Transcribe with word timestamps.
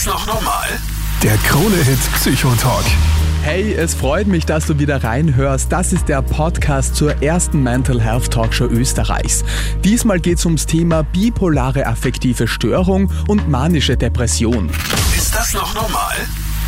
das 0.00 0.06
noch 0.06 0.26
normal? 0.26 0.66
Der 1.22 1.36
Krone-Hit 1.38 1.98
Psychotalk. 2.14 2.84
Hey, 3.42 3.74
es 3.74 3.94
freut 3.94 4.26
mich, 4.28 4.46
dass 4.46 4.66
du 4.66 4.78
wieder 4.78 5.02
reinhörst. 5.04 5.70
Das 5.70 5.92
ist 5.92 6.08
der 6.08 6.22
Podcast 6.22 6.96
zur 6.96 7.22
ersten 7.22 7.62
Mental 7.62 8.00
Health 8.00 8.30
Talkshow 8.30 8.64
Österreichs. 8.64 9.44
Diesmal 9.84 10.18
geht 10.18 10.38
es 10.38 10.46
ums 10.46 10.64
Thema 10.64 11.02
bipolare 11.02 11.86
affektive 11.86 12.48
Störung 12.48 13.12
und 13.28 13.48
manische 13.48 13.96
Depression. 13.96 14.70
Ist 15.14 15.34
das 15.34 15.52
noch 15.52 15.74
normal? 15.74 16.14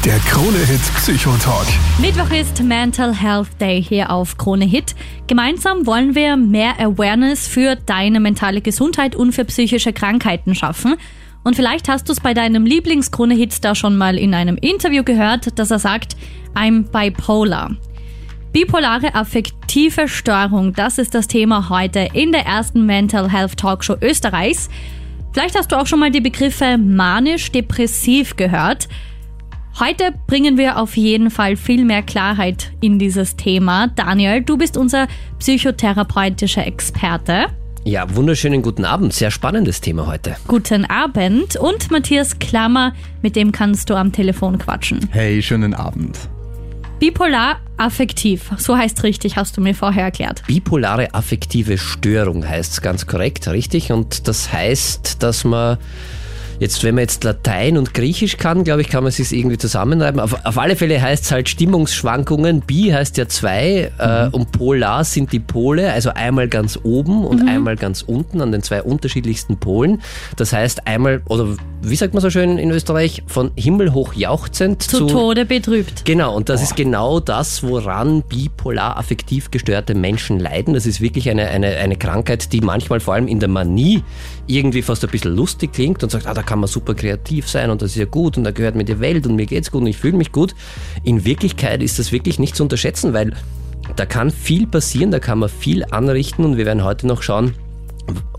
Der 0.05 0.19
Krone-Hit 0.19 0.81
Psychotalk. 0.97 1.69
Mittwoch 2.01 2.31
ist 2.33 2.63
Mental 2.63 3.15
Health 3.15 3.61
Day 3.61 3.83
hier 3.83 4.11
auf 4.11 4.37
Krone 4.37 4.67
Hit. 4.67 4.95
Gemeinsam 5.27 5.87
wollen 5.87 6.15
wir 6.15 6.37
mehr 6.37 6.79
Awareness 6.79 7.47
für 7.47 7.77
deine 7.77 8.21
mentale 8.21 8.61
Gesundheit 8.61 9.15
und 9.15 9.33
für 9.33 9.47
psychische 9.47 9.95
Krankheiten 9.95 10.55
schaffen. 10.55 10.97
Und 11.45 11.57
vielleicht 11.57 11.89
hast 11.89 12.09
du 12.09 12.13
es 12.13 12.21
bei 12.21 12.35
deinem 12.35 12.65
Lieblings-Krone-Hitstar 12.65 13.75
schon 13.75 13.97
mal 13.97 14.17
in 14.17 14.35
einem 14.35 14.57
Interview 14.57 15.03
gehört, 15.03 15.59
dass 15.59 15.71
er 15.71 15.79
sagt, 15.79 16.17
I'm 16.55 16.85
bipolar. 16.85 17.77
Bipolare 18.53 19.15
affektive 19.15 20.09
Störung, 20.09 20.75
das 20.75 20.99
ist 20.99 21.15
das 21.15 21.27
Thema 21.27 21.71
heute 21.71 22.09
in 22.13 22.33
der 22.33 22.45
ersten 22.45 22.85
Mental 22.85 23.33
Health 23.33 23.57
Talkshow 23.57 23.97
Österreichs. 24.03 24.69
Vielleicht 25.33 25.57
hast 25.57 25.73
du 25.73 25.77
auch 25.77 25.87
schon 25.87 26.01
mal 26.01 26.11
die 26.11 26.21
Begriffe 26.21 26.77
manisch-depressiv 26.77 28.37
gehört. 28.37 28.89
Heute 29.81 30.13
bringen 30.27 30.59
wir 30.59 30.77
auf 30.77 30.99
jeden 30.99 31.31
Fall 31.31 31.57
viel 31.57 31.87
mehr 31.87 32.03
Klarheit 32.03 32.73
in 32.83 32.99
dieses 32.99 33.37
Thema. 33.37 33.87
Daniel, 33.87 34.43
du 34.43 34.59
bist 34.59 34.77
unser 34.77 35.09
psychotherapeutischer 35.39 36.67
Experte. 36.67 37.47
Ja, 37.85 38.15
wunderschönen 38.15 38.63
guten 38.63 38.85
Abend. 38.85 39.13
Sehr 39.13 39.33
spannendes 39.33 39.81
Thema 39.81 40.07
heute. 40.07 40.37
Guten 40.47 40.85
Abend. 40.85 41.57
Und 41.57 41.91
Matthias 41.91 42.39
Klammer, 42.39 42.95
mit 43.23 43.35
dem 43.35 43.51
kannst 43.51 43.91
du 43.91 43.97
am 43.97 44.13
Telefon 44.13 44.59
quatschen. 44.59 45.09
Hey, 45.11 45.43
schönen 45.43 45.75
Abend. 45.75 46.17
Bipolar 47.01 47.59
affektiv, 47.79 48.53
so 48.59 48.77
heißt 48.77 49.03
richtig, 49.03 49.35
hast 49.35 49.57
du 49.57 49.61
mir 49.61 49.75
vorher 49.75 50.05
erklärt. 50.05 50.45
Bipolare 50.47 51.13
affektive 51.13 51.77
Störung 51.77 52.49
heißt 52.49 52.75
es 52.75 52.81
ganz 52.81 53.09
korrekt, 53.09 53.49
richtig? 53.49 53.91
Und 53.91 54.29
das 54.29 54.53
heißt, 54.53 55.21
dass 55.21 55.43
man 55.43 55.79
Jetzt, 56.59 56.83
wenn 56.85 56.95
man 56.95 57.03
jetzt 57.03 57.25
Latein 57.25 57.77
und 57.77 57.95
Griechisch 57.95 58.37
kann, 58.37 58.65
glaube 58.65 58.83
ich, 58.83 58.89
kann 58.89 59.03
man 59.03 59.13
sich 59.13 59.33
irgendwie 59.33 59.59
zusammenreiben. 59.59 60.21
Auf, 60.21 60.45
auf 60.45 60.59
alle 60.59 60.77
Fälle 60.77 61.01
heißt 61.01 61.25
es 61.25 61.33
halt 61.33 61.49
Stimmungsschwankungen. 61.49 62.61
Bi 62.61 62.93
heißt 62.93 63.17
ja 63.17 63.29
zwei 63.29 63.91
äh, 63.99 64.27
mhm. 64.27 64.35
und 64.35 64.53
Polar 64.53 65.05
sind 65.05 65.33
die 65.33 65.41
Pole, 65.41 65.93
also 65.93 66.11
einmal 66.11 66.49
ganz 66.49 66.79
oben 66.83 67.25
und 67.25 67.43
mhm. 67.43 67.49
einmal 67.49 67.77
ganz 67.77 68.03
unten 68.03 68.41
an 68.41 68.53
den 68.53 68.63
zwei 68.63 68.83
unterschiedlichsten 68.83 69.57
Polen. 69.57 70.03
Das 70.37 70.53
heißt 70.53 70.87
einmal, 70.87 71.23
oder 71.29 71.49
wie 71.83 71.97
sagt 71.97 72.15
man 72.15 72.21
so 72.21 72.31
schön 72.31 72.59
in 72.59 72.71
Österreich, 72.71 73.23
von 73.27 73.51
Himmel 73.57 73.93
hoch 73.93 74.15
jauchzend 74.15 74.83
zu, 74.83 74.99
zu 74.99 75.07
Tode 75.07 75.45
betrübt. 75.45 76.05
Genau, 76.05 76.37
und 76.37 76.49
das 76.49 76.61
Boah. 76.61 76.65
ist 76.65 76.77
genau 76.77 77.21
das, 77.21 77.63
woran 77.63 78.23
bipolar 78.23 78.97
affektiv 78.97 79.51
gestörte 79.51 79.95
Menschen 79.95 80.39
leiden. 80.39 80.75
Das 80.75 80.87
ist 80.87 81.01
wirklich 81.01 81.29
eine, 81.29 81.49
eine, 81.49 81.69
eine 81.77 81.97
Krankheit, 81.97 82.53
die 82.53 82.61
manchmal 82.61 83.01
vor 83.01 83.15
allem 83.15 83.27
in 83.27 83.41
der 83.41 83.49
Manie 83.49 84.03
irgendwie 84.47 84.83
fast 84.83 85.05
ein 85.05 85.11
bisschen 85.11 85.35
lustig 85.35 85.73
klingt 85.73 86.03
und 86.03 86.11
sagt, 86.11 86.27
ah, 86.27 86.35
da 86.35 86.43
kann 86.43 86.59
man 86.59 86.69
super 86.69 86.95
kreativ 86.95 87.49
sein 87.49 87.71
und 87.71 87.83
das 87.83 87.93
ist 87.93 87.97
ja 87.97 88.05
gut 88.05 88.37
und 88.37 88.45
da 88.45 88.51
gehört 88.51 88.75
mir 88.75 88.85
die 88.85 89.01
Welt 89.01 89.27
und 89.27 89.37
mir 89.37 89.47
geht's 89.47 89.71
gut 89.71 89.83
und 89.83 89.87
ich 89.87 89.99
fühle 89.99 90.17
mich 90.17 90.33
gut. 90.33 90.55
In 91.05 91.25
Wirklichkeit 91.25 91.83
ist 91.83 91.99
das 91.99 92.13
wirklich 92.13 92.39
nicht 92.39 92.57
zu 92.57 92.63
unterschätzen, 92.63 93.13
weil 93.13 93.35
da 93.97 94.07
kann 94.07 94.31
viel 94.31 94.67
passieren, 94.67 95.11
da 95.11 95.19
kann 95.19 95.39
man 95.39 95.49
viel 95.49 95.85
anrichten 95.85 96.45
und 96.45 96.57
wir 96.57 96.67
werden 96.67 96.85
heute 96.85 97.07
noch 97.07 97.23
schauen, 97.23 97.55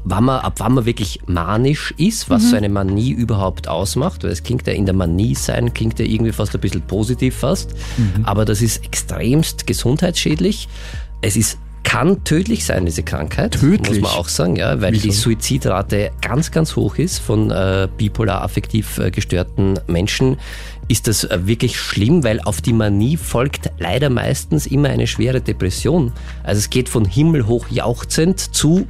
wann 0.04 0.26
man, 0.26 0.42
ab 0.42 0.56
wann 0.58 0.74
man 0.74 0.86
wirklich 0.86 1.22
manisch 1.26 1.94
ist, 1.98 2.30
was 2.30 2.44
mhm. 2.44 2.48
so 2.48 2.56
eine 2.58 2.70
Manie 2.70 3.12
überhaupt 3.12 3.68
ausmacht, 3.68 4.24
weil 4.24 4.32
es 4.32 4.44
klingt 4.44 4.68
ja 4.68 4.74
in 4.74 4.86
der 4.86 4.96
Manie 4.96 5.36
sein, 5.36 5.74
klingt 5.74 6.00
ja 6.00 6.06
irgendwie 6.06 6.32
fast 6.32 6.54
ein 6.54 6.62
bisschen 6.62 6.82
positiv 6.82 7.36
fast, 7.36 7.74
mhm. 7.98 8.26
aber 8.26 8.46
das 8.46 8.62
ist 8.62 8.84
extremst 8.84 9.66
gesundheitsschädlich. 9.66 10.68
Es 11.22 11.38
ist 11.38 11.58
kann 11.84 12.24
tödlich 12.24 12.66
sein, 12.66 12.86
diese 12.86 13.04
Krankheit. 13.04 13.60
Tödlich? 13.60 14.02
Muss 14.02 14.12
man 14.12 14.20
auch 14.20 14.28
sagen, 14.28 14.56
ja, 14.56 14.82
weil 14.82 14.94
Wieso? 14.94 15.08
die 15.08 15.12
Suizidrate 15.12 16.12
ganz, 16.22 16.52
ganz 16.52 16.76
hoch 16.76 16.98
ist 16.98 17.20
von 17.20 17.52
äh, 17.52 17.88
bipolar 17.98 18.42
affektiv 18.42 18.98
äh, 18.98 19.12
gestörten 19.12 19.80
Menschen. 19.88 20.38
Ist 20.88 21.08
das 21.08 21.24
äh, 21.24 21.40
wirklich 21.46 21.80
schlimm, 21.80 22.24
weil 22.24 22.40
auf 22.42 22.62
die 22.62 22.74
Manie 22.74 23.18
folgt 23.18 23.72
leider 23.80 24.10
meistens 24.10 24.66
immer 24.66 24.90
eine 24.90 25.08
schwere 25.08 25.42
Depression. 25.42 26.12
Also 26.44 26.60
es 26.60 26.70
geht 26.70 26.90
von 26.90 27.06
himmelhoch 27.06 27.68
jauchzend 27.70 28.40
zu 28.40 28.88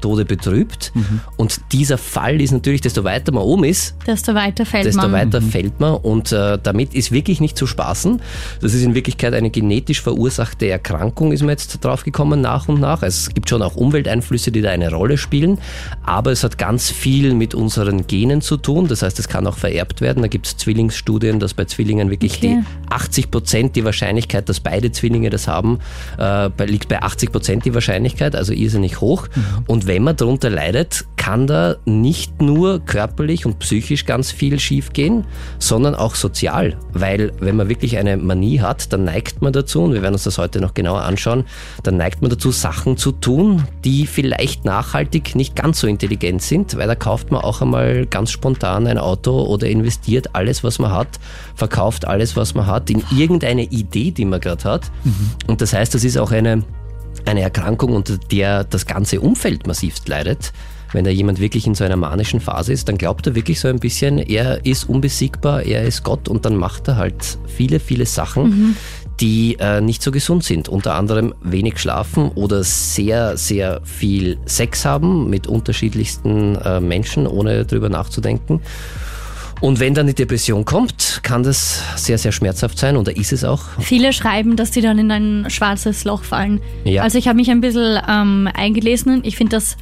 Tode 0.00 0.24
betrübt. 0.24 0.92
Mhm. 0.94 1.20
Und 1.36 1.60
dieser 1.72 1.98
Fall 1.98 2.40
ist 2.40 2.52
natürlich, 2.52 2.80
desto 2.80 3.04
weiter 3.04 3.32
man 3.32 3.42
oben 3.42 3.64
ist, 3.64 3.94
desto 4.06 4.34
weiter 4.34 4.66
fällt 4.66 4.86
desto 4.86 5.02
man. 5.02 5.12
weiter 5.12 5.40
mhm. 5.40 5.50
fällt 5.50 5.80
man. 5.80 5.94
Und 5.94 6.32
äh, 6.32 6.58
damit 6.62 6.94
ist 6.94 7.12
wirklich 7.12 7.40
nicht 7.40 7.56
zu 7.56 7.66
spaßen. 7.66 8.20
Das 8.60 8.74
ist 8.74 8.82
in 8.82 8.94
Wirklichkeit 8.94 9.34
eine 9.34 9.50
genetisch 9.50 10.00
verursachte 10.02 10.68
Erkrankung, 10.68 11.32
ist 11.32 11.40
man 11.40 11.50
jetzt 11.50 11.84
drauf 11.84 12.04
gekommen 12.04 12.40
nach 12.40 12.68
und 12.68 12.80
nach. 12.80 13.02
Also 13.02 13.28
es 13.28 13.34
gibt 13.34 13.48
schon 13.48 13.62
auch 13.62 13.76
Umwelteinflüsse, 13.76 14.52
die 14.52 14.62
da 14.62 14.70
eine 14.70 14.90
Rolle 14.90 15.18
spielen. 15.18 15.58
Aber 16.04 16.32
es 16.32 16.44
hat 16.44 16.58
ganz 16.58 16.90
viel 16.90 17.34
mit 17.34 17.54
unseren 17.54 18.06
Genen 18.06 18.40
zu 18.40 18.56
tun. 18.56 18.88
Das 18.88 19.02
heißt, 19.02 19.18
es 19.18 19.28
kann 19.28 19.46
auch 19.46 19.56
vererbt 19.56 20.00
werden. 20.00 20.22
Da 20.22 20.28
gibt 20.28 20.46
es 20.46 20.56
Zwillingsstudien, 20.56 21.40
dass 21.40 21.54
bei 21.54 21.64
Zwillingen 21.64 22.10
wirklich 22.10 22.36
okay. 22.36 22.62
die 22.62 22.92
80 22.92 23.30
Prozent 23.30 23.76
die 23.76 23.84
Wahrscheinlichkeit, 23.84 24.48
dass 24.48 24.60
beide 24.60 24.92
Zwillinge 24.92 25.30
das 25.30 25.48
haben, 25.48 25.78
äh, 26.18 26.48
liegt 26.64 26.88
bei 26.88 27.02
80 27.02 27.32
Prozent 27.32 27.64
die 27.64 27.74
Wahrscheinlichkeit, 27.74 28.36
also 28.36 28.52
irrsinnig 28.52 29.00
hoch. 29.00 29.28
Mhm. 29.34 29.42
Und 29.66 29.81
wenn 29.86 30.02
man 30.02 30.16
darunter 30.16 30.50
leidet, 30.50 31.04
kann 31.16 31.46
da 31.46 31.76
nicht 31.84 32.42
nur 32.42 32.80
körperlich 32.80 33.46
und 33.46 33.60
psychisch 33.60 34.06
ganz 34.06 34.32
viel 34.32 34.58
schiefgehen, 34.58 35.24
sondern 35.58 35.94
auch 35.94 36.16
sozial. 36.16 36.76
Weil 36.92 37.32
wenn 37.38 37.54
man 37.54 37.68
wirklich 37.68 37.96
eine 37.96 38.16
Manie 38.16 38.60
hat, 38.60 38.92
dann 38.92 39.04
neigt 39.04 39.40
man 39.40 39.52
dazu, 39.52 39.82
und 39.82 39.94
wir 39.94 40.02
werden 40.02 40.14
uns 40.14 40.24
das 40.24 40.38
heute 40.38 40.60
noch 40.60 40.74
genauer 40.74 41.02
anschauen, 41.02 41.44
dann 41.84 41.96
neigt 41.96 42.22
man 42.22 42.30
dazu, 42.30 42.50
Sachen 42.50 42.96
zu 42.96 43.12
tun, 43.12 43.64
die 43.84 44.06
vielleicht 44.06 44.64
nachhaltig 44.64 45.36
nicht 45.36 45.54
ganz 45.54 45.78
so 45.78 45.86
intelligent 45.86 46.42
sind, 46.42 46.76
weil 46.76 46.88
da 46.88 46.96
kauft 46.96 47.30
man 47.30 47.42
auch 47.42 47.62
einmal 47.62 48.06
ganz 48.06 48.32
spontan 48.32 48.88
ein 48.88 48.98
Auto 48.98 49.42
oder 49.44 49.68
investiert 49.68 50.34
alles, 50.34 50.64
was 50.64 50.80
man 50.80 50.90
hat, 50.90 51.20
verkauft 51.54 52.04
alles, 52.06 52.36
was 52.36 52.54
man 52.54 52.66
hat, 52.66 52.90
in 52.90 53.02
irgendeine 53.16 53.62
Idee, 53.62 54.10
die 54.10 54.24
man 54.24 54.40
gerade 54.40 54.64
hat. 54.64 54.90
Mhm. 55.04 55.30
Und 55.46 55.60
das 55.60 55.72
heißt, 55.72 55.94
das 55.94 56.02
ist 56.02 56.18
auch 56.18 56.32
eine 56.32 56.64
eine 57.26 57.42
Erkrankung, 57.42 57.92
unter 57.94 58.18
der 58.18 58.64
das 58.64 58.86
ganze 58.86 59.20
Umfeld 59.20 59.66
massivst 59.66 60.08
leidet. 60.08 60.52
Wenn 60.92 61.04
da 61.04 61.10
jemand 61.10 61.40
wirklich 61.40 61.66
in 61.66 61.74
so 61.74 61.84
einer 61.84 61.96
manischen 61.96 62.40
Phase 62.40 62.72
ist, 62.72 62.88
dann 62.88 62.98
glaubt 62.98 63.26
er 63.26 63.34
wirklich 63.34 63.60
so 63.60 63.68
ein 63.68 63.78
bisschen, 63.78 64.18
er 64.18 64.64
ist 64.66 64.88
unbesiegbar, 64.88 65.62
er 65.62 65.84
ist 65.84 66.02
Gott 66.02 66.28
und 66.28 66.44
dann 66.44 66.56
macht 66.56 66.88
er 66.88 66.96
halt 66.96 67.38
viele, 67.46 67.80
viele 67.80 68.04
Sachen, 68.04 68.44
mhm. 68.44 68.76
die 69.18 69.56
äh, 69.58 69.80
nicht 69.80 70.02
so 70.02 70.10
gesund 70.10 70.44
sind. 70.44 70.68
Unter 70.68 70.94
anderem 70.94 71.34
wenig 71.42 71.78
schlafen 71.78 72.30
oder 72.34 72.62
sehr, 72.62 73.38
sehr 73.38 73.80
viel 73.84 74.36
Sex 74.44 74.84
haben 74.84 75.30
mit 75.30 75.46
unterschiedlichsten 75.46 76.56
äh, 76.56 76.80
Menschen, 76.80 77.26
ohne 77.26 77.64
drüber 77.64 77.88
nachzudenken. 77.88 78.60
Und 79.62 79.78
wenn 79.78 79.94
dann 79.94 80.08
die 80.08 80.14
Depression 80.14 80.64
kommt, 80.64 81.20
kann 81.22 81.44
das 81.44 81.80
sehr, 81.94 82.18
sehr 82.18 82.32
schmerzhaft 82.32 82.76
sein 82.76 82.96
oder 82.96 83.16
ist 83.16 83.32
es 83.32 83.44
auch. 83.44 83.62
Viele 83.78 84.12
schreiben, 84.12 84.56
dass 84.56 84.74
sie 84.74 84.80
dann 84.80 84.98
in 84.98 85.10
ein 85.12 85.50
schwarzes 85.50 86.02
Loch 86.02 86.24
fallen. 86.24 86.60
Ja. 86.82 87.04
Also 87.04 87.16
ich 87.16 87.28
habe 87.28 87.36
mich 87.36 87.48
ein 87.48 87.60
bisschen 87.60 88.02
ähm, 88.08 88.48
eingelesen. 88.52 89.20
Ich 89.24 89.36
finde 89.36 89.56
das 89.56 89.76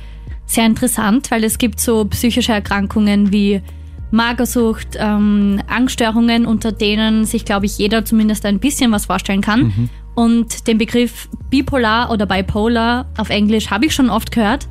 sehr 0.44 0.66
interessant, 0.66 1.30
weil 1.30 1.44
es 1.44 1.56
gibt 1.56 1.80
so 1.80 2.04
psychische 2.04 2.52
Erkrankungen 2.52 3.32
wie 3.32 3.62
Magersucht, 4.10 4.98
ähm, 4.98 5.62
Angststörungen, 5.66 6.44
unter 6.44 6.72
denen 6.72 7.24
sich, 7.24 7.46
glaube 7.46 7.64
ich, 7.64 7.78
jeder 7.78 8.04
zumindest 8.04 8.44
ein 8.44 8.58
bisschen 8.58 8.92
was 8.92 9.06
vorstellen 9.06 9.40
kann. 9.40 9.62
Mhm. 9.62 9.88
Und 10.14 10.66
den 10.66 10.76
Begriff 10.76 11.30
bipolar 11.48 12.10
oder 12.10 12.26
bipolar 12.26 13.06
auf 13.16 13.30
Englisch 13.30 13.70
habe 13.70 13.86
ich 13.86 13.94
schon 13.94 14.10
oft 14.10 14.30
gehört 14.30 14.68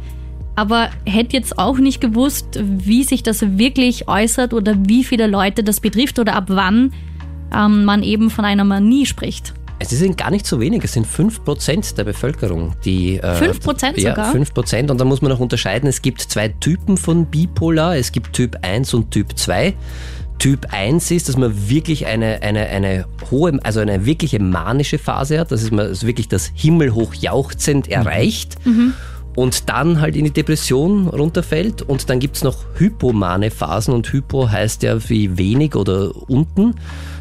aber 0.60 0.90
hätte 1.06 1.38
jetzt 1.38 1.58
auch 1.58 1.78
nicht 1.78 2.02
gewusst, 2.02 2.60
wie 2.62 3.06
sich 3.06 3.24
das 3.24 3.58
wirklich 3.58 4.10
äußert 4.10 4.54
oder 4.54 4.76
wie 4.78 5.06
viele 5.06 5.26
Leute 5.26 5.64
das 5.64 5.80
betrifft 5.80 6.20
oder 6.20 6.36
ab 6.36 6.46
wann 6.48 6.92
ähm, 7.56 7.86
man 7.86 8.04
eben 8.04 8.30
von 8.30 8.44
einer 8.44 8.66
Manie 8.66 9.06
spricht. 9.06 9.54
Es 9.82 9.92
sind 9.92 10.18
gar 10.18 10.32
nicht 10.32 10.46
so 10.46 10.60
wenig, 10.60 10.84
es 10.84 10.92
sind 10.92 11.08
5% 11.08 11.96
der 11.96 12.04
Bevölkerung, 12.04 12.76
die. 12.84 13.16
Äh, 13.16 13.22
5% 13.22 13.98
ja, 14.02 14.10
sogar? 14.10 14.36
5%. 14.36 14.92
Und 14.92 15.00
da 15.00 15.06
muss 15.06 15.22
man 15.22 15.32
noch 15.32 15.40
unterscheiden: 15.40 15.88
es 15.88 16.02
gibt 16.02 16.20
zwei 16.20 16.50
Typen 16.50 16.98
von 16.98 17.26
Bipolar. 17.26 17.96
Es 17.96 18.12
gibt 18.12 18.34
Typ 18.34 18.58
1 18.62 18.94
und 18.94 19.12
Typ 19.12 19.38
2. 19.38 19.74
Typ 20.40 20.68
1 20.74 21.10
ist, 21.12 21.30
dass 21.30 21.38
man 21.38 21.70
wirklich 21.70 22.06
eine, 22.06 22.42
eine, 22.42 22.68
eine 22.68 23.06
hohe, 23.32 23.58
also 23.64 23.80
eine 23.80 24.06
wirkliche 24.06 24.42
manische 24.42 24.98
Phase 24.98 25.40
hat, 25.40 25.54
dass 25.54 25.72
man 25.72 26.02
wirklich 26.02 26.28
das 26.28 26.52
Himmelhoch 26.54 27.14
jauchzend 27.14 27.88
erreicht. 27.88 28.58
Mhm. 28.66 28.94
Und 29.40 29.70
dann 29.70 30.02
halt 30.02 30.18
in 30.18 30.26
die 30.26 30.32
Depression 30.32 31.08
runterfällt. 31.08 31.82
Und 31.82 32.10
dann 32.10 32.20
gibt 32.20 32.36
es 32.36 32.44
noch 32.44 32.58
hypomane 32.76 33.52
Phasen 33.52 33.94
und 33.94 34.12
Hypo 34.12 34.50
heißt 34.50 34.84
ja 34.84 34.98
wie 35.10 35.38
wenig 35.38 35.78
oder 35.78 36.12
unten. 36.30 36.76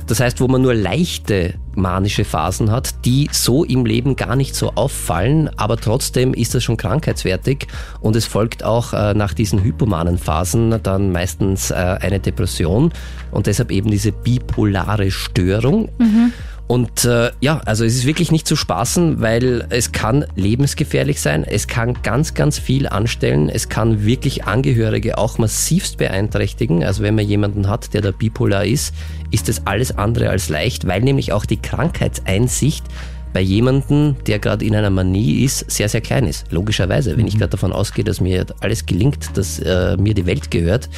Das 0.09 0.19
heißt, 0.19 0.41
wo 0.41 0.49
man 0.49 0.62
nur 0.62 0.75
leichte 0.75 1.55
manische 1.76 2.25
Phasen 2.25 2.73
hat, 2.73 3.05
die 3.05 3.29
so 3.31 3.62
im 3.62 3.87
Leben 3.87 4.17
gar 4.17 4.35
nicht 4.35 4.56
so 4.56 4.73
auffallen, 4.75 5.49
aber 5.56 5.76
trotzdem 5.76 6.35
ist 6.35 6.56
das 6.56 6.65
schon 6.65 6.76
krankheitswertig 6.76 7.69
und 8.00 8.17
es 8.17 8.25
folgt 8.25 8.65
auch 8.65 8.94
äh, 8.94 9.15
nach 9.15 9.32
diesen 9.32 9.62
hypomanen 9.62 10.19
Phasen 10.19 10.81
dann 10.82 11.12
meistens 11.12 11.70
äh, 11.70 11.75
eine 11.75 12.19
Depression 12.19 12.91
und 13.31 13.47
deshalb 13.47 13.70
eben 13.70 13.93
diese 13.93 14.11
bipolare 14.11 15.12
Störung. 15.12 15.88
Mhm. 15.99 16.32
Und 16.69 17.06
äh, 17.06 17.31
ja, 17.41 17.62
also 17.65 17.87
es 17.87 17.94
ist 17.94 18.05
wirklich 18.05 18.31
nicht 18.31 18.47
zu 18.47 18.55
spaßen, 18.55 19.23
weil 19.23 19.67
es 19.70 19.91
kann 19.91 20.26
lebensgefährlich 20.37 21.19
sein, 21.19 21.44
es 21.44 21.67
kann 21.67 21.94
ganz, 22.03 22.35
ganz 22.35 22.59
viel 22.59 22.87
anstellen, 22.87 23.49
es 23.49 23.70
kann 23.70 24.05
wirklich 24.05 24.44
Angehörige 24.44 25.17
auch 25.17 25.38
massivst 25.38 25.97
beeinträchtigen. 25.97 26.85
Also 26.85 27.03
wenn 27.03 27.15
man 27.15 27.26
jemanden 27.26 27.69
hat, 27.69 27.94
der 27.94 28.03
da 28.03 28.11
bipolar 28.11 28.67
ist, 28.67 28.94
ist 29.31 29.49
es 29.49 29.67
alles 29.67 29.97
andere 29.97 30.29
als 30.29 30.50
leicht, 30.50 30.87
weil 30.87 31.00
nämlich 31.00 31.32
auch 31.32 31.47
die 31.47 31.56
Krankheitseinsicht 31.56 32.85
bei 33.32 33.41
jemandem, 33.41 34.17
der 34.26 34.38
gerade 34.38 34.65
in 34.67 34.76
einer 34.76 34.91
Manie 34.91 35.44
ist, 35.44 35.70
sehr, 35.70 35.88
sehr 35.88 36.03
klein 36.03 36.26
ist. 36.26 36.53
Logischerweise, 36.53 37.17
wenn 37.17 37.26
ich 37.26 37.35
mhm. 37.35 37.38
gerade 37.38 37.50
davon 37.53 37.73
ausgehe, 37.73 38.05
dass 38.05 38.20
mir 38.20 38.44
alles 38.61 38.85
gelingt, 38.85 39.37
dass 39.38 39.59
äh, 39.59 39.97
mir 39.97 40.12
die 40.12 40.26
Welt 40.26 40.50
gehört, 40.50 40.91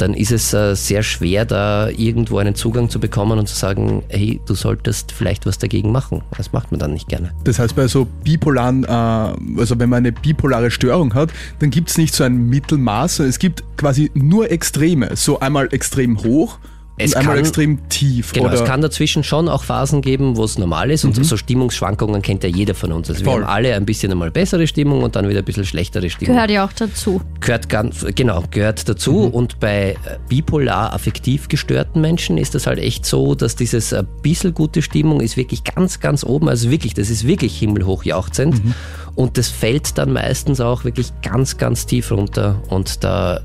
dann 0.00 0.14
ist 0.14 0.32
es 0.32 0.52
äh, 0.54 0.74
sehr 0.74 1.02
schwer, 1.02 1.44
da 1.44 1.88
irgendwo 1.88 2.38
einen 2.38 2.54
Zugang 2.54 2.88
zu 2.88 3.00
bekommen 3.00 3.38
und 3.38 3.48
zu 3.48 3.54
sagen, 3.54 4.02
hey, 4.08 4.40
du 4.46 4.54
solltest 4.54 5.12
vielleicht 5.12 5.46
was 5.46 5.58
dagegen 5.58 5.92
machen. 5.92 6.22
Das 6.36 6.52
macht 6.52 6.70
man 6.70 6.78
dann 6.78 6.92
nicht 6.92 7.08
gerne. 7.08 7.32
Das 7.44 7.58
heißt, 7.58 7.76
bei 7.76 7.86
so 7.86 8.06
bipolaren, 8.24 8.84
äh, 8.84 8.88
also 8.88 9.78
wenn 9.78 9.88
man 9.88 9.98
eine 9.98 10.12
bipolare 10.12 10.70
Störung 10.70 11.14
hat, 11.14 11.30
dann 11.58 11.70
gibt 11.70 11.90
es 11.90 11.98
nicht 11.98 12.14
so 12.14 12.24
ein 12.24 12.48
Mittelmaß, 12.48 13.20
es 13.20 13.38
gibt 13.38 13.62
quasi 13.76 14.10
nur 14.14 14.50
Extreme. 14.50 15.16
So 15.16 15.40
einmal 15.40 15.68
extrem 15.72 16.22
hoch 16.22 16.58
es 17.00 17.14
einmal 17.14 17.36
kann, 17.36 17.44
extrem 17.44 17.88
tief. 17.88 18.32
Genau, 18.32 18.46
oder? 18.46 18.54
es 18.54 18.64
kann 18.64 18.80
dazwischen 18.80 19.24
schon 19.24 19.48
auch 19.48 19.64
Phasen 19.64 20.02
geben, 20.02 20.36
wo 20.36 20.44
es 20.44 20.58
normal 20.58 20.90
ist. 20.90 21.04
Mhm. 21.04 21.10
Und 21.10 21.24
so 21.24 21.36
Stimmungsschwankungen 21.36 22.22
kennt 22.22 22.44
ja 22.44 22.48
jeder 22.48 22.74
von 22.74 22.92
uns. 22.92 23.08
Also 23.10 23.24
Voll. 23.24 23.40
wir 23.40 23.46
haben 23.46 23.50
alle 23.50 23.74
ein 23.74 23.84
bisschen 23.84 24.12
einmal 24.12 24.30
bessere 24.30 24.66
Stimmung 24.66 25.02
und 25.02 25.16
dann 25.16 25.28
wieder 25.28 25.40
ein 25.40 25.44
bisschen 25.44 25.64
schlechtere 25.64 26.10
Stimmung. 26.10 26.34
Gehört 26.34 26.50
ja 26.50 26.64
auch 26.64 26.72
dazu. 26.72 27.20
Gehört 27.40 27.68
ganz, 27.68 28.06
genau, 28.14 28.44
gehört 28.50 28.88
dazu. 28.88 29.12
Mhm. 29.12 29.28
Und 29.28 29.60
bei 29.60 29.92
äh, 29.92 30.18
bipolar 30.28 30.92
affektiv 30.92 31.48
gestörten 31.48 32.00
Menschen 32.00 32.38
ist 32.38 32.54
das 32.54 32.66
halt 32.66 32.78
echt 32.78 33.04
so, 33.04 33.34
dass 33.34 33.56
dieses 33.56 33.92
ein 33.92 34.06
bisschen 34.22 34.54
gute 34.54 34.82
Stimmung 34.82 35.20
ist 35.20 35.36
wirklich 35.36 35.64
ganz, 35.64 36.00
ganz 36.00 36.24
oben. 36.24 36.48
Also 36.48 36.70
wirklich, 36.70 36.94
das 36.94 37.10
ist 37.10 37.26
wirklich 37.26 37.58
himmelhoch 37.58 38.04
jauchzend. 38.04 38.64
Mhm. 38.64 38.74
Und 39.14 39.38
das 39.38 39.48
fällt 39.48 39.98
dann 39.98 40.12
meistens 40.12 40.60
auch 40.60 40.84
wirklich 40.84 41.12
ganz, 41.22 41.58
ganz 41.58 41.86
tief 41.86 42.10
runter 42.10 42.62
und 42.68 43.04
da 43.04 43.40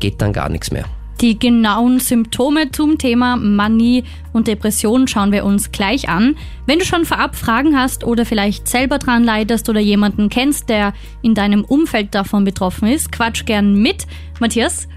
geht 0.00 0.20
dann 0.20 0.32
gar 0.32 0.48
nichts 0.48 0.70
mehr. 0.70 0.84
Die 1.20 1.38
genauen 1.38 2.00
Symptome 2.00 2.70
zum 2.72 2.98
Thema 2.98 3.36
Manie 3.36 4.04
und 4.32 4.48
Depression 4.48 5.06
schauen 5.06 5.32
wir 5.32 5.44
uns 5.44 5.70
gleich 5.70 6.08
an. 6.08 6.36
Wenn 6.66 6.80
du 6.80 6.84
schon 6.84 7.04
vorab 7.04 7.36
Fragen 7.36 7.78
hast 7.78 8.04
oder 8.04 8.26
vielleicht 8.26 8.66
selber 8.66 8.98
dran 8.98 9.22
leidest 9.22 9.68
oder 9.68 9.80
jemanden 9.80 10.28
kennst, 10.28 10.68
der 10.68 10.92
in 11.22 11.34
deinem 11.34 11.64
Umfeld 11.64 12.14
davon 12.14 12.44
betroffen 12.44 12.88
ist, 12.88 13.12
quatsch 13.12 13.46
gern 13.46 13.74
mit. 13.74 14.06
Matthias, 14.40 14.88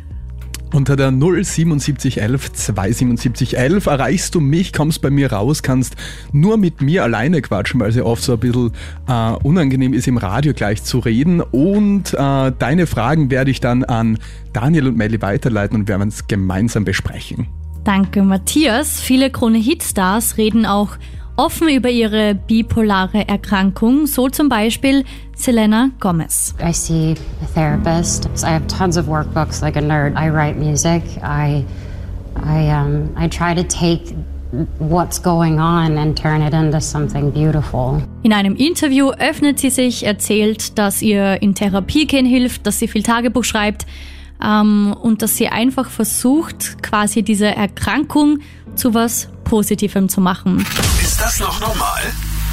unter 0.74 0.96
der 0.96 1.12
07711 1.12 2.54
27711 2.54 3.86
erreichst 3.88 4.36
du 4.36 4.40
mich, 4.40 4.74
kommst 4.74 5.02
bei 5.02 5.10
mir 5.10 5.31
raus, 5.31 5.64
kannst 5.64 5.96
nur 6.31 6.58
mit 6.58 6.81
mir 6.81 7.04
alleine 7.04 7.42
quatschen, 7.42 7.80
weil 7.80 7.90
es 7.90 7.96
ja 7.96 8.04
oft 8.04 8.24
so 8.24 8.34
ein 8.34 8.40
bisschen 8.40 8.72
äh, 9.08 9.31
unangenehm 9.44 9.94
ist, 9.94 10.08
im 10.08 10.18
Radio 10.18 10.54
gleich 10.54 10.84
zu 10.84 11.00
reden. 11.00 11.42
Und 11.42 12.14
äh, 12.14 12.52
deine 12.58 12.88
Fragen 12.88 13.31
werde 13.31 13.52
ich 13.52 13.60
dann 13.60 13.84
an 13.84 14.18
Daniel 14.54 14.88
und 14.88 14.98
Melly 14.98 15.22
weiterleiten 15.22 15.80
und 15.80 15.88
werden 15.88 16.10
es 16.10 16.28
gemeinsam 16.28 16.86
besprechen. 16.86 17.48
Danke, 17.84 18.22
Matthias. 18.22 19.00
Viele 19.00 19.30
Krone-Hitstars 19.30 20.38
reden 20.38 20.66
auch 20.66 20.98
offen 21.38 21.69
über 21.69 21.89
ihre 21.89 22.36
bipolare 22.36 23.28
Erkrankung, 23.28 24.07
so 24.07 24.28
zum 24.28 24.50
Beispiel 24.50 25.06
Selena 25.36 25.92
Gomez. 26.00 26.56
I 26.60 26.74
see 26.74 27.16
a 27.42 27.54
therapist. 27.54 28.28
I 28.44 28.50
have 28.50 28.68
tons 28.68 28.98
of 28.98 29.07
workbooks 29.07 29.62
like 29.62 29.78
a 29.78 29.81
nerd. 29.81 30.16
I 30.18 30.30
write 30.30 30.57
music. 30.57 31.04
I, 31.24 31.63
I, 32.36 32.69
um, 32.72 33.10
I 33.16 33.30
try 33.30 33.54
to 33.54 33.63
take 33.63 34.16
what's 34.80 35.22
going 35.22 35.60
on 35.60 35.98
and 35.98 36.18
turn 36.18 36.42
it 36.42 36.54
into 36.54 36.81
something 36.81 37.31
beautiful. 37.31 38.01
In 38.24 38.33
einem 38.33 38.56
Interview 38.56 39.12
öffnet 39.12 39.60
sie 39.60 39.69
sich, 39.69 40.06
erzählt, 40.06 40.78
dass 40.78 41.01
ihr 41.01 41.42
in 41.42 41.54
Therapie 41.54 42.07
gehen 42.07 42.25
hilft, 42.25 42.66
dass 42.66 42.80
sie 42.80 42.88
viel 42.88 43.04
Tagebuch 43.04 43.44
schreibt 43.44 43.86
ähm, 44.44 44.95
und 45.01 45.22
dass 45.22 45.38
sie 45.38 45.50
einfach 45.50 45.90
versucht, 45.90 46.81
quasi 46.81 47.24
diese 47.24 47.48
Erkrankung 47.48 48.40
zu 48.78 48.94
was 48.94 49.30
Positivem 49.44 50.10
zu 50.10 50.22
machen. 50.22 50.66
Ist 51.02 51.20
das 51.20 51.40
noch 51.40 51.60
normal? 51.60 52.02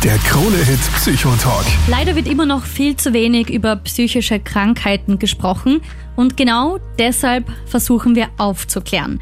Der 0.02 0.18
Krone-Hit 0.18 0.80
Psychotalk. 0.96 1.64
Leider 1.88 2.14
wird 2.14 2.28
immer 2.28 2.46
noch 2.46 2.64
viel 2.64 2.96
zu 2.96 3.12
wenig 3.12 3.48
über 3.50 3.76
psychische 3.76 4.38
Krankheiten 4.38 5.18
gesprochen 5.18 5.80
und 6.16 6.36
genau 6.36 6.78
deshalb 6.98 7.50
versuchen 7.66 8.14
wir 8.14 8.28
aufzuklären. 8.36 9.20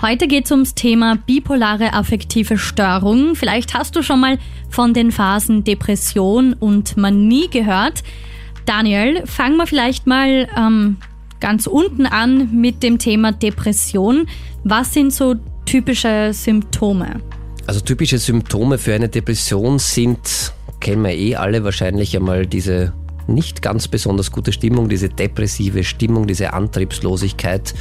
Heute 0.00 0.26
geht 0.26 0.46
es 0.46 0.50
ums 0.50 0.74
Thema 0.74 1.16
bipolare 1.16 1.92
affektive 1.92 2.58
Störung. 2.58 3.36
Vielleicht 3.36 3.74
hast 3.74 3.94
du 3.94 4.02
schon 4.02 4.20
mal 4.20 4.38
von 4.68 4.94
den 4.94 5.12
Phasen 5.12 5.64
Depression 5.64 6.54
und 6.54 6.96
Manie 6.96 7.48
gehört. 7.48 8.02
Daniel, 8.64 9.26
fangen 9.26 9.56
wir 9.58 9.66
vielleicht 9.66 10.06
mal 10.06 10.48
ähm, 10.56 10.96
ganz 11.40 11.66
unten 11.66 12.06
an 12.06 12.48
mit 12.52 12.82
dem 12.82 12.98
Thema 12.98 13.32
Depression. 13.32 14.26
Was 14.64 14.92
sind 14.92 15.12
so 15.12 15.36
typische 15.64 16.30
Symptome? 16.32 17.20
Also 17.66 17.80
typische 17.80 18.18
Symptome 18.18 18.78
für 18.78 18.94
eine 18.94 19.08
Depression 19.08 19.78
sind, 19.78 20.52
kennen 20.80 21.02
wir 21.02 21.12
eh 21.12 21.36
alle 21.36 21.64
wahrscheinlich 21.64 22.16
einmal 22.16 22.46
diese 22.46 22.92
nicht 23.28 23.62
ganz 23.62 23.88
besonders 23.88 24.32
gute 24.32 24.52
Stimmung, 24.52 24.88
diese 24.88 25.08
depressive 25.08 25.84
Stimmung, 25.84 26.26
diese 26.26 26.52
Antriebslosigkeit. 26.52 27.74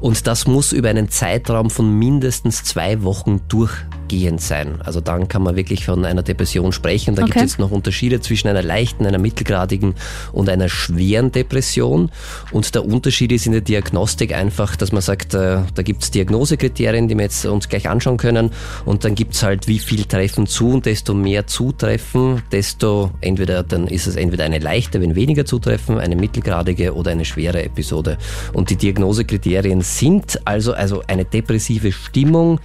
Und 0.00 0.26
das 0.26 0.46
muss 0.46 0.72
über 0.72 0.88
einen 0.88 1.08
Zeitraum 1.08 1.70
von 1.70 1.98
mindestens 1.98 2.64
zwei 2.64 3.02
Wochen 3.02 3.40
durch 3.48 3.72
gehend 4.08 4.40
sein. 4.40 4.80
Also 4.82 5.00
dann 5.00 5.28
kann 5.28 5.42
man 5.42 5.56
wirklich 5.56 5.84
von 5.84 6.04
einer 6.04 6.22
Depression 6.22 6.72
sprechen. 6.72 7.14
Da 7.14 7.22
okay. 7.22 7.32
gibt 7.32 7.44
es 7.44 7.52
jetzt 7.52 7.58
noch 7.58 7.70
Unterschiede 7.70 8.20
zwischen 8.20 8.48
einer 8.48 8.62
leichten, 8.62 9.06
einer 9.06 9.18
mittelgradigen 9.18 9.94
und 10.32 10.48
einer 10.48 10.68
schweren 10.68 11.30
Depression. 11.32 12.10
Und 12.50 12.74
der 12.74 12.84
Unterschied 12.84 13.32
ist 13.32 13.46
in 13.46 13.52
der 13.52 13.60
Diagnostik 13.60 14.34
einfach, 14.34 14.76
dass 14.76 14.92
man 14.92 15.02
sagt, 15.02 15.34
äh, 15.34 15.58
da 15.74 15.82
gibt 15.82 16.02
es 16.02 16.10
Diagnosekriterien, 16.10 17.08
die 17.08 17.14
wir 17.14 17.24
jetzt 17.24 17.44
uns 17.44 17.68
gleich 17.68 17.88
anschauen 17.88 18.16
können. 18.16 18.50
Und 18.84 19.04
dann 19.04 19.14
gibt 19.14 19.34
es 19.34 19.42
halt, 19.42 19.68
wie 19.68 19.78
viel 19.78 20.04
treffen 20.04 20.46
zu 20.46 20.70
und 20.70 20.86
desto 20.86 21.14
mehr 21.14 21.46
zutreffen, 21.46 22.42
desto 22.50 23.10
entweder, 23.20 23.62
dann 23.62 23.86
ist 23.86 24.06
es 24.06 24.16
entweder 24.16 24.44
eine 24.44 24.58
leichte, 24.58 25.00
wenn 25.00 25.14
weniger 25.14 25.44
zutreffen, 25.44 25.98
eine 25.98 26.16
mittelgradige 26.16 26.94
oder 26.94 27.10
eine 27.10 27.24
schwere 27.24 27.62
Episode. 27.62 28.18
Und 28.52 28.70
die 28.70 28.76
Diagnosekriterien 28.76 29.82
sind 29.82 30.40
also, 30.46 30.72
also 30.72 31.02
eine 31.06 31.24
depressive 31.24 31.92
Stimmung 31.92 32.60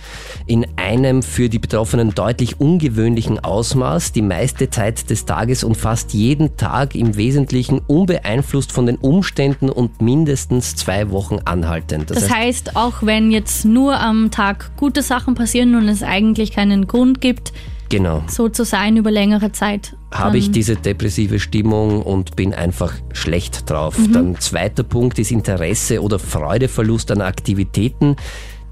in 0.46 0.66
einem 0.76 1.22
für 1.34 1.50
die 1.50 1.60
Betroffenen 1.60 2.14
deutlich 2.14 2.60
ungewöhnlichen 2.60 3.40
Ausmaß, 3.40 4.12
die 4.12 4.22
meiste 4.22 4.70
Zeit 4.70 5.10
des 5.10 5.26
Tages 5.26 5.64
und 5.64 5.76
fast 5.76 6.14
jeden 6.14 6.58
Tag 6.58 6.94
im 6.94 7.16
Wesentlichen 7.18 7.80
unbeeinflusst 7.80 8.72
von 8.72 8.86
den 8.86 8.98
Umständen 8.98 9.70
und 9.70 10.00
mindestens 10.00 10.76
zwei 10.76 11.10
Wochen 11.10 11.40
anhaltend. 11.44 12.12
Das, 12.12 12.20
das 12.20 12.30
heißt, 12.30 12.44
heißt, 12.44 12.76
auch 12.76 13.02
wenn 13.02 13.32
jetzt 13.32 13.66
nur 13.66 14.00
am 14.00 14.30
Tag 14.30 14.72
gute 14.78 15.02
Sachen 15.02 15.34
passieren 15.34 15.76
und 15.76 15.88
es 15.88 16.04
eigentlich 16.04 16.52
keinen 16.52 16.88
Grund 16.88 17.20
gibt, 17.20 17.52
genau. 17.90 18.24
so 18.28 18.50
zu 18.50 18.64
sein 18.64 18.98
über 18.98 19.12
längere 19.12 19.52
Zeit. 19.52 19.96
Habe 20.12 20.38
ich 20.38 20.52
diese 20.52 20.76
depressive 20.76 21.40
Stimmung 21.40 22.04
und 22.04 22.36
bin 22.36 22.54
einfach 22.54 22.94
schlecht 23.14 23.70
drauf. 23.70 23.98
Mhm. 23.98 24.14
Dann 24.14 24.40
zweiter 24.40 24.84
Punkt 24.84 25.18
ist 25.18 25.32
Interesse 25.32 26.02
oder 26.02 26.20
Freudeverlust 26.20 27.10
an 27.12 27.22
Aktivitäten 27.22 28.16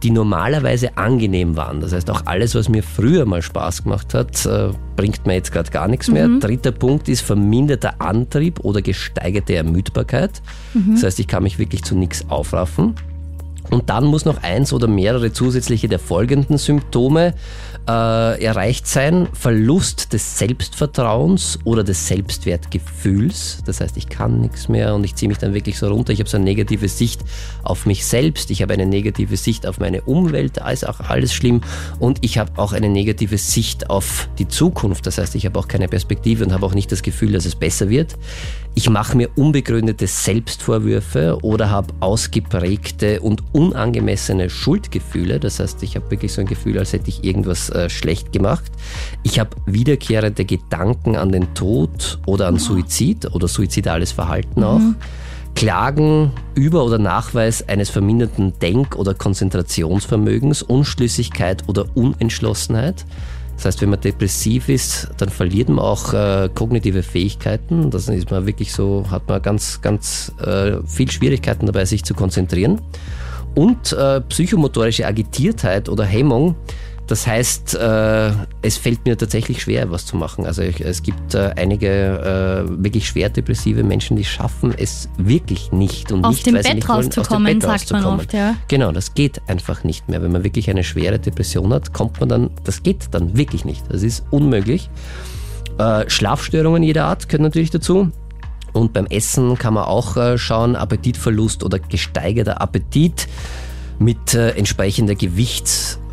die 0.04 0.12
normalerweise 0.12 0.98
angenehm 0.98 1.56
waren. 1.56 1.80
Das 1.80 1.94
heißt, 1.94 2.10
auch 2.10 2.26
alles, 2.26 2.56
was 2.56 2.70
mir 2.70 2.84
früher 2.84 3.26
mal 3.26 3.42
Spaß 3.42 3.84
gemacht 3.84 4.14
hat, 4.14 4.46
äh, 4.46 4.70
bringt 4.96 5.26
mir 5.26 5.36
jetzt 5.36 5.52
gerade 5.52 5.70
gar 5.72 5.88
nichts 5.88 6.10
mehr. 6.10 6.28
Mhm. 6.28 6.40
Dritter 6.40 6.72
Punkt 6.72 7.08
ist 7.08 7.22
verminderter 7.22 8.02
Antrieb 8.02 8.60
oder 8.62 8.82
gesteigerte 8.82 9.56
Ermüdbarkeit. 9.56 10.42
Mhm. 10.74 10.94
Das 10.94 11.04
heißt, 11.04 11.20
ich 11.20 11.28
kann 11.28 11.44
mich 11.44 11.60
wirklich 11.60 11.84
zu 11.84 11.96
nichts 11.96 12.30
aufraffen. 12.30 12.96
Und 13.70 13.90
dann 13.90 14.06
muss 14.06 14.26
noch 14.26 14.44
eins 14.44 14.74
oder 14.74 14.88
mehrere 14.88 15.32
zusätzliche 15.32 15.88
der 15.88 16.00
folgenden 16.00 16.58
Symptome 16.58 17.34
äh, 17.88 18.44
erreicht 18.44 18.88
sein. 18.88 19.28
Verlust 19.34 20.14
des 20.14 20.38
Selbstvertrauens 20.38 21.60
oder 21.64 21.84
des 21.84 22.08
Selbstwertgefühls. 22.08 23.64
Das 23.66 23.82
heißt, 23.82 23.98
ich 23.98 24.10
kann 24.10 24.42
nichts 24.42 24.70
mehr 24.70 24.96
und 24.96 25.04
ich 25.04 25.16
ziehe 25.16 25.30
mich 25.30 25.38
dann 25.38 25.54
wirklich 25.54 25.78
so 25.78 25.88
runter. 25.88 26.14
Ich 26.14 26.20
habe 26.20 26.30
so 26.30 26.38
eine 26.38 26.46
negative 26.46 26.88
Sicht 26.88 27.22
auf 27.64 27.86
mich 27.86 28.06
selbst. 28.06 28.52
Ich 28.52 28.62
habe 28.62 28.74
eine 28.74 28.86
negative 28.86 29.38
Sicht 29.38 29.66
auf 29.66 29.80
meine 29.80 30.02
Umwelt. 30.04 30.58
Da 30.58 30.70
ist 30.70 30.88
auch 30.88 31.00
alles 31.00 31.34
schlimm. 31.34 31.62
Und 32.00 32.20
ich 32.22 32.38
habe 32.38 32.52
auch 32.58 32.74
eine 32.74 32.90
negative 32.90 33.38
Sicht 33.38 33.90
auf 33.90 34.30
die 34.38 34.48
Zukunft. 34.48 35.08
Das 35.08 35.18
heißt, 35.18 35.36
ich 35.36 35.46
habe 35.46 35.58
auch 35.58 35.68
keine 35.68 35.88
Perspektive 35.88 36.46
und 36.46 36.54
habe 36.54 36.66
auch 36.66 36.74
nicht 36.74 36.92
das 36.92 37.02
Gefühl, 37.04 37.32
dass 37.32 37.46
es 37.46 37.56
besser 37.56 37.90
wird. 37.90 38.16
Ich 38.74 38.90
mache 38.90 39.18
mir 39.18 39.30
unbegründete 39.36 40.08
Selbstvorwürfe 40.08 41.38
oder 41.42 41.70
habe 41.70 41.94
ausgeprägte 42.00 43.20
und 43.20 43.44
unangemessene 43.52 44.50
Schuldgefühle. 44.50 45.42
Das 45.42 45.60
heißt, 45.60 45.84
ich 45.84 45.98
habe 45.98 46.10
wirklich 46.10 46.32
so 46.32 46.40
ein 46.40 46.48
Gefühl, 46.48 46.80
als 46.80 46.94
hätte 46.94 47.10
ich 47.10 47.24
irgendwas 47.24 47.71
äh, 47.72 47.90
schlecht 47.90 48.32
gemacht. 48.32 48.72
Ich 49.24 49.40
habe 49.40 49.52
wiederkehrende 49.66 50.46
Gedanken 50.46 51.16
an 51.16 51.32
den 51.32 51.54
Tod 51.54 52.20
oder 52.26 52.48
an 52.48 52.58
Suizid 52.58 53.34
oder 53.34 53.48
suizidales 53.48 54.12
Verhalten 54.12 54.64
auch. 54.64 54.80
Mhm. 54.80 54.96
Klagen 55.56 56.32
über 56.56 56.84
oder 56.86 56.98
Nachweis 56.98 57.68
eines 57.68 57.90
verminderten 57.90 58.54
Denk- 58.62 58.96
oder 58.96 59.14
Konzentrationsvermögens, 59.14 60.64
Unschlüssigkeit 60.64 61.68
oder 61.68 61.86
Unentschlossenheit. 61.94 63.06
Das 63.58 63.66
heißt, 63.66 63.82
wenn 63.82 63.92
man 63.92 64.02
depressiv 64.02 64.70
ist, 64.70 65.10
dann 65.18 65.30
verliert 65.30 65.70
man 65.70 65.80
auch 65.80 66.14
äh, 66.14 66.50
kognitive 66.56 67.04
Fähigkeiten. 67.04 67.92
Das 67.92 68.08
ist 68.08 68.32
man 68.32 68.48
wirklich 68.48 68.74
so, 68.74 69.06
hat 69.12 69.28
man 69.28 69.40
ganz, 69.42 69.82
ganz 69.82 70.32
äh, 70.44 70.78
viel 70.88 71.12
Schwierigkeiten 71.12 71.68
dabei, 71.68 71.86
sich 71.86 72.04
zu 72.04 72.16
konzentrieren. 72.16 72.82
Und 73.54 73.94
äh, 73.94 74.22
psychomotorische 74.22 75.06
Agitiertheit 75.06 75.90
oder 75.90 76.06
Hemmung 76.06 76.56
das 77.12 77.28
heißt, 77.28 77.76
äh, 77.76 78.32
es 78.62 78.78
fällt 78.78 79.04
mir 79.04 79.18
tatsächlich 79.18 79.62
schwer, 79.62 79.92
was 79.92 80.06
zu 80.06 80.16
machen. 80.16 80.46
Also 80.46 80.62
ich, 80.62 80.80
es 80.80 81.04
gibt 81.04 81.36
äh, 81.36 81.52
einige 81.58 82.66
äh, 82.70 82.84
wirklich 82.84 83.06
schwer 83.06 83.28
depressive 83.28 83.84
Menschen, 83.84 84.16
die 84.16 84.24
schaffen 84.24 84.74
es 84.78 85.10
wirklich 85.18 85.74
nicht. 85.74 86.14
Und 86.14 86.24
aus 86.24 86.36
nicht, 86.36 86.46
dem 86.46 86.54
Bett 86.54 86.74
nicht 86.74 86.88
wollen, 86.88 87.04
rauszukommen, 87.08 87.48
aus 87.48 87.52
dem 87.52 87.60
Bett 87.60 87.80
sagt 87.80 87.92
man 87.92 88.04
rauszukommen. 88.04 88.20
oft, 88.22 88.34
ja. 88.34 88.56
Genau, 88.70 88.94
das 88.94 89.14
geht 89.14 89.42
einfach 89.48 89.84
nicht 89.84 90.08
mehr. 90.08 90.22
Wenn 90.24 90.32
man 90.32 90.46
wirklich 90.46 90.70
eine 90.70 90.86
schwere 90.86 91.20
Depression 91.20 91.74
hat, 91.74 91.92
kommt 91.92 92.22
man 92.22 92.30
dann, 92.30 92.50
das 92.64 92.82
geht 92.82 93.10
dann 93.12 93.36
wirklich 93.36 93.66
nicht. 93.66 93.84
Das 93.90 94.04
ist 94.04 94.24
unmöglich. 94.32 94.90
Äh, 95.80 96.10
Schlafstörungen 96.10 96.82
jeder 96.82 97.08
Art 97.08 97.28
können 97.28 97.44
natürlich 97.44 97.72
dazu. 97.72 98.10
Und 98.72 98.94
beim 98.94 99.08
Essen 99.08 99.58
kann 99.58 99.74
man 99.74 99.84
auch 99.84 100.16
äh, 100.16 100.38
schauen, 100.38 100.78
Appetitverlust 100.78 101.66
oder 101.66 101.78
gesteigerter 101.78 102.62
Appetit 102.62 103.28
mit 104.00 104.34
äh, 104.34 104.52
entsprechender 104.52 105.16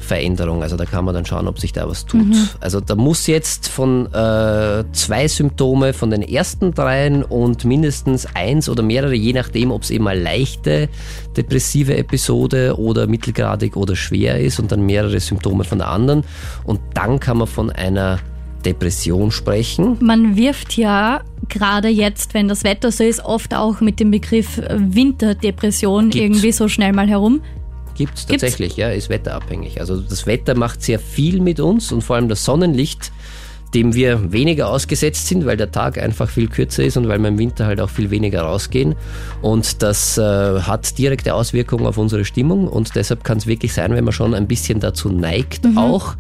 Gewichtsveränderung. 0.09 0.63
Also 0.63 0.77
da 0.77 0.85
kann 0.85 1.05
man 1.05 1.15
dann 1.15 1.27
schauen, 1.27 1.47
ob 1.47 1.59
sich 1.59 1.73
da 1.73 1.89
was 1.89 2.07
tut. 2.07 2.27
Mhm. 2.27 2.49
Also 2.61 2.81
da 2.81 2.95
muss 2.95 3.27
jetzt 3.27 3.69
von 3.69 4.07
äh, 4.13 4.85
zwei 4.93 5.29
Symptome 5.29 5.93
von 5.93 6.11
den 6.11 6.23
ersten 6.23 6.73
dreien 6.75 7.23
und 7.23 7.65
mindestens 7.65 8.27
eins 8.35 8.69
oder 8.69 8.83
mehrere, 8.83 9.15
je 9.15 9.33
nachdem, 9.33 9.71
ob 9.71 9.83
es 9.83 9.91
eben 9.91 10.09
eine 10.09 10.21
leichte 10.21 10.89
depressive 11.37 11.97
Episode 11.97 12.79
oder 12.79 13.07
mittelgradig 13.07 13.77
oder 13.77 13.95
schwer 13.95 14.41
ist 14.41 14.59
und 14.59 14.73
dann 14.73 14.85
mehrere 14.87 15.21
Symptome 15.21 15.65
von 15.65 15.79
der 15.79 15.89
anderen. 15.89 16.25
Und 16.65 16.81
dann 16.95 17.21
kann 17.21 17.39
man 17.39 17.47
von 17.47 17.71
einer 17.71 18.19
Depression 18.65 19.31
sprechen. 19.31 19.97
Man 20.01 20.37
wirft 20.37 20.77
ja 20.77 21.21
gerade 21.49 21.89
jetzt, 21.89 22.35
wenn 22.35 22.49
das 22.49 22.65
Wetter 22.65 22.91
so 22.91 23.05
ist, 23.05 23.25
oft 23.25 23.55
auch 23.55 23.81
mit 23.81 24.01
dem 24.01 24.11
Begriff 24.11 24.61
Winterdepression 24.69 26.11
Gibt's. 26.11 26.17
irgendwie 26.17 26.53
so 26.53 26.67
schnell 26.67 26.93
mal 26.93 27.09
herum. 27.09 27.41
Gibt 27.99 28.17
es 28.17 28.27
tatsächlich, 28.27 28.77
ja, 28.77 28.91
ist 28.91 29.09
wetterabhängig. 29.09 29.81
Also 29.81 30.01
das 30.01 30.25
Wetter 30.25 30.55
macht 30.55 30.83
sehr 30.85 31.01
viel 31.01 31.41
mit 31.41 31.59
uns 31.59 31.91
und 31.91 32.03
vor 32.03 32.15
allem 32.15 32.29
das 32.29 32.45
Sonnenlicht, 32.45 33.11
dem 33.75 33.95
wir 33.95 34.33
weniger 34.33 34.69
ausgesetzt 34.71 35.27
sind, 35.27 35.45
weil 35.47 35.57
der 35.57 35.71
Tag 35.71 35.99
einfach 35.99 36.29
viel 36.29 36.49
kürzer 36.49 36.85
ist 36.85 36.97
und 36.97 37.09
weil 37.09 37.19
wir 37.19 37.29
im 37.29 37.39
Winter 37.39 37.67
halt 37.67 37.81
auch 37.81 37.91
viel 37.91 38.11
weniger 38.11 38.43
rausgehen. 38.43 38.95
Und 39.43 39.83
das 39.83 40.17
äh, 40.19 40.23
hat 40.23 40.97
direkte 40.99 41.35
Auswirkungen 41.35 41.87
auf 41.87 41.99
unsere 41.99 42.25
Stimmung 42.25 42.67
und 42.69 42.95
deshalb 42.95 43.25
kann 43.25 43.39
es 43.39 43.47
wirklich 43.47 43.73
sein, 43.73 43.93
wenn 43.95 44.05
man 44.05 44.13
schon 44.13 44.35
ein 44.35 44.47
bisschen 44.47 44.81
dazu 44.81 45.11
neigt, 45.11 45.67
auch, 45.77 46.15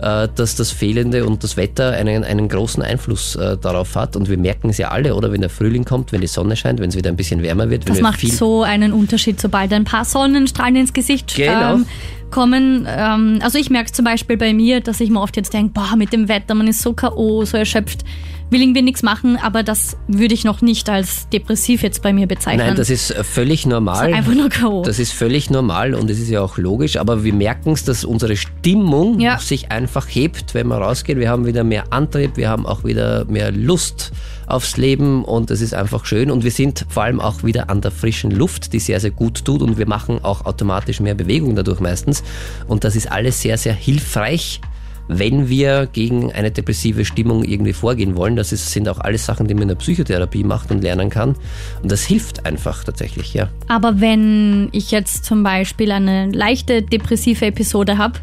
äh, 0.00 0.28
dass 0.34 0.56
das 0.56 0.70
Fehlende 0.70 1.26
und 1.26 1.44
das 1.44 1.56
Wetter 1.56 1.92
einen, 1.92 2.24
einen 2.24 2.48
großen 2.48 2.82
Einfluss 2.82 3.36
äh, 3.36 3.56
darauf 3.58 3.94
hat. 3.96 4.16
Und 4.16 4.28
wir 4.28 4.38
merken 4.38 4.70
es 4.70 4.78
ja 4.78 4.88
alle, 4.88 5.14
oder 5.14 5.30
wenn 5.30 5.40
der 5.40 5.50
Frühling 5.50 5.84
kommt, 5.84 6.12
wenn 6.12 6.20
die 6.20 6.26
Sonne 6.26 6.56
scheint, 6.56 6.80
wenn 6.80 6.88
es 6.88 6.96
wieder 6.96 7.10
ein 7.10 7.16
bisschen 7.16 7.42
wärmer 7.42 7.70
wird. 7.70 7.86
Wenn 7.86 7.94
Das 7.94 8.02
macht 8.02 8.20
so 8.20 8.62
einen 8.62 8.92
Unterschied, 8.92 9.40
sobald 9.40 9.72
ein 9.72 9.84
paar 9.84 10.04
Sonnenstrahlen 10.04 10.76
ins 10.76 10.92
Gesicht 10.92 11.34
Genau. 11.34 11.74
ähm, 11.74 11.86
kommen. 12.34 12.84
Ähm, 12.88 13.38
also 13.42 13.58
ich 13.58 13.70
merke 13.70 13.92
zum 13.92 14.04
Beispiel 14.04 14.36
bei 14.36 14.52
mir, 14.52 14.80
dass 14.80 15.00
ich 15.00 15.08
mir 15.08 15.20
oft 15.20 15.36
jetzt 15.36 15.54
denke, 15.54 15.72
boah, 15.72 15.94
mit 15.96 16.12
dem 16.12 16.28
Wetter, 16.28 16.54
man 16.54 16.66
ist 16.66 16.82
so 16.82 16.92
K.O., 16.92 17.44
so 17.44 17.56
erschöpft, 17.56 18.04
will 18.50 18.60
irgendwie 18.62 18.82
nichts 18.82 19.02
machen, 19.02 19.36
aber 19.42 19.62
das 19.62 19.96
würde 20.06 20.34
ich 20.34 20.44
noch 20.44 20.60
nicht 20.60 20.88
als 20.88 21.28
depressiv 21.30 21.82
jetzt 21.82 22.02
bei 22.02 22.12
mir 22.12 22.26
bezeichnen. 22.26 22.66
Nein, 22.66 22.76
das 22.76 22.90
ist 22.90 23.12
völlig 23.12 23.66
normal. 23.66 24.10
So 24.10 24.14
einfach 24.14 24.34
nur 24.34 24.48
K.O. 24.48 24.82
Das 24.82 24.98
ist 24.98 25.12
völlig 25.12 25.50
normal 25.50 25.94
und 25.94 26.08
es 26.10 26.18
ist 26.20 26.28
ja 26.30 26.40
auch 26.40 26.56
logisch, 26.58 26.96
aber 26.96 27.24
wir 27.24 27.32
merken 27.34 27.72
es, 27.72 27.84
dass 27.84 28.04
unsere 28.04 28.36
Stimmung 28.36 29.18
Ja. 29.18 29.38
sich 29.38 29.72
einfach 29.72 30.06
hebt, 30.08 30.54
wenn 30.54 30.68
wir 30.68 30.76
rausgehen. 30.76 31.18
Wir 31.18 31.30
haben 31.30 31.46
wieder 31.46 31.64
mehr 31.64 31.92
Antrieb, 31.92 32.36
wir 32.36 32.48
haben 32.48 32.66
auch 32.66 32.84
wieder 32.84 33.24
mehr 33.24 33.50
Lust 33.50 34.12
aufs 34.46 34.76
Leben 34.76 35.24
und 35.24 35.50
es 35.50 35.60
ist 35.62 35.72
einfach 35.74 36.04
schön 36.04 36.30
und 36.30 36.44
wir 36.44 36.50
sind 36.50 36.84
vor 36.90 37.02
allem 37.04 37.18
auch 37.20 37.42
wieder 37.44 37.70
an 37.70 37.80
der 37.80 37.90
frischen 37.90 38.30
Luft, 38.30 38.72
die 38.74 38.78
sehr, 38.78 39.00
sehr 39.00 39.10
gut 39.10 39.44
tut 39.44 39.62
und 39.62 39.78
wir 39.78 39.88
machen 39.88 40.22
auch 40.22 40.44
automatisch 40.44 41.00
mehr 41.00 41.14
Bewegung 41.14 41.56
dadurch 41.56 41.80
meistens 41.80 42.22
und 42.68 42.84
das 42.84 42.94
ist 42.94 43.10
alles 43.10 43.40
sehr, 43.40 43.56
sehr 43.56 43.72
hilfreich 43.72 44.60
wenn 45.08 45.48
wir 45.48 45.86
gegen 45.92 46.32
eine 46.32 46.50
depressive 46.50 47.04
Stimmung 47.04 47.44
irgendwie 47.44 47.72
vorgehen 47.72 48.16
wollen. 48.16 48.36
Das 48.36 48.52
ist, 48.52 48.70
sind 48.70 48.88
auch 48.88 48.98
alles 48.98 49.26
Sachen, 49.26 49.46
die 49.46 49.54
man 49.54 49.64
in 49.64 49.68
der 49.68 49.74
Psychotherapie 49.76 50.44
macht 50.44 50.70
und 50.70 50.82
lernen 50.82 51.10
kann. 51.10 51.36
Und 51.82 51.92
das 51.92 52.04
hilft 52.04 52.46
einfach 52.46 52.84
tatsächlich, 52.84 53.34
ja. 53.34 53.48
Aber 53.68 54.00
wenn 54.00 54.68
ich 54.72 54.90
jetzt 54.90 55.24
zum 55.24 55.42
Beispiel 55.42 55.92
eine 55.92 56.30
leichte 56.30 56.82
depressive 56.82 57.46
Episode 57.46 57.98
habe, 57.98 58.18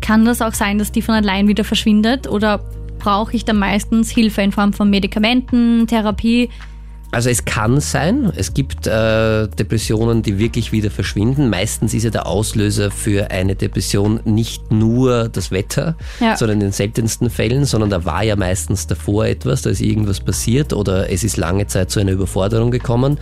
kann 0.00 0.24
das 0.24 0.42
auch 0.42 0.54
sein, 0.54 0.78
dass 0.78 0.92
die 0.92 1.02
von 1.02 1.14
allein 1.14 1.46
wieder 1.46 1.64
verschwindet? 1.64 2.28
Oder 2.28 2.60
brauche 2.98 3.36
ich 3.36 3.44
dann 3.44 3.58
meistens 3.58 4.10
Hilfe 4.10 4.42
in 4.42 4.52
Form 4.52 4.72
von 4.72 4.90
Medikamenten, 4.90 5.86
Therapie? 5.86 6.50
Also 7.12 7.28
es 7.28 7.44
kann 7.44 7.80
sein, 7.80 8.32
es 8.36 8.54
gibt 8.54 8.86
äh, 8.86 9.48
Depressionen, 9.48 10.22
die 10.22 10.38
wirklich 10.38 10.70
wieder 10.70 10.90
verschwinden. 10.90 11.50
Meistens 11.50 11.92
ist 11.92 12.04
ja 12.04 12.10
der 12.10 12.26
Auslöser 12.26 12.90
für 12.92 13.30
eine 13.32 13.56
Depression 13.56 14.20
nicht 14.24 14.70
nur 14.70 15.28
das 15.28 15.50
Wetter, 15.50 15.96
Ja. 16.20 16.36
sondern 16.36 16.58
in 16.58 16.66
den 16.66 16.72
seltensten 16.72 17.28
Fällen, 17.28 17.64
sondern 17.64 17.90
da 17.90 18.04
war 18.04 18.22
ja 18.22 18.36
meistens 18.36 18.86
davor 18.86 19.26
etwas, 19.26 19.62
da 19.62 19.70
ist 19.70 19.80
irgendwas 19.80 20.20
passiert 20.20 20.72
oder 20.72 21.10
es 21.10 21.24
ist 21.24 21.36
lange 21.36 21.66
Zeit 21.66 21.90
zu 21.90 21.98
einer 22.00 22.12
Überforderung 22.12 22.70
gekommen 22.70 23.18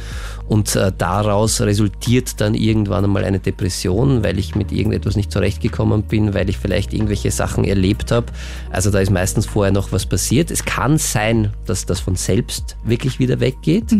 und 0.48 0.74
äh, 0.76 0.92
daraus 0.96 1.60
resultiert 1.60 2.40
dann 2.40 2.54
irgendwann 2.54 3.04
einmal 3.04 3.24
eine 3.24 3.38
Depression, 3.38 4.24
weil 4.24 4.38
ich 4.38 4.54
mit 4.54 4.72
irgendetwas 4.72 5.14
nicht 5.14 5.30
zurechtgekommen 5.30 6.04
bin, 6.04 6.32
weil 6.32 6.48
ich 6.48 6.56
vielleicht 6.56 6.94
irgendwelche 6.94 7.30
Sachen 7.30 7.64
erlebt 7.64 8.10
habe. 8.10 8.26
Also 8.70 8.90
da 8.90 9.00
ist 9.00 9.10
meistens 9.10 9.44
vorher 9.44 9.72
noch 9.72 9.92
was 9.92 10.06
passiert. 10.06 10.50
Es 10.50 10.64
kann 10.64 10.96
sein, 10.96 11.52
dass 11.66 11.84
das 11.84 12.00
von 12.00 12.16
selbst 12.16 12.76
wirklich 12.84 13.18
wieder 13.18 13.40
weggeht, 13.40 13.94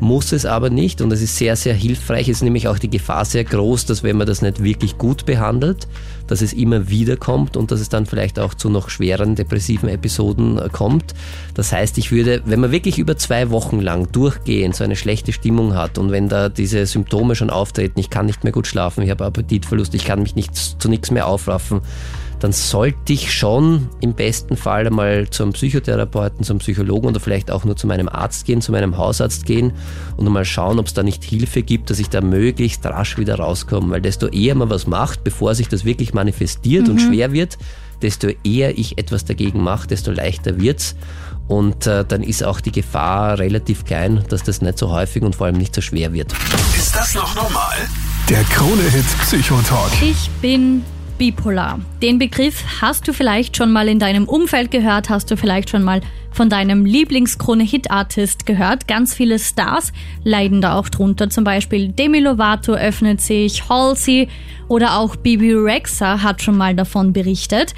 muss 0.00 0.32
es 0.32 0.46
aber 0.46 0.70
nicht 0.70 1.02
und 1.02 1.12
es 1.12 1.20
ist 1.20 1.36
sehr, 1.36 1.56
sehr 1.56 1.74
hilfreich. 1.74 2.28
Es 2.28 2.38
ist 2.38 2.42
nämlich 2.42 2.68
auch 2.68 2.78
die 2.78 2.90
Gefahr 2.90 3.24
sehr 3.24 3.44
groß, 3.44 3.84
dass 3.86 4.02
wenn 4.02 4.16
man 4.16 4.26
das 4.26 4.40
nicht 4.40 4.62
wirklich 4.64 4.96
gut 4.96 5.26
behandelt, 5.26 5.86
dass 6.32 6.40
es 6.40 6.54
immer 6.54 6.88
wieder 6.88 7.18
kommt 7.18 7.58
und 7.58 7.70
dass 7.70 7.80
es 7.80 7.90
dann 7.90 8.06
vielleicht 8.06 8.38
auch 8.38 8.54
zu 8.54 8.70
noch 8.70 8.88
schweren 8.88 9.34
depressiven 9.34 9.90
Episoden 9.90 10.58
äh, 10.58 10.70
kommt. 10.72 11.14
Das 11.52 11.72
heißt, 11.72 11.98
ich 11.98 12.10
würde, 12.10 12.40
wenn 12.46 12.58
man 12.58 12.72
wirklich 12.72 12.98
über 12.98 13.18
zwei 13.18 13.50
Wochen 13.50 13.80
lang 13.80 14.10
durchgehend 14.12 14.74
so 14.74 14.82
eine 14.82 14.96
schlechte 14.96 15.34
Stimmung 15.34 15.74
hat 15.74 15.98
und 15.98 16.10
wenn 16.10 16.30
da 16.30 16.48
diese 16.48 16.86
Symptome 16.86 17.34
schon 17.34 17.50
auftreten, 17.50 18.00
ich 18.00 18.08
kann 18.08 18.24
nicht 18.24 18.44
mehr 18.44 18.52
gut 18.52 18.66
schlafen, 18.66 19.02
ich 19.02 19.10
habe 19.10 19.26
Appetitverlust, 19.26 19.94
ich 19.94 20.06
kann 20.06 20.22
mich 20.22 20.34
nicht 20.34 20.56
zu 20.56 20.88
nichts 20.88 21.10
mehr 21.10 21.26
aufraffen, 21.26 21.82
dann 22.42 22.50
sollte 22.50 23.12
ich 23.12 23.32
schon 23.32 23.88
im 24.00 24.14
besten 24.14 24.56
Fall 24.56 24.88
einmal 24.88 25.30
zum 25.30 25.52
Psychotherapeuten, 25.52 26.44
zum 26.44 26.58
Psychologen 26.58 27.06
oder 27.06 27.20
vielleicht 27.20 27.52
auch 27.52 27.64
nur 27.64 27.76
zu 27.76 27.86
meinem 27.86 28.08
Arzt 28.08 28.46
gehen, 28.46 28.60
zu 28.60 28.72
meinem 28.72 28.96
Hausarzt 28.98 29.46
gehen 29.46 29.72
und 30.16 30.26
einmal 30.26 30.44
schauen, 30.44 30.80
ob 30.80 30.86
es 30.86 30.94
da 30.94 31.04
nicht 31.04 31.22
Hilfe 31.22 31.62
gibt, 31.62 31.90
dass 31.90 32.00
ich 32.00 32.08
da 32.08 32.20
möglichst 32.20 32.84
rasch 32.84 33.16
wieder 33.16 33.36
rauskomme. 33.36 33.92
Weil 33.92 34.00
desto 34.00 34.26
eher 34.26 34.56
man 34.56 34.70
was 34.70 34.88
macht, 34.88 35.22
bevor 35.22 35.54
sich 35.54 35.68
das 35.68 35.84
wirklich 35.84 36.14
manifestiert 36.14 36.88
und 36.88 37.00
schwer 37.00 37.32
wird, 37.32 37.58
desto 38.02 38.28
eher 38.42 38.76
ich 38.76 38.98
etwas 38.98 39.24
dagegen 39.24 39.62
mache, 39.62 39.86
desto 39.86 40.10
leichter 40.10 40.60
wird's. 40.60 40.96
Und 41.46 41.86
äh, 41.86 42.04
dann 42.04 42.24
ist 42.24 42.42
auch 42.42 42.60
die 42.60 42.72
Gefahr 42.72 43.38
relativ 43.38 43.84
klein, 43.84 44.24
dass 44.28 44.42
das 44.42 44.62
nicht 44.62 44.78
so 44.78 44.90
häufig 44.90 45.22
und 45.22 45.36
vor 45.36 45.46
allem 45.46 45.58
nicht 45.58 45.76
so 45.76 45.80
schwer 45.80 46.12
wird. 46.12 46.32
Ist 46.76 46.96
das 46.96 47.14
noch 47.14 47.36
normal? 47.36 47.76
Der 48.28 48.42
Krone-Hit 48.44 49.06
Psychotalk. 49.20 49.92
Ich 50.02 50.28
bin 50.40 50.82
bipolar. 51.22 51.78
Den 52.02 52.18
Begriff 52.18 52.64
hast 52.80 53.06
du 53.06 53.12
vielleicht 53.12 53.56
schon 53.56 53.70
mal 53.70 53.86
in 53.86 54.00
deinem 54.00 54.24
Umfeld 54.24 54.72
gehört, 54.72 55.08
hast 55.08 55.30
du 55.30 55.36
vielleicht 55.36 55.70
schon 55.70 55.84
mal 55.84 56.00
von 56.32 56.48
deinem 56.48 56.84
Lieblings-Krone-Hit-Artist 56.84 58.44
gehört. 58.44 58.88
Ganz 58.88 59.14
viele 59.14 59.38
Stars 59.38 59.92
leiden 60.24 60.60
da 60.60 60.74
auch 60.74 60.88
drunter. 60.88 61.30
Zum 61.30 61.44
Beispiel 61.44 61.92
Demi 61.92 62.18
Lovato 62.18 62.72
öffnet 62.72 63.20
sich, 63.20 63.68
Halsey 63.68 64.26
oder 64.66 64.98
auch 64.98 65.14
Bibi 65.14 65.52
Rexa 65.52 66.24
hat 66.24 66.42
schon 66.42 66.56
mal 66.56 66.74
davon 66.74 67.12
berichtet. 67.12 67.72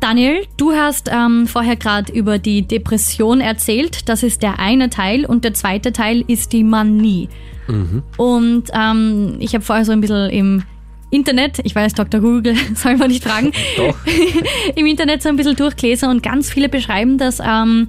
Daniel, 0.00 0.44
du 0.58 0.72
hast 0.72 1.10
ähm, 1.10 1.46
vorher 1.46 1.76
gerade 1.76 2.12
über 2.12 2.38
die 2.38 2.60
Depression 2.60 3.40
erzählt. 3.40 4.06
Das 4.10 4.22
ist 4.22 4.42
der 4.42 4.58
eine 4.58 4.90
Teil 4.90 5.24
und 5.24 5.44
der 5.44 5.54
zweite 5.54 5.94
Teil 5.94 6.24
ist 6.26 6.52
die 6.52 6.62
Manie. 6.62 7.30
Mhm. 7.68 8.02
Und 8.18 8.64
ähm, 8.74 9.36
ich 9.38 9.54
habe 9.54 9.64
vorher 9.64 9.86
so 9.86 9.92
ein 9.92 10.02
bisschen 10.02 10.28
im 10.28 10.64
Internet, 11.12 11.60
ich 11.62 11.74
weiß, 11.74 11.92
Dr. 11.92 12.20
Google 12.20 12.56
soll 12.74 12.96
man 12.96 13.08
nicht 13.08 13.22
fragen, 13.22 13.52
Doch. 13.76 13.94
im 14.74 14.86
Internet 14.86 15.22
so 15.22 15.28
ein 15.28 15.36
bisschen 15.36 15.56
durchgelesen 15.56 16.08
und 16.08 16.22
ganz 16.22 16.50
viele 16.50 16.68
beschreiben 16.68 17.18
das 17.18 17.38
ähm, 17.44 17.88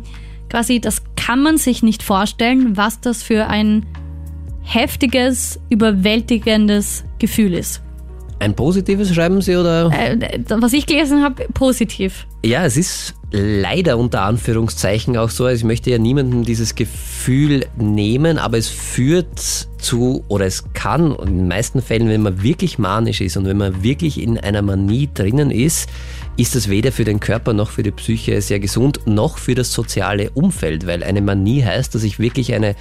quasi, 0.50 0.80
das 0.80 1.02
kann 1.16 1.42
man 1.42 1.58
sich 1.58 1.82
nicht 1.84 2.04
vorstellen, 2.04 2.76
was 2.76 3.00
das 3.00 3.24
für 3.24 3.48
ein 3.48 3.86
heftiges, 4.62 5.60
überwältigendes 5.70 7.06
Gefühl 7.18 7.54
ist. 7.54 7.82
Ein 8.40 8.56
positives 8.56 9.14
schreiben 9.14 9.42
Sie 9.42 9.56
oder? 9.56 9.92
Äh, 9.92 10.44
was 10.50 10.74
ich 10.74 10.86
gelesen 10.86 11.24
habe, 11.24 11.46
positiv. 11.54 12.28
Ja, 12.44 12.66
es 12.66 12.78
ist 12.78 13.16
leider 13.34 13.98
unter 13.98 14.22
Anführungszeichen 14.22 15.18
auch 15.18 15.30
so. 15.30 15.46
Also 15.46 15.62
ich 15.62 15.64
möchte 15.64 15.90
ja 15.90 15.98
niemandem 15.98 16.44
dieses 16.44 16.76
Gefühl 16.76 17.66
nehmen, 17.78 18.38
aber 18.38 18.58
es 18.58 18.70
führt 18.70 19.40
zu, 19.80 20.24
oder 20.28 20.46
es 20.46 20.66
kann, 20.74 21.16
in 21.16 21.38
den 21.38 21.48
meisten 21.48 21.82
Fällen, 21.82 22.10
wenn 22.10 22.22
man 22.22 22.44
wirklich 22.44 22.78
manisch 22.78 23.22
ist 23.22 23.36
und 23.36 23.46
wenn 23.46 23.58
man 23.58 23.84
wirklich 23.84 24.22
in 24.22 24.38
einer 24.38 24.62
Manie 24.62 25.10
drinnen 25.14 25.50
ist, 25.50 25.90
ist 26.38 26.56
das 26.56 26.70
weder 26.70 26.92
für 26.92 27.06
den 27.06 27.20
Körper 27.20 27.54
noch 27.54 27.72
für 27.72 27.84
die 27.84 27.92
Psyche 27.92 28.40
sehr 28.42 28.60
gesund, 28.60 29.02
noch 29.06 29.38
für 29.38 29.56
das 29.56 29.74
soziale 29.74 30.30
Umfeld, 30.32 30.86
weil 30.86 31.04
eine 31.04 31.22
Manie 31.22 31.64
heißt, 31.64 31.94
dass 31.96 32.04
ich 32.04 32.20
wirklich 32.20 32.54
eine, 32.54 32.76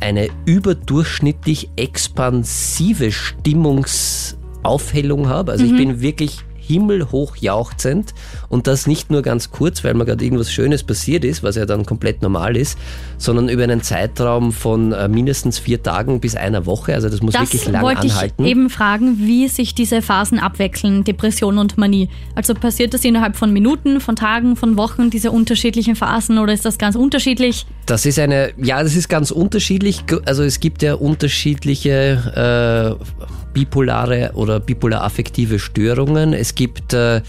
eine 0.00 0.28
überdurchschnittlich 0.46 1.70
expansive 1.76 3.10
Stimmungs 3.10 4.37
Aufhellung 4.62 5.28
habe. 5.28 5.52
Also 5.52 5.64
mhm. 5.64 5.70
ich 5.70 5.76
bin 5.76 6.00
wirklich 6.00 6.38
himmelhoch 6.68 7.36
jauchzend 7.36 8.14
und 8.48 8.66
das 8.66 8.86
nicht 8.86 9.10
nur 9.10 9.22
ganz 9.22 9.50
kurz, 9.50 9.82
weil 9.82 9.94
mir 9.94 10.04
gerade 10.04 10.24
irgendwas 10.24 10.52
Schönes 10.52 10.84
passiert 10.84 11.24
ist, 11.24 11.42
was 11.42 11.56
ja 11.56 11.66
dann 11.66 11.86
komplett 11.86 12.22
normal 12.22 12.56
ist, 12.56 12.78
sondern 13.16 13.48
über 13.48 13.64
einen 13.64 13.82
Zeitraum 13.82 14.52
von 14.52 14.92
äh, 14.92 15.08
mindestens 15.08 15.58
vier 15.58 15.82
Tagen 15.82 16.20
bis 16.20 16.36
einer 16.36 16.66
Woche. 16.66 16.94
Also 16.94 17.08
das 17.08 17.22
muss 17.22 17.32
das 17.32 17.42
wirklich 17.42 17.68
lang 17.68 17.82
wollte 17.82 18.02
anhalten. 18.02 18.44
Ich 18.44 18.50
eben 18.50 18.70
fragen, 18.70 19.18
wie 19.18 19.48
sich 19.48 19.74
diese 19.74 20.02
Phasen 20.02 20.38
abwechseln, 20.38 21.04
Depression 21.04 21.58
und 21.58 21.78
Manie. 21.78 22.08
Also 22.34 22.54
passiert 22.54 22.94
das 22.94 23.04
innerhalb 23.04 23.36
von 23.36 23.52
Minuten, 23.52 24.00
von 24.00 24.14
Tagen, 24.14 24.54
von 24.54 24.76
Wochen, 24.76 25.10
diese 25.10 25.30
unterschiedlichen 25.30 25.96
Phasen 25.96 26.38
oder 26.38 26.52
ist 26.52 26.64
das 26.64 26.78
ganz 26.78 26.94
unterschiedlich? 26.94 27.66
Das 27.86 28.04
ist 28.04 28.18
eine, 28.18 28.52
ja, 28.58 28.82
das 28.82 28.94
ist 28.94 29.08
ganz 29.08 29.30
unterschiedlich. 29.30 30.04
Also 30.26 30.42
es 30.42 30.60
gibt 30.60 30.82
ja 30.82 30.94
unterschiedliche 30.94 32.98
äh, 32.98 33.04
bipolare 33.52 34.32
oder 34.34 34.60
bipolar 34.60 35.02
affektive 35.02 35.58
Störungen. 35.58 36.32
Es 36.32 36.54
gibt 36.58 36.92
äh, 36.92 37.22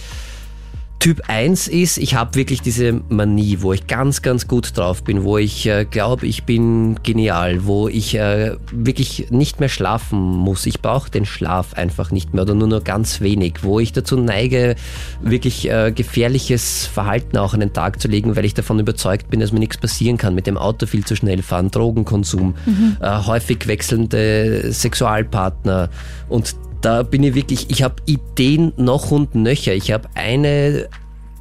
Typ 0.99 1.21
1 1.29 1.69
ist, 1.69 1.97
ich 1.97 2.15
habe 2.15 2.35
wirklich 2.35 2.61
diese 2.61 3.01
Manie, 3.07 3.59
wo 3.61 3.71
ich 3.71 3.87
ganz, 3.87 4.21
ganz 4.21 4.49
gut 4.49 4.77
drauf 4.77 5.01
bin, 5.01 5.23
wo 5.23 5.37
ich 5.37 5.65
äh, 5.65 5.85
glaube, 5.85 6.27
ich 6.27 6.43
bin 6.43 6.97
genial, 7.03 7.65
wo 7.65 7.87
ich 7.87 8.15
äh, 8.15 8.57
wirklich 8.73 9.27
nicht 9.29 9.61
mehr 9.61 9.69
schlafen 9.69 10.19
muss. 10.19 10.65
Ich 10.65 10.81
brauche 10.81 11.09
den 11.09 11.25
Schlaf 11.25 11.73
einfach 11.75 12.11
nicht 12.11 12.33
mehr 12.33 12.43
oder 12.43 12.53
nur 12.53 12.67
noch 12.67 12.83
ganz 12.83 13.21
wenig, 13.21 13.63
wo 13.63 13.79
ich 13.79 13.93
dazu 13.93 14.17
neige, 14.17 14.75
wirklich 15.21 15.69
äh, 15.69 15.93
gefährliches 15.93 16.85
Verhalten 16.85 17.37
auch 17.37 17.53
an 17.53 17.61
den 17.61 17.71
Tag 17.71 18.01
zu 18.01 18.09
legen, 18.09 18.35
weil 18.35 18.43
ich 18.43 18.53
davon 18.53 18.77
überzeugt 18.77 19.29
bin, 19.29 19.39
dass 19.39 19.53
mir 19.53 19.59
nichts 19.59 19.77
passieren 19.77 20.17
kann. 20.17 20.35
Mit 20.35 20.47
dem 20.47 20.57
Auto 20.57 20.85
viel 20.85 21.05
zu 21.05 21.15
schnell 21.15 21.41
fahren, 21.43 21.71
Drogenkonsum, 21.71 22.55
mhm. 22.65 22.97
äh, 22.99 23.23
häufig 23.25 23.67
wechselnde 23.67 24.73
Sexualpartner 24.73 25.89
und 26.27 26.55
da 26.81 27.03
bin 27.03 27.23
ich 27.23 27.35
wirklich, 27.35 27.69
ich 27.69 27.83
habe 27.83 27.95
Ideen 28.05 28.73
noch 28.77 29.11
und 29.11 29.35
nöcher. 29.35 29.73
Ich 29.73 29.91
habe 29.91 30.09
eine 30.15 30.87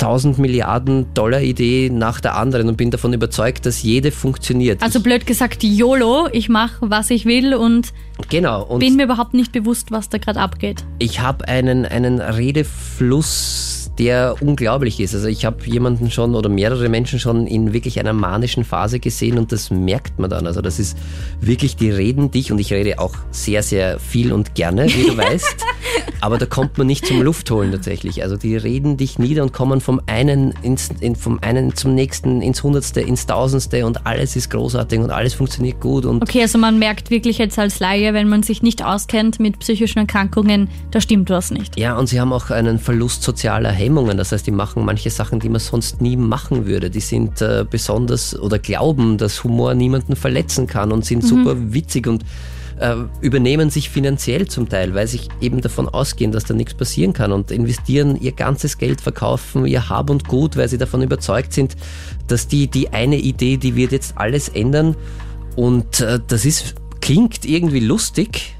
1000 0.00 0.38
Milliarden 0.38 1.12
Dollar 1.14 1.40
Idee 1.40 1.90
nach 1.92 2.20
der 2.20 2.36
anderen 2.36 2.68
und 2.68 2.76
bin 2.76 2.90
davon 2.90 3.12
überzeugt, 3.12 3.66
dass 3.66 3.82
jede 3.82 4.12
funktioniert. 4.12 4.82
Also 4.82 5.00
blöd 5.00 5.26
gesagt, 5.26 5.64
YOLO, 5.64 6.28
ich 6.32 6.48
mache, 6.48 6.88
was 6.88 7.10
ich 7.10 7.24
will 7.24 7.54
und, 7.54 7.92
genau, 8.28 8.64
und 8.64 8.78
bin 8.78 8.96
mir 8.96 9.04
überhaupt 9.04 9.34
nicht 9.34 9.52
bewusst, 9.52 9.90
was 9.90 10.08
da 10.08 10.18
gerade 10.18 10.40
abgeht. 10.40 10.84
Ich 10.98 11.20
habe 11.20 11.48
einen, 11.48 11.84
einen 11.84 12.20
Redefluss 12.20 13.87
der 13.98 14.36
unglaublich 14.40 15.00
ist. 15.00 15.14
Also 15.14 15.28
ich 15.28 15.44
habe 15.44 15.64
jemanden 15.66 16.10
schon 16.10 16.34
oder 16.34 16.48
mehrere 16.48 16.88
Menschen 16.88 17.18
schon 17.18 17.46
in 17.46 17.72
wirklich 17.72 17.98
einer 17.98 18.12
manischen 18.12 18.64
Phase 18.64 19.00
gesehen 19.00 19.38
und 19.38 19.50
das 19.52 19.70
merkt 19.70 20.18
man 20.18 20.30
dann. 20.30 20.46
Also 20.46 20.60
das 20.60 20.78
ist 20.78 20.96
wirklich, 21.40 21.76
die 21.76 21.90
reden 21.90 22.30
dich 22.30 22.52
und 22.52 22.58
ich 22.58 22.72
rede 22.72 22.98
auch 22.98 23.14
sehr, 23.30 23.62
sehr 23.62 23.98
viel 23.98 24.32
und 24.32 24.54
gerne, 24.54 24.86
wie 24.86 25.06
du 25.06 25.16
weißt. 25.16 25.64
Aber 26.20 26.38
da 26.38 26.46
kommt 26.46 26.78
man 26.78 26.86
nicht 26.86 27.06
zum 27.06 27.22
Luftholen 27.22 27.72
tatsächlich. 27.72 28.22
Also 28.22 28.36
die 28.36 28.56
reden 28.56 28.96
dich 28.96 29.18
nieder 29.18 29.42
und 29.42 29.52
kommen 29.52 29.80
vom 29.80 30.00
einen, 30.06 30.52
ins, 30.62 30.90
in, 31.00 31.16
vom 31.16 31.38
einen 31.42 31.74
zum 31.74 31.94
nächsten, 31.94 32.42
ins 32.42 32.62
Hundertste, 32.62 33.00
ins 33.00 33.26
Tausendste 33.26 33.86
und 33.86 34.06
alles 34.06 34.36
ist 34.36 34.50
großartig 34.50 35.00
und 35.00 35.10
alles 35.10 35.34
funktioniert 35.34 35.80
gut. 35.80 36.04
Und 36.04 36.22
okay, 36.22 36.42
also 36.42 36.58
man 36.58 36.78
merkt 36.78 37.10
wirklich 37.10 37.38
jetzt 37.38 37.58
als 37.58 37.80
Laie, 37.80 38.14
wenn 38.14 38.28
man 38.28 38.42
sich 38.42 38.62
nicht 38.62 38.84
auskennt 38.84 39.40
mit 39.40 39.58
psychischen 39.58 39.98
Erkrankungen, 40.00 40.68
da 40.90 41.00
stimmt 41.00 41.30
was 41.30 41.50
nicht. 41.50 41.78
Ja, 41.78 41.96
und 41.96 42.08
sie 42.08 42.20
haben 42.20 42.32
auch 42.32 42.50
einen 42.50 42.78
Verlust 42.78 43.22
sozialer 43.22 43.70
Hemmungen. 43.88 44.18
Das 44.18 44.32
heißt, 44.32 44.46
die 44.46 44.50
machen 44.50 44.84
manche 44.84 45.08
Sachen, 45.08 45.40
die 45.40 45.48
man 45.48 45.60
sonst 45.60 46.02
nie 46.02 46.16
machen 46.16 46.66
würde. 46.66 46.90
Die 46.90 47.00
sind 47.00 47.40
äh, 47.40 47.64
besonders 47.68 48.38
oder 48.38 48.58
glauben, 48.58 49.16
dass 49.16 49.44
Humor 49.44 49.74
niemanden 49.74 50.14
verletzen 50.14 50.66
kann 50.66 50.92
und 50.92 51.06
sind 51.06 51.22
mhm. 51.22 51.28
super 51.28 51.54
witzig 51.72 52.06
und 52.06 52.22
äh, 52.80 52.96
übernehmen 53.22 53.70
sich 53.70 53.88
finanziell 53.88 54.46
zum 54.46 54.68
Teil, 54.68 54.94
weil 54.94 55.06
sich 55.06 55.28
eben 55.40 55.62
davon 55.62 55.88
ausgehen, 55.88 56.32
dass 56.32 56.44
da 56.44 56.52
nichts 56.52 56.74
passieren 56.74 57.14
kann 57.14 57.32
und 57.32 57.50
investieren 57.50 58.20
ihr 58.20 58.32
ganzes 58.32 58.76
Geld, 58.76 59.00
verkaufen 59.00 59.64
ihr 59.64 59.88
Hab 59.88 60.10
und 60.10 60.28
Gut, 60.28 60.58
weil 60.58 60.68
sie 60.68 60.78
davon 60.78 61.02
überzeugt 61.02 61.54
sind, 61.54 61.74
dass 62.26 62.46
die, 62.46 62.68
die 62.68 62.90
eine 62.90 63.16
Idee, 63.16 63.56
die 63.56 63.74
wird 63.74 63.92
jetzt 63.92 64.18
alles 64.18 64.50
ändern 64.50 64.96
und 65.56 66.00
äh, 66.00 66.20
das 66.26 66.44
ist, 66.44 66.74
klingt 67.00 67.46
irgendwie 67.46 67.80
lustig, 67.80 68.57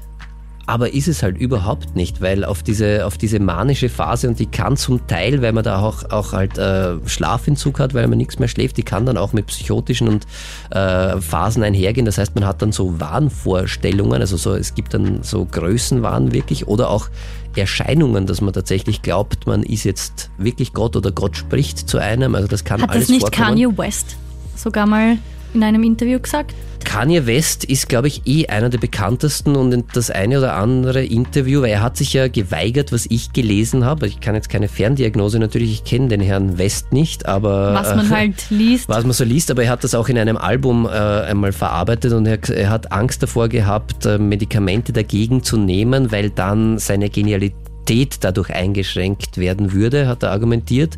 aber 0.69 0.93
ist 0.93 1.07
es 1.07 1.23
halt 1.23 1.35
überhaupt 1.35 1.95
nicht, 1.95 2.21
weil 2.21 2.45
auf 2.45 2.61
diese, 2.61 3.07
auf 3.07 3.17
diese 3.17 3.39
manische 3.39 3.89
Phase 3.89 4.27
und 4.27 4.37
die 4.37 4.45
kann 4.45 4.77
zum 4.77 5.07
Teil, 5.07 5.41
weil 5.41 5.51
man 5.51 5.63
da 5.63 5.81
auch, 5.81 6.11
auch 6.11 6.31
halt 6.31 6.59
äh, 6.59 6.95
Schlafentzug 7.07 7.79
hat, 7.79 7.95
weil 7.95 8.07
man 8.07 8.19
nichts 8.19 8.37
mehr 8.37 8.47
schläft, 8.47 8.77
die 8.77 8.83
kann 8.83 9.07
dann 9.07 9.17
auch 9.17 9.33
mit 9.33 9.47
psychotischen 9.47 10.07
und 10.07 10.27
äh, 10.69 11.19
Phasen 11.19 11.63
einhergehen. 11.63 12.05
Das 12.05 12.19
heißt, 12.19 12.35
man 12.35 12.45
hat 12.45 12.61
dann 12.61 12.71
so 12.71 12.99
Wahnvorstellungen, 12.99 14.21
also 14.21 14.37
so, 14.37 14.53
es 14.53 14.75
gibt 14.75 14.93
dann 14.93 15.23
so 15.23 15.43
Größenwahn 15.45 16.33
wirklich 16.33 16.67
oder 16.67 16.91
auch 16.91 17.09
Erscheinungen, 17.55 18.27
dass 18.27 18.39
man 18.39 18.53
tatsächlich 18.53 19.01
glaubt, 19.01 19.47
man 19.47 19.63
ist 19.63 19.85
jetzt 19.85 20.29
wirklich 20.37 20.73
Gott 20.73 20.95
oder 20.95 21.11
Gott 21.11 21.35
spricht 21.35 21.89
zu 21.89 21.97
einem. 21.97 22.35
Also 22.35 22.47
das 22.47 22.63
kann 22.63 22.83
hat 22.83 22.91
alles 22.91 23.05
das 23.05 23.09
nicht 23.09 23.21
vorkommen. 23.21 23.57
Kanye 23.57 23.75
West 23.75 24.17
sogar 24.55 24.85
mal 24.85 25.17
in 25.53 25.63
einem 25.63 25.83
Interview 25.83 26.19
gesagt? 26.19 26.53
Kanye 26.85 27.25
West 27.27 27.65
ist, 27.65 27.89
glaube 27.89 28.07
ich, 28.07 28.21
eh 28.25 28.47
einer 28.47 28.69
der 28.69 28.77
bekanntesten 28.77 29.55
und 29.55 29.85
das 29.93 30.09
eine 30.09 30.39
oder 30.39 30.55
andere 30.55 31.03
Interview, 31.03 31.61
weil 31.61 31.71
er 31.71 31.81
hat 31.81 31.97
sich 31.97 32.13
ja 32.13 32.27
geweigert, 32.27 32.91
was 32.91 33.05
ich 33.09 33.33
gelesen 33.33 33.85
habe. 33.85 34.07
Ich 34.07 34.19
kann 34.21 34.35
jetzt 34.35 34.49
keine 34.49 34.67
Ferndiagnose 34.67 35.39
natürlich, 35.39 35.71
ich 35.71 35.83
kenne 35.83 36.07
den 36.07 36.21
Herrn 36.21 36.57
West 36.57 36.91
nicht, 36.91 37.25
aber. 37.25 37.73
Was 37.73 37.95
man 37.95 38.07
äh, 38.07 38.09
halt 38.09 38.49
liest. 38.49 38.89
Was 38.89 39.03
man 39.03 39.13
so 39.13 39.23
liest, 39.23 39.51
aber 39.51 39.63
er 39.63 39.71
hat 39.71 39.83
das 39.83 39.93
auch 39.93 40.09
in 40.09 40.17
einem 40.17 40.37
Album 40.37 40.85
äh, 40.85 40.89
einmal 40.89 41.51
verarbeitet 41.51 42.13
und 42.13 42.25
er, 42.25 42.39
er 42.49 42.69
hat 42.69 42.91
Angst 42.91 43.21
davor 43.21 43.49
gehabt, 43.49 44.05
äh, 44.05 44.17
Medikamente 44.17 44.93
dagegen 44.93 45.43
zu 45.43 45.57
nehmen, 45.57 46.11
weil 46.11 46.29
dann 46.29 46.79
seine 46.79 47.09
Genialität 47.09 48.17
dadurch 48.21 48.51
eingeschränkt 48.51 49.37
werden 49.37 49.73
würde, 49.73 50.07
hat 50.07 50.23
er 50.23 50.31
argumentiert. 50.31 50.97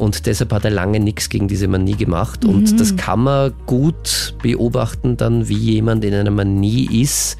Und 0.00 0.24
deshalb 0.24 0.50
hat 0.54 0.64
er 0.64 0.70
lange 0.70 0.98
nichts 0.98 1.28
gegen 1.28 1.46
diese 1.46 1.68
Manie 1.68 1.94
gemacht. 1.94 2.44
Mhm. 2.44 2.50
Und 2.50 2.80
das 2.80 2.96
kann 2.96 3.20
man 3.20 3.52
gut 3.66 4.34
beobachten, 4.42 5.18
dann 5.18 5.46
wie 5.46 5.58
jemand 5.58 6.06
in 6.06 6.14
einer 6.14 6.30
Manie 6.30 7.02
ist. 7.02 7.36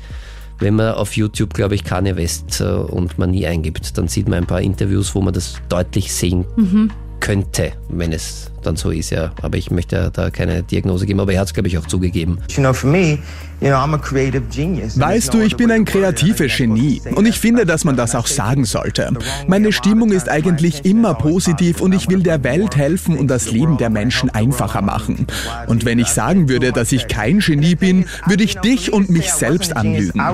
Wenn 0.59 0.75
man 0.75 0.93
auf 0.93 1.17
YouTube, 1.17 1.55
glaube 1.55 1.75
ich, 1.75 1.85
Kanye 1.85 2.17
West 2.17 2.61
äh, 2.61 2.65
und 2.65 3.17
Manie 3.17 3.47
eingibt, 3.47 3.97
dann 3.97 4.09
sieht 4.09 4.29
man 4.29 4.41
ein 4.41 4.47
paar 4.47 4.61
Interviews, 4.61 5.15
wo 5.15 5.23
man 5.23 5.33
das 5.33 5.55
deutlich 5.71 6.13
sehen 6.13 6.45
mhm. 6.57 6.91
könnte, 7.19 7.73
wenn 7.89 8.13
es 8.13 8.50
dann 8.63 8.77
so 8.77 8.91
ist, 8.91 9.11
ja. 9.11 9.33
Aber 9.43 9.59
ich 9.59 9.71
möchte 9.71 10.11
da 10.13 10.31
keine 10.31 10.63
Diagnose 10.63 11.07
geben, 11.07 11.21
aber 11.21 11.33
er 11.33 11.41
hat 11.41 11.49
es, 11.49 11.55
glaube 11.55 11.69
ich, 11.69 11.79
auch 11.79 11.87
zugegeben. 11.87 12.39
You 12.51 12.63
know, 12.63 12.73
for 12.73 12.91
me, 12.91 13.19
Weißt 13.61 15.35
du, 15.35 15.41
ich 15.41 15.57
bin 15.57 15.71
ein 15.71 15.85
kreatives 15.85 16.57
Genie 16.57 17.03
und 17.15 17.27
ich 17.27 17.39
finde, 17.39 17.67
dass 17.67 17.85
man 17.85 17.95
das 17.95 18.15
auch 18.15 18.27
sagen 18.27 18.65
sollte. 18.65 19.13
Meine 19.49 19.71
Stimmung 19.73 20.13
ist 20.13 20.31
eigentlich 20.31 20.87
immer 20.87 21.13
positiv 21.13 21.83
und 21.83 21.93
ich 21.93 22.09
will 22.09 22.23
der 22.23 22.43
Welt 22.43 22.77
helfen 22.77 23.19
und 23.19 23.29
das 23.29 23.51
Leben 23.51 23.77
der 23.77 23.91
Menschen 23.91 24.31
einfacher 24.31 24.81
machen. 24.81 25.27
Und 25.67 25.85
wenn 25.85 25.99
ich 25.99 26.09
sagen 26.09 26.49
würde, 26.49 26.73
dass 26.73 26.91
ich 26.91 27.07
kein 27.09 27.41
Genie 27.41 27.75
bin, 27.75 28.07
würde 28.27 28.45
ich 28.45 28.57
dich 28.61 28.95
und 28.95 29.11
mich 29.11 29.31
selbst 29.31 29.77
anlügen. 29.77 30.21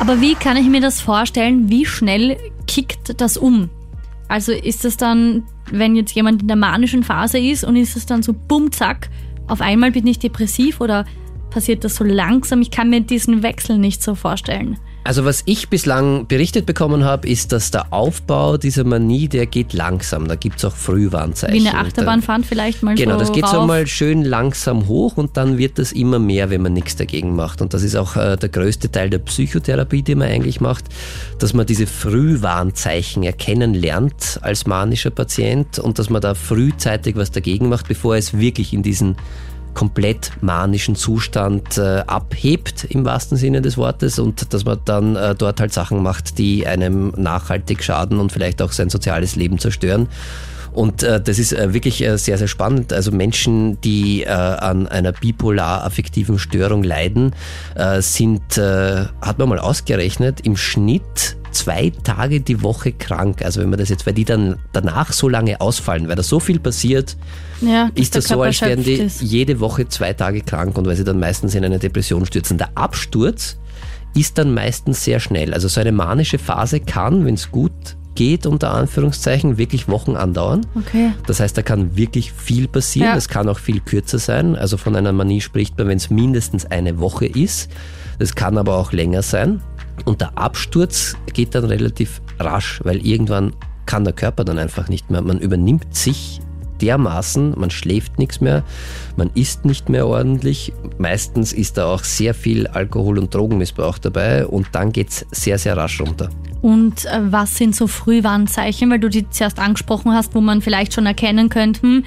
Aber 0.00 0.20
wie 0.20 0.34
kann 0.34 0.56
ich 0.58 0.68
mir 0.68 0.80
das 0.82 1.00
vorstellen? 1.00 1.70
Wie 1.70 1.86
schnell 1.86 2.36
kickt 2.66 3.20
das 3.20 3.36
um? 3.38 3.70
Also 4.28 4.52
ist 4.52 4.84
das 4.84 4.96
dann, 4.96 5.44
wenn 5.70 5.96
jetzt 5.96 6.12
jemand 6.12 6.42
in 6.42 6.48
der 6.48 6.56
manischen 6.56 7.02
Phase 7.02 7.38
ist 7.38 7.64
und 7.64 7.76
ist 7.76 7.96
es 7.96 8.06
dann 8.06 8.22
so 8.22 8.34
bumm, 8.34 8.70
zack, 8.70 9.08
auf 9.46 9.62
einmal 9.62 9.90
bin 9.90 10.06
ich 10.06 10.18
depressiv 10.18 10.80
oder 10.80 11.06
passiert 11.50 11.82
das 11.82 11.96
so 11.96 12.04
langsam? 12.04 12.60
Ich 12.60 12.70
kann 12.70 12.90
mir 12.90 13.00
diesen 13.00 13.42
Wechsel 13.42 13.78
nicht 13.78 14.02
so 14.02 14.14
vorstellen. 14.14 14.78
Also 15.08 15.24
was 15.24 15.42
ich 15.46 15.70
bislang 15.70 16.26
berichtet 16.26 16.66
bekommen 16.66 17.02
habe, 17.02 17.26
ist, 17.26 17.52
dass 17.52 17.70
der 17.70 17.94
Aufbau 17.94 18.58
dieser 18.58 18.84
Manie, 18.84 19.26
der 19.26 19.46
geht 19.46 19.72
langsam. 19.72 20.28
Da 20.28 20.34
gibt 20.34 20.58
es 20.58 20.66
auch 20.66 20.76
Frühwarnzeichen. 20.76 21.64
Wie 21.64 21.66
eine 21.66 21.78
Achterbahnfahrt 21.78 22.44
vielleicht 22.44 22.82
mal 22.82 22.94
genau, 22.94 23.12
so 23.12 23.16
Genau, 23.16 23.18
das 23.18 23.32
geht 23.32 23.44
rauf. 23.44 23.52
so 23.52 23.66
mal 23.66 23.86
schön 23.86 24.22
langsam 24.22 24.86
hoch 24.86 25.16
und 25.16 25.38
dann 25.38 25.56
wird 25.56 25.78
das 25.78 25.92
immer 25.92 26.18
mehr, 26.18 26.50
wenn 26.50 26.60
man 26.60 26.74
nichts 26.74 26.94
dagegen 26.94 27.34
macht. 27.34 27.62
Und 27.62 27.72
das 27.72 27.84
ist 27.84 27.96
auch 27.96 28.16
äh, 28.16 28.36
der 28.36 28.50
größte 28.50 28.92
Teil 28.92 29.08
der 29.08 29.20
Psychotherapie, 29.20 30.02
die 30.02 30.14
man 30.14 30.28
eigentlich 30.28 30.60
macht, 30.60 30.84
dass 31.38 31.54
man 31.54 31.64
diese 31.64 31.86
Frühwarnzeichen 31.86 33.22
erkennen 33.22 33.72
lernt 33.72 34.38
als 34.42 34.66
manischer 34.66 35.08
Patient 35.08 35.78
und 35.78 35.98
dass 35.98 36.10
man 36.10 36.20
da 36.20 36.34
frühzeitig 36.34 37.16
was 37.16 37.30
dagegen 37.30 37.70
macht, 37.70 37.88
bevor 37.88 38.16
es 38.16 38.36
wirklich 38.36 38.74
in 38.74 38.82
diesen 38.82 39.16
komplett 39.78 40.32
manischen 40.40 40.96
Zustand 40.96 41.78
äh, 41.78 42.02
abhebt 42.04 42.82
im 42.90 43.04
wahrsten 43.04 43.38
Sinne 43.38 43.62
des 43.62 43.78
Wortes 43.78 44.18
und 44.18 44.52
dass 44.52 44.64
man 44.64 44.80
dann 44.84 45.14
äh, 45.14 45.36
dort 45.36 45.60
halt 45.60 45.72
Sachen 45.72 46.02
macht, 46.02 46.38
die 46.38 46.66
einem 46.66 47.12
nachhaltig 47.16 47.84
schaden 47.84 48.18
und 48.18 48.32
vielleicht 48.32 48.60
auch 48.60 48.72
sein 48.72 48.90
soziales 48.90 49.36
Leben 49.36 49.60
zerstören. 49.60 50.08
Und 50.72 51.02
äh, 51.02 51.20
das 51.20 51.38
ist 51.38 51.52
äh, 51.52 51.72
wirklich 51.74 52.02
äh, 52.02 52.16
sehr, 52.18 52.38
sehr 52.38 52.48
spannend. 52.48 52.92
Also 52.92 53.10
Menschen, 53.10 53.80
die 53.80 54.22
äh, 54.22 54.28
an 54.28 54.86
einer 54.86 55.12
bipolar-affektiven 55.12 56.38
Störung 56.38 56.82
leiden, 56.82 57.34
äh, 57.74 58.00
sind, 58.00 58.58
äh, 58.58 59.06
hat 59.20 59.38
man 59.38 59.48
mal 59.48 59.58
ausgerechnet, 59.58 60.40
im 60.44 60.56
Schnitt 60.56 61.36
zwei 61.50 61.92
Tage 62.04 62.40
die 62.40 62.62
Woche 62.62 62.92
krank. 62.92 63.42
Also 63.42 63.60
wenn 63.60 63.70
man 63.70 63.78
das 63.78 63.88
jetzt, 63.88 64.06
weil 64.06 64.14
die 64.14 64.24
dann 64.24 64.58
danach 64.72 65.12
so 65.12 65.28
lange 65.28 65.60
ausfallen, 65.60 66.08
weil 66.08 66.16
da 66.16 66.22
so 66.22 66.40
viel 66.40 66.60
passiert, 66.60 67.16
ja, 67.60 67.90
ist 67.94 68.14
das 68.14 68.26
so, 68.26 68.40
als 68.40 68.60
wären 68.60 68.84
die 68.84 68.94
ist. 68.94 69.20
jede 69.20 69.58
Woche 69.60 69.88
zwei 69.88 70.12
Tage 70.12 70.42
krank 70.42 70.78
und 70.78 70.86
weil 70.86 70.96
sie 70.96 71.04
dann 71.04 71.18
meistens 71.18 71.54
in 71.54 71.64
eine 71.64 71.78
Depression 71.78 72.24
stürzen. 72.26 72.58
Der 72.58 72.76
Absturz 72.76 73.58
ist 74.14 74.38
dann 74.38 74.54
meistens 74.54 75.04
sehr 75.04 75.20
schnell. 75.20 75.52
Also 75.52 75.68
so 75.68 75.80
eine 75.80 75.92
manische 75.92 76.38
Phase 76.38 76.80
kann, 76.80 77.24
wenn 77.24 77.34
es 77.34 77.50
gut 77.50 77.97
geht, 78.18 78.46
unter 78.46 78.72
Anführungszeichen, 78.74 79.58
wirklich 79.58 79.86
Wochen 79.86 80.16
andauern. 80.16 80.66
Okay. 80.74 81.12
Das 81.28 81.38
heißt, 81.38 81.56
da 81.56 81.62
kann 81.62 81.96
wirklich 81.96 82.32
viel 82.32 82.66
passieren. 82.66 83.10
Ja. 83.10 83.14
Das 83.14 83.28
kann 83.28 83.48
auch 83.48 83.60
viel 83.60 83.78
kürzer 83.78 84.18
sein. 84.18 84.56
Also 84.56 84.76
von 84.76 84.96
einer 84.96 85.12
Manie 85.12 85.40
spricht 85.40 85.78
man, 85.78 85.86
wenn 85.86 85.98
es 85.98 86.10
mindestens 86.10 86.66
eine 86.66 86.98
Woche 86.98 87.26
ist. 87.26 87.70
Das 88.18 88.34
kann 88.34 88.58
aber 88.58 88.76
auch 88.76 88.90
länger 88.90 89.22
sein. 89.22 89.62
Und 90.04 90.20
der 90.20 90.36
Absturz 90.36 91.16
geht 91.32 91.54
dann 91.54 91.64
relativ 91.64 92.20
rasch, 92.40 92.80
weil 92.82 93.06
irgendwann 93.06 93.52
kann 93.86 94.02
der 94.02 94.14
Körper 94.14 94.44
dann 94.44 94.58
einfach 94.58 94.88
nicht 94.88 95.12
mehr. 95.12 95.22
Man 95.22 95.38
übernimmt 95.38 95.94
sich 95.94 96.40
dermaßen, 96.80 97.54
man 97.58 97.70
schläft 97.70 98.18
nichts 98.18 98.40
mehr, 98.40 98.62
man 99.16 99.30
isst 99.34 99.64
nicht 99.64 99.88
mehr 99.88 100.06
ordentlich. 100.06 100.72
Meistens 100.98 101.52
ist 101.52 101.78
da 101.78 101.86
auch 101.86 102.04
sehr 102.04 102.34
viel 102.34 102.66
Alkohol- 102.66 103.18
und 103.18 103.34
Drogenmissbrauch 103.34 103.98
dabei 103.98 104.46
und 104.46 104.68
dann 104.72 104.92
geht's 104.92 105.26
sehr, 105.30 105.58
sehr 105.58 105.76
rasch 105.76 106.00
runter. 106.00 106.30
Und 106.60 107.04
äh, 107.04 107.20
was 107.30 107.56
sind 107.56 107.76
so 107.76 107.86
Frühwarnzeichen, 107.86 108.90
weil 108.90 108.98
du 108.98 109.08
die 109.08 109.28
zuerst 109.30 109.58
angesprochen 109.58 110.12
hast, 110.12 110.34
wo 110.34 110.40
man 110.40 110.60
vielleicht 110.60 110.92
schon 110.92 111.06
erkennen 111.06 111.48
könnte, 111.48 111.82
hm, 111.82 112.04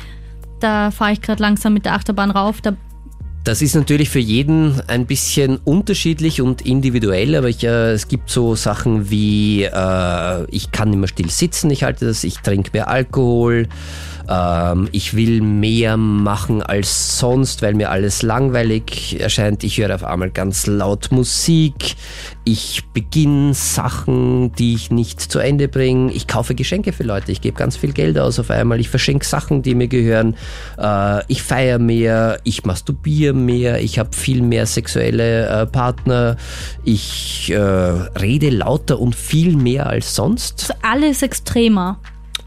da 0.60 0.92
fahre 0.92 1.14
ich 1.14 1.22
gerade 1.22 1.42
langsam 1.42 1.74
mit 1.74 1.86
der 1.86 1.94
Achterbahn 1.94 2.32
rauf, 2.32 2.62
da 2.62 2.74
Das 3.44 3.62
ist 3.62 3.76
natürlich 3.76 4.10
für 4.10 4.20
jeden 4.20 4.82
ein 4.88 5.06
bisschen 5.06 5.58
unterschiedlich 5.58 6.42
und 6.42 6.62
individuell, 6.62 7.36
aber 7.36 7.50
ich, 7.50 7.64
äh, 7.64 7.92
es 7.92 8.08
gibt 8.08 8.30
so 8.30 8.56
Sachen 8.56 9.10
wie, 9.10 9.64
äh, 9.64 10.46
ich 10.52 10.72
kann 10.72 10.90
nicht 10.90 11.00
mehr 11.00 11.08
still 11.08 11.30
sitzen, 11.30 11.72
ich 11.72 11.84
halte 11.84 12.06
das, 12.06 12.24
ich 12.24 12.38
trinke 12.40 12.72
mehr 12.74 12.88
Alkohol, 12.88 13.68
ähm, 14.32 14.88
ich 14.92 15.16
will 15.16 15.42
mehr 15.42 15.98
machen 15.98 16.64
als 16.64 17.20
sonst, 17.20 17.62
weil 17.62 17.74
mir 17.74 17.92
alles 17.92 18.22
langweilig 18.22 19.20
erscheint, 19.20 19.64
ich 19.64 19.78
höre 19.78 19.94
auf 19.94 20.04
einmal 20.04 20.30
ganz 20.30 20.68
laut 20.68 21.12
Musik, 21.12 21.96
ich 22.46 22.84
beginne 22.94 23.54
Sachen, 23.54 24.54
die 24.54 24.74
ich 24.76 24.90
nicht 24.90 25.20
zu 25.20 25.40
Ende 25.40 25.68
bringe, 25.68 26.14
ich 26.14 26.28
kaufe 26.28 26.56
Geschenke 26.56 26.94
für 26.94 27.04
Leute, 27.04 27.32
ich 27.32 27.42
gebe 27.42 27.58
ganz 27.58 27.76
viel 27.76 27.92
Geld 27.92 28.18
aus 28.18 28.40
auf 28.40 28.50
einmal, 28.50 28.80
ich 28.80 28.90
verschenke 28.90 29.26
Sachen, 29.26 29.64
die 29.64 29.76
mir 29.76 29.88
gehören, 29.88 30.36
äh, 30.78 31.24
ich 31.28 31.44
feiere 31.44 31.80
mehr, 31.80 32.40
ich 32.44 32.64
masturbiere 32.64 33.34
mehr, 33.34 33.82
ich 33.82 34.00
habe 34.00 34.16
viel 34.16 34.42
mehr 34.42 34.66
sexuelle 34.66 35.48
äh, 35.48 35.66
Partner, 35.66 36.38
ich 36.86 37.52
äh, 37.52 37.58
rede 37.58 38.50
lauter 38.50 39.00
und 39.00 39.14
viel 39.14 39.58
mehr 39.58 39.88
als 39.88 40.16
sonst. 40.16 40.74
alles 40.82 41.22
extremer. 41.22 42.00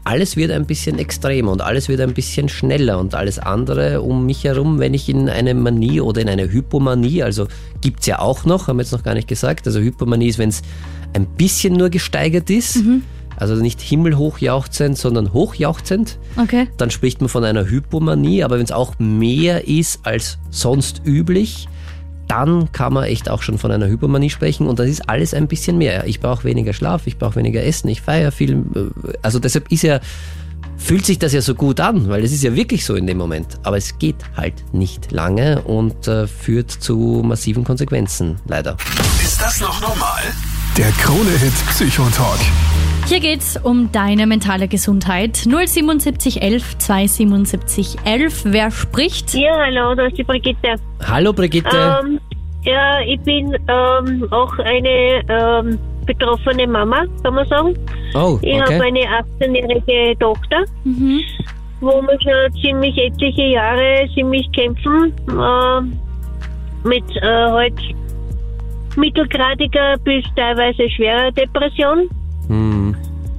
Alles 0.05 0.37
wird 0.37 0.51
ein 0.51 0.65
bisschen 0.67 0.99
extremer 0.99 1.51
und 1.51 1.61
alles 1.61 1.89
wird 1.89 1.99
ein 1.99 2.13
bisschen 2.13 2.47
schneller 2.47 2.99
und 2.99 3.15
alles 3.15 3.39
andere 3.39 4.01
um 4.01 4.25
mich 4.27 4.43
herum, 4.43 4.77
wenn 4.79 4.93
ich 4.93 5.09
in 5.09 5.27
eine 5.29 5.53
Manie 5.55 5.99
oder 5.99 6.21
in 6.21 6.29
eine 6.29 6.51
Hypomanie, 6.51 7.23
also 7.23 7.47
gibt's 7.81 8.05
ja 8.05 8.19
auch 8.19 8.45
noch, 8.45 8.67
haben 8.67 8.77
wir 8.77 8.83
jetzt 8.83 8.91
noch 8.91 9.01
gar 9.03 9.15
nicht 9.15 9.27
gesagt, 9.27 9.65
also 9.65 9.79
Hypomanie 9.79 10.27
ist, 10.27 10.37
wenn 10.37 10.49
es 10.49 10.61
ein 11.13 11.25
bisschen 11.25 11.73
nur 11.73 11.89
gesteigert 11.89 12.51
ist, 12.51 12.77
also 13.37 13.55
nicht 13.55 13.81
himmelhoch 13.81 14.37
jauchzend, 14.37 14.95
sondern 14.97 15.33
hochjauchzend, 15.33 16.19
Okay. 16.37 16.67
dann 16.77 16.91
spricht 16.91 17.19
man 17.21 17.27
von 17.29 17.43
einer 17.43 17.65
Hypomanie, 17.65 18.43
aber 18.43 18.57
wenn 18.59 18.65
es 18.65 18.71
auch 18.71 18.99
mehr 18.99 19.67
ist 19.67 20.01
als 20.05 20.37
sonst 20.51 21.01
üblich, 21.03 21.67
dann 22.27 22.71
kann 22.71 22.93
man 22.93 23.03
echt 23.05 23.29
auch 23.29 23.41
schon 23.41 23.57
von 23.57 23.71
einer 23.71 23.87
Hypomanie 23.87 24.29
sprechen 24.29 24.67
und 24.67 24.79
das 24.79 24.87
ist 24.89 25.09
alles 25.09 25.33
ein 25.33 25.47
bisschen 25.47 25.77
mehr. 25.77 26.05
Ich 26.07 26.19
brauche 26.19 26.43
weniger 26.43 26.73
Schlaf, 26.73 27.07
ich 27.07 27.17
brauche 27.17 27.35
weniger 27.35 27.63
Essen, 27.63 27.87
ich 27.89 28.01
feiere 28.01 28.31
viel. 28.31 28.53
äh, 28.75 29.13
Also 29.21 29.39
deshalb 29.39 29.71
ist 29.71 29.83
ja, 29.83 29.99
fühlt 30.77 31.05
sich 31.05 31.19
das 31.19 31.33
ja 31.33 31.41
so 31.41 31.55
gut 31.55 31.79
an, 31.79 32.09
weil 32.09 32.23
es 32.23 32.31
ist 32.31 32.43
ja 32.43 32.55
wirklich 32.55 32.85
so 32.85 32.95
in 32.95 33.07
dem 33.07 33.17
Moment. 33.17 33.59
Aber 33.63 33.77
es 33.77 33.97
geht 33.99 34.17
halt 34.35 34.55
nicht 34.73 35.11
lange 35.11 35.61
und 35.61 36.07
äh, 36.07 36.27
führt 36.27 36.71
zu 36.71 37.21
massiven 37.23 37.63
Konsequenzen, 37.63 38.37
leider. 38.47 38.75
Ist 39.23 39.41
das 39.41 39.59
noch 39.61 39.79
normal? 39.81 40.21
Der 40.77 40.91
Krone-Hit 40.91 41.53
Psychotalk. 41.69 42.39
Hier 43.07 43.19
geht's 43.19 43.57
um 43.63 43.91
deine 43.91 44.25
mentale 44.27 44.67
Gesundheit. 44.67 45.35
077 45.37 46.41
11 46.41 46.77
277 46.79 47.95
11. 48.03 48.43
Wer 48.45 48.71
spricht? 48.71 49.33
Ja, 49.35 49.55
hallo, 49.57 49.95
da 49.95 50.07
ist 50.07 50.17
die 50.17 50.23
Brigitte. 50.23 50.75
Hallo 51.07 51.31
Brigitte. 51.31 52.01
Ähm, 52.03 52.19
ja, 52.63 52.99
ich 53.01 53.19
bin 53.21 53.53
ähm, 53.67 54.27
auch 54.31 54.57
eine 54.59 55.21
ähm, 55.29 55.79
betroffene 56.05 56.67
Mama, 56.67 57.05
kann 57.23 57.35
man 57.35 57.47
sagen. 57.47 57.75
oh, 58.15 58.39
Ich 58.41 58.59
habe 58.59 58.75
okay. 58.75 58.81
eine 58.87 59.23
18-jährige 59.39 60.17
Tochter, 60.19 60.65
Mhm. 60.83 61.21
wo 61.79 62.01
wir 62.01 62.17
schon 62.21 62.61
ziemlich 62.61 62.97
etliche 62.97 63.43
Jahre 63.43 64.07
ziemlich 64.13 64.51
kämpfen 64.51 65.13
äh, 65.29 66.87
mit 66.87 67.03
äh, 67.17 67.21
halt 67.51 67.73
mittelgradiger 68.97 69.97
bis 70.03 70.23
teilweise 70.35 70.89
schwerer 70.89 71.31
Depression. 71.31 72.09
Hm. 72.47 72.95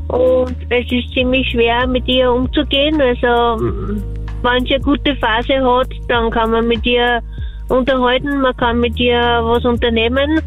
Und 0.09 0.57
es 0.71 0.90
ist 0.92 1.12
ziemlich 1.12 1.49
schwer, 1.51 1.87
mit 1.87 2.07
ihr 2.07 2.33
umzugehen. 2.33 3.01
Also, 3.01 3.61
wenn 4.42 4.64
sie 4.66 4.75
eine 4.75 4.85
gute 4.85 5.16
Phase 5.16 5.55
hat, 5.55 5.88
dann 6.09 6.31
kann 6.31 6.51
man 6.51 6.69
mit 6.69 6.85
ihr 6.87 7.21
unterhalten, 7.69 8.40
man 8.40 8.57
kann 8.57 8.81
mit 8.81 8.99
ihr 8.99 9.19
was 9.19 9.64
unternehmen. 9.64 10.40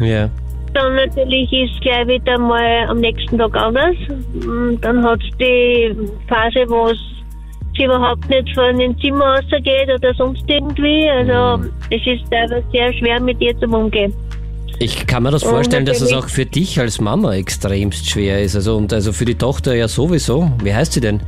Ja. 0.00 0.28
Dann 0.74 0.94
natürlich 0.94 1.50
ist 1.52 1.80
gleich 1.80 2.06
wieder 2.06 2.38
mal 2.38 2.86
am 2.88 3.00
nächsten 3.00 3.38
Tag 3.38 3.56
anders. 3.56 3.96
Mm, 4.34 4.74
Dann 4.82 5.02
hat 5.02 5.20
die 5.40 5.96
Phase, 6.28 6.68
wo 6.68 6.88
es 6.88 6.98
sie 7.74 7.84
überhaupt 7.84 8.28
nicht 8.28 8.54
von 8.54 8.78
dem 8.78 8.98
Zimmer 9.00 9.36
rausgeht 9.36 9.88
oder 9.94 10.12
sonst 10.14 10.44
irgendwie. 10.46 11.08
Also, 11.08 11.64
es 11.90 12.06
ist 12.06 12.30
teilweise 12.30 12.62
sehr 12.72 12.92
schwer, 12.92 13.20
mit 13.20 13.40
ihr 13.40 13.58
zu 13.58 13.66
umgehen. 13.66 14.12
Ich 14.78 15.06
kann 15.06 15.22
mir 15.22 15.30
das 15.30 15.42
vorstellen, 15.42 15.86
dass 15.86 16.00
es 16.00 16.12
auch 16.12 16.28
für 16.28 16.44
dich 16.44 16.78
als 16.78 17.00
Mama 17.00 17.34
extremst 17.34 18.10
schwer 18.10 18.42
ist. 18.42 18.54
Also 18.56 18.76
und 18.76 18.92
also 18.92 19.12
für 19.12 19.24
die 19.24 19.36
Tochter 19.36 19.74
ja 19.74 19.88
sowieso. 19.88 20.52
Wie 20.62 20.74
heißt 20.74 20.92
sie 20.92 21.00
denn? 21.00 21.20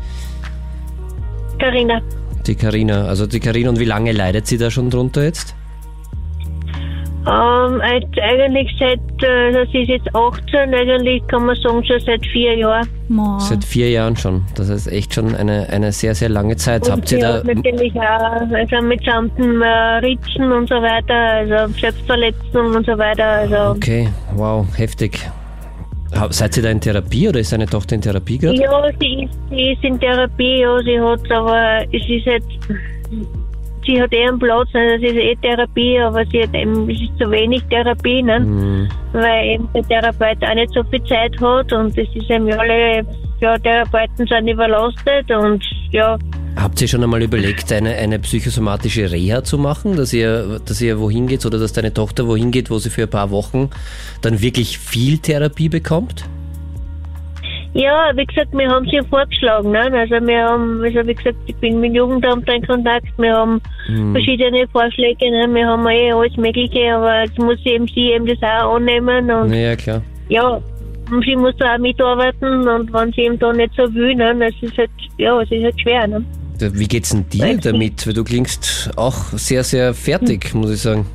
Carina. 1.59 2.03
Die 2.47 2.55
Karina. 2.55 3.07
Also 3.07 3.27
die 3.27 3.41
Karina 3.41 3.71
und 3.71 3.79
wie 3.79 3.85
lange 3.85 4.13
leidet 4.13 4.47
sie 4.47 4.59
da 4.59 4.71
schon 4.71 4.91
drunter 4.91 5.25
jetzt? 5.25 5.55
Ähm, 7.27 7.83
jetzt 7.93 8.19
eigentlich 8.19 8.71
seit, 8.79 9.01
äh, 9.23 9.53
das 9.53 9.69
ist 9.75 9.89
jetzt 9.89 10.15
18, 10.15 10.75
eigentlich 10.75 11.27
kann 11.27 11.47
man 11.47 11.57
sagen, 11.57 11.85
schon 11.85 12.01
seit 12.01 12.25
vier 12.27 12.57
Jahren. 12.57 12.89
Mo. 13.09 13.39
Seit 13.39 13.65
vier 13.65 13.91
Jahren 13.91 14.17
schon. 14.17 14.45
Das 14.55 14.71
heißt 14.71 14.91
echt 14.93 15.15
schon 15.15 15.35
eine, 15.35 15.69
eine 15.69 15.93
sehr, 15.93 16.15
sehr 16.15 16.29
lange 16.29 16.57
Zeit. 16.57 16.87
Und 16.87 16.93
Habt 16.93 17.13
ihr 17.13 17.19
da. 17.19 17.43
natürlich 17.43 17.95
auch, 17.97 18.55
also 18.55 18.83
mitsamten 18.83 19.61
äh, 19.61 19.99
Ritzen 19.99 20.51
und 20.53 20.69
so 20.69 20.77
weiter, 20.77 21.15
also 21.15 21.73
Selbstverletzung 21.79 22.75
und 22.75 22.87
so 22.87 22.97
weiter, 22.97 23.25
also. 23.25 23.77
Okay, 23.77 24.09
wow, 24.35 24.67
heftig. 24.77 25.21
Seid 26.31 26.57
ihr 26.57 26.63
da 26.63 26.71
in 26.71 26.81
Therapie 26.81 27.29
oder 27.29 27.41
ist 27.41 27.53
deine 27.53 27.67
Tochter 27.67 27.95
in 27.95 28.01
Therapie 28.01 28.39
gerade? 28.39 28.59
Ja, 28.59 28.89
sie 28.99 29.25
ist, 29.25 29.39
sie 29.51 29.73
ist 29.73 29.85
in 29.85 30.01
Therapie, 30.01 30.61
ja, 30.61 30.79
sie 30.81 30.99
hat, 30.99 31.31
aber 31.31 31.83
es 31.93 32.09
ist 32.09 32.27
halt, 32.27 32.45
sie 33.89 34.01
hat 34.01 34.13
eh 34.13 34.29
einen 34.29 34.39
Platz, 34.39 34.69
also 34.75 35.07
es 35.07 35.13
ist 35.13 35.17
eh 35.17 35.35
Therapie, 35.37 35.99
aber 35.99 36.25
sie 36.27 36.43
hat 36.43 36.55
eben, 36.55 36.89
es 36.91 37.01
ist 37.01 37.19
zu 37.19 37.31
wenig 37.31 37.63
Therapie, 37.71 38.23
ne? 38.23 38.37
Hm, 38.37 38.89
weil 39.13 39.47
eben 39.47 39.69
der 39.75 39.83
Therapeut 39.89 40.43
auch 40.43 40.55
nicht 40.55 40.73
so 40.75 40.83
viel 40.85 41.03
Zeit 41.05 41.41
hat 41.41 41.73
und 41.73 41.97
es 41.97 42.09
ist 42.15 42.31
eben 42.31 42.53
alle 42.53 43.07
ja, 43.41 43.59
Therapeuten 43.59 44.27
sind 44.27 44.49
überlastet 44.49 45.31
und 45.31 45.65
ja. 45.91 46.19
Habt 46.57 46.81
ihr 46.83 46.89
schon 46.89 47.03
einmal 47.03 47.23
überlegt, 47.23 47.73
eine, 47.73 47.95
eine 47.95 48.19
psychosomatische 48.19 49.11
Reha 49.11 49.45
zu 49.45 49.59
machen, 49.59 49.97
dass 49.97 50.13
ihr, 50.13 50.61
dass 50.65 50.81
ihr 50.81 50.99
wohin 50.99 51.29
geht 51.29 51.47
oder 51.47 51.59
dass 51.59 51.73
deine 51.73 51.95
Tochter 51.95 52.27
wohin 52.27 52.51
geht, 52.51 52.69
wo 52.69 52.79
sie 52.79 52.91
für 52.91 53.03
ein 53.03 53.11
paar 53.11 53.31
Wochen 53.31 53.71
dann 54.23 54.43
wirklich 54.43 54.79
viel 54.79 55.19
Therapie 55.19 55.69
bekommt? 55.69 56.25
Ja, 57.75 58.11
wie 58.15 58.25
gesagt, 58.25 58.53
wir 58.53 58.69
haben 58.69 58.87
sie 58.89 59.01
vorgeschlagen. 59.09 59.71
Ne? 59.73 59.93
Also 59.93 60.27
wir 60.27 60.43
haben, 60.43 60.83
also 60.83 61.07
wie 61.07 61.15
gesagt, 61.15 61.37
ich 61.47 61.57
bin 61.57 61.81
mit 61.81 61.91
dem 61.91 61.97
Jugendamt 61.97 62.49
in 62.49 62.67
Kontakt, 62.67 63.07
wir 63.19 63.35
haben 63.35 63.61
hm. 63.87 64.13
verschiedene 64.13 64.67
Vorschläge, 64.69 65.31
ne? 65.31 65.47
wir 65.53 65.67
haben 65.67 65.87
eh 65.87 66.11
alles 66.13 66.37
Mögliche, 66.37 66.95
aber 66.95 67.23
jetzt 67.23 67.39
muss 67.39 67.59
eben 67.65 67.87
sie 67.89 68.13
eben 68.13 68.27
das 68.27 68.39
auch 68.43 68.77
annehmen 68.77 69.31
und 69.31 69.53
ja, 69.53 69.77
klar. 69.77 70.03
Ja, 70.29 70.61
sie 71.25 71.37
muss 71.37 71.55
da 71.59 71.75
auch 71.75 71.79
mitarbeiten 71.79 72.67
und 72.67 72.93
wenn 72.93 73.13
sie 73.13 73.23
eben 73.23 73.39
da 73.39 73.53
nicht 73.53 73.75
so 73.77 73.83
will, 73.95 74.15
ne, 74.15 74.35
das 74.39 74.55
ist 74.61 74.77
halt, 74.77 74.91
ja, 75.19 75.41
es 75.41 75.51
ist 75.51 75.65
halt 75.65 75.81
schwer. 75.81 76.07
Ne? 76.07 76.25
Wie 76.59 76.89
geht's 76.89 77.11
denn 77.11 77.29
dir 77.29 77.45
Weil 77.45 77.59
damit? 77.59 78.07
Weil 78.07 78.15
du 78.15 78.25
klingst 78.25 78.91
auch 78.97 79.15
sehr, 79.33 79.63
sehr 79.63 79.95
fertig, 79.95 80.53
hm. 80.53 80.61
muss 80.61 80.73
ich 80.73 80.81
sagen. 80.81 81.07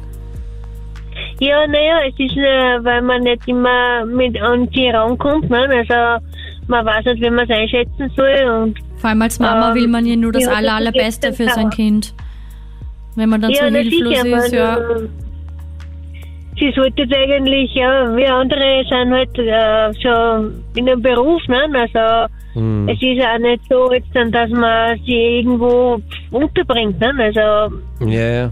Ja, 1.40 1.68
naja, 1.68 2.00
es 2.08 2.18
ist, 2.20 2.38
äh, 2.38 2.84
weil 2.84 3.02
man 3.02 3.24
nicht 3.24 3.48
immer 3.48 4.06
mit 4.06 4.40
an 4.42 4.70
sie 4.74 4.88
rankommt, 4.88 5.50
ne? 5.50 5.68
also 5.68 6.26
man 6.68 6.86
weiß 6.86 7.06
nicht, 7.06 7.22
wie 7.22 7.30
man 7.30 7.50
es 7.50 7.56
einschätzen 7.56 8.12
soll. 8.16 8.64
Und, 8.64 8.80
Vor 8.98 9.10
allem 9.10 9.22
als 9.22 9.40
Mama 9.40 9.70
ähm, 9.70 9.76
will 9.76 9.88
man 9.88 10.06
ja 10.06 10.16
nur 10.16 10.32
das 10.32 10.48
aller, 10.48 10.74
allerbeste 10.74 11.34
für 11.34 11.46
sein 11.50 11.70
Kind. 11.70 12.14
Wenn 13.16 13.30
man 13.30 13.42
dann 13.42 13.52
ja, 13.52 13.70
so 13.70 13.76
hilflos 13.76 14.22
sicher, 14.22 14.38
ist, 14.38 14.54
ja. 14.54 14.78
Sie 16.60 16.72
sollte 16.76 17.04
eigentlich, 17.16 17.74
ja, 17.74 18.16
wie 18.16 18.26
andere 18.26 18.84
sind 18.88 19.12
halt 19.12 19.38
äh, 19.38 19.92
so 20.02 20.80
in 20.80 20.90
einem 20.90 21.02
Beruf, 21.02 21.42
ne? 21.48 21.62
Also 21.74 22.34
hm. 22.54 22.88
es 22.88 23.02
ist 23.02 23.26
auch 23.26 23.40
nicht 23.40 23.62
so, 23.70 23.92
jetzt, 23.92 24.08
dass 24.14 24.50
man 24.52 24.98
sie 25.06 25.40
irgendwo 25.40 26.00
unterbringt, 26.32 27.00
ne? 27.00 27.12
Also 27.18 27.76
ja, 28.06 28.30
ja. 28.30 28.52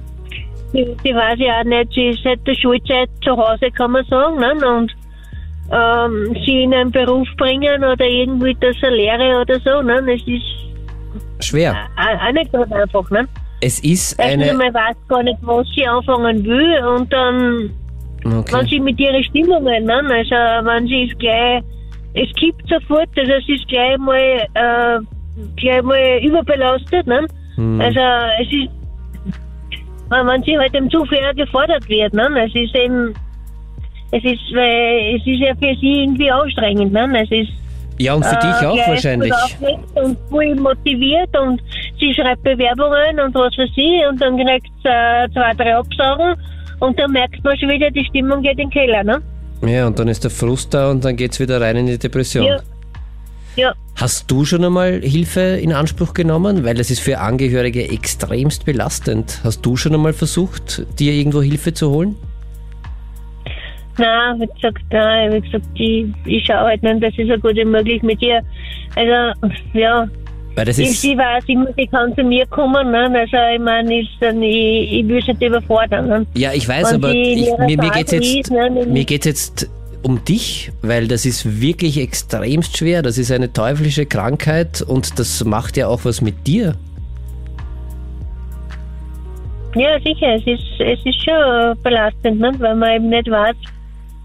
Sie, 0.74 0.88
sie 1.04 1.14
weiß 1.14 1.38
ja 1.38 1.60
auch 1.60 1.64
nicht, 1.66 1.94
sie 1.94 2.10
ist 2.10 2.24
seit 2.24 2.46
der 2.48 2.56
Schulzeit 2.56 3.10
zu 3.24 3.36
Hause, 3.36 3.70
kann 3.72 3.92
man 3.92 4.06
sagen, 4.06 4.40
ne? 4.40 4.68
Und 4.68 4.92
ähm, 5.72 6.36
sie 6.46 6.64
in 6.64 6.74
einen 6.74 6.92
Beruf 6.92 7.28
bringen 7.38 7.84
oder 7.84 8.06
irgendwie 8.06 8.56
das 8.60 8.76
eine 8.84 8.96
Lehre 8.96 9.42
oder 9.42 9.60
so. 9.60 9.82
Ne? 9.82 10.04
Das 10.06 10.22
ist 10.28 11.46
schwer. 11.46 11.76
Auch, 11.98 12.32
nicht 12.34 12.52
ganz 12.52 12.72
einfach. 12.72 13.10
Ne? 13.10 13.28
Es 13.62 13.80
ist 13.80 14.20
eine. 14.20 14.44
Also 14.44 14.58
man 14.58 14.74
weiß 14.74 14.96
gar 15.08 15.24
nicht, 15.24 15.38
was 15.42 15.68
sie 15.76 15.88
anfangen 15.88 16.44
will 16.44 16.84
und 16.86 17.12
dann, 17.14 17.70
okay. 18.26 18.54
wenn 18.54 18.68
sie 18.68 18.80
mit 18.80 19.00
ihren 19.00 19.24
Stimmungen, 19.24 19.86
ne? 19.86 19.96
also 19.96 20.68
wenn 20.68 20.88
sie 20.88 21.10
es 21.10 21.18
gleich, 21.18 21.64
es 22.14 22.34
gibt 22.36 22.68
sofort, 22.68 23.10
also 23.18 23.32
es 23.32 23.48
ist 23.48 23.68
gleich 23.70 23.98
mal, 23.98 24.20
äh, 24.54 25.00
gleich 25.56 25.84
mal 25.84 26.20
überbelastet. 26.22 27.08
Ne? 27.08 27.26
Hm. 27.56 27.80
Also 27.80 28.00
es 28.42 28.48
ist, 28.48 28.70
wenn 30.10 30.44
sie 30.44 30.58
halt 30.58 30.74
im 30.74 30.90
zu 30.90 31.06
viel 31.06 31.34
gefordert 31.36 31.88
wird, 31.88 32.14
ne? 32.14 32.28
es 32.46 32.54
ist 32.54 32.76
eben 32.76 33.14
es 34.12 34.24
ist, 34.24 34.54
weil 34.54 35.16
es 35.16 35.26
ist 35.26 35.40
ja 35.40 35.56
für 35.56 35.76
sie 35.80 36.04
irgendwie 36.04 36.32
anstrengend. 36.32 36.92
Ne? 36.92 37.24
Es 37.24 37.32
ist, 37.32 37.52
ja, 37.98 38.14
und 38.14 38.26
für 38.26 38.36
äh, 38.36 38.40
dich 38.40 38.68
auch 38.68 38.88
wahrscheinlich. 38.88 39.34
Und 39.94 40.18
voll 40.30 40.56
motiviert 40.56 41.30
und 41.38 41.62
sie 42.00 42.14
schreibt 42.14 42.44
Bewerbungen 42.44 43.20
und 43.20 43.36
was 43.36 43.54
für 43.56 43.68
sie 43.76 44.02
und 44.10 44.20
dann 44.22 44.38
kriegt 44.38 44.72
sie 44.84 44.90
äh, 44.90 45.30
zwei, 45.34 45.54
drei 45.54 45.76
Absagen 45.76 46.36
und 46.80 47.00
dann 47.00 47.12
merkt 47.12 47.44
man 47.44 47.58
schon 47.58 47.70
wieder, 47.70 47.92
die 47.92 48.04
Stimmung 48.06 48.42
geht 48.42 48.54
in 48.54 48.70
den 48.70 48.70
Keller. 48.72 49.04
Ne? 49.04 49.22
Ja, 49.66 49.88
und 49.88 50.00
dann 50.00 50.08
ist 50.08 50.24
der 50.24 50.32
Frust 50.32 50.74
da 50.74 50.90
und 50.90 51.06
dann 51.06 51.16
geht 51.16 51.34
es 51.34 51.40
wieder 51.40 51.62
rein 51.62 51.78
in 51.78 51.86
die 51.86 52.00
Depression. 52.00 52.46
Ja. 52.46 52.60
Ja. 53.56 53.74
Hast 53.96 54.32
du 54.32 54.46
schon 54.46 54.64
einmal 54.64 55.02
Hilfe 55.02 55.42
in 55.42 55.74
Anspruch 55.74 56.14
genommen? 56.14 56.64
Weil 56.64 56.76
das 56.76 56.90
ist 56.90 57.02
für 57.02 57.20
Angehörige 57.20 57.88
extremst 57.90 58.66
belastend. 58.66 59.42
Hast 59.44 59.66
du 59.66 59.76
schon 59.76 59.94
einmal 59.94 60.14
versucht, 60.14 60.86
dir 60.98 61.12
irgendwo 61.12 61.42
Hilfe 61.42 61.74
zu 61.74 61.92
holen? 61.92 62.16
Nein, 63.98 64.40
wie 64.40 64.48
gesagt, 64.48 64.84
nein, 64.92 65.34
wie 65.34 65.42
gesagt, 65.42 65.66
ich, 65.76 66.06
ich 66.26 66.46
schaue 66.46 66.68
halt 66.68 66.84
nicht, 66.84 67.04
dass 67.04 67.14
es 67.18 67.28
so 67.28 67.38
gut 67.38 67.56
wie 67.56 67.66
möglich 67.66 68.02
mit 68.04 68.22
ihr. 68.22 68.42
Also, 68.96 69.48
ja. 69.74 70.08
Weil 70.56 70.66
das 70.66 70.80
ist 70.80 70.92
ich, 70.92 71.00
sie 71.00 71.18
weiß 71.18 71.44
immer, 71.48 71.68
sie 71.78 71.88
kann 71.88 72.14
zu 72.16 72.24
mir 72.24 72.46
kommen, 72.48 72.92
ne? 72.92 73.04
Also, 73.04 73.38
ich 73.56 73.62
meine, 73.62 74.02
ich, 74.02 74.10
ich, 74.20 74.94
ich 74.94 75.08
will 75.08 75.22
sie 75.22 75.32
nicht 75.32 75.42
überfordern. 75.42 76.08
Ne? 76.08 76.26
Ja, 76.36 76.52
ich 76.54 76.68
weiß, 76.68 76.90
Wenn 76.90 76.96
aber 76.96 77.14
ich, 77.14 77.50
mir, 77.58 77.78
mir 77.78 77.90
geht 77.92 78.08
es 78.08 78.12
jetzt, 78.12 78.50
ist, 78.50 78.52
ne? 78.52 78.86
mir 78.86 79.06
geht's 79.06 79.26
jetzt 79.26 79.70
um 80.04 80.24
dich, 80.26 80.72
weil 80.82 81.08
das 81.08 81.26
ist 81.26 81.62
wirklich 81.62 82.00
extremst 82.00 82.78
schwer. 82.78 83.02
Das 83.02 83.18
ist 83.18 83.32
eine 83.32 83.54
teuflische 83.54 84.06
Krankheit 84.06 84.82
und 84.82 85.20
das 85.20 85.44
macht 85.46 85.78
ja 85.78 85.88
auch 85.88 86.06
was 86.06 86.22
mit 86.22 86.48
dir. 86.48 86.76
Ja, 89.76 89.98
sicher, 90.02 90.36
es 90.36 90.46
ist, 90.46 90.80
es 90.80 91.00
ist 91.06 91.24
schon 91.24 91.82
belastend, 91.82 92.40
ne? 92.42 92.52
weil 92.58 92.76
man 92.76 92.92
eben 92.96 93.10
nicht 93.10 93.30
weiß, 93.30 93.56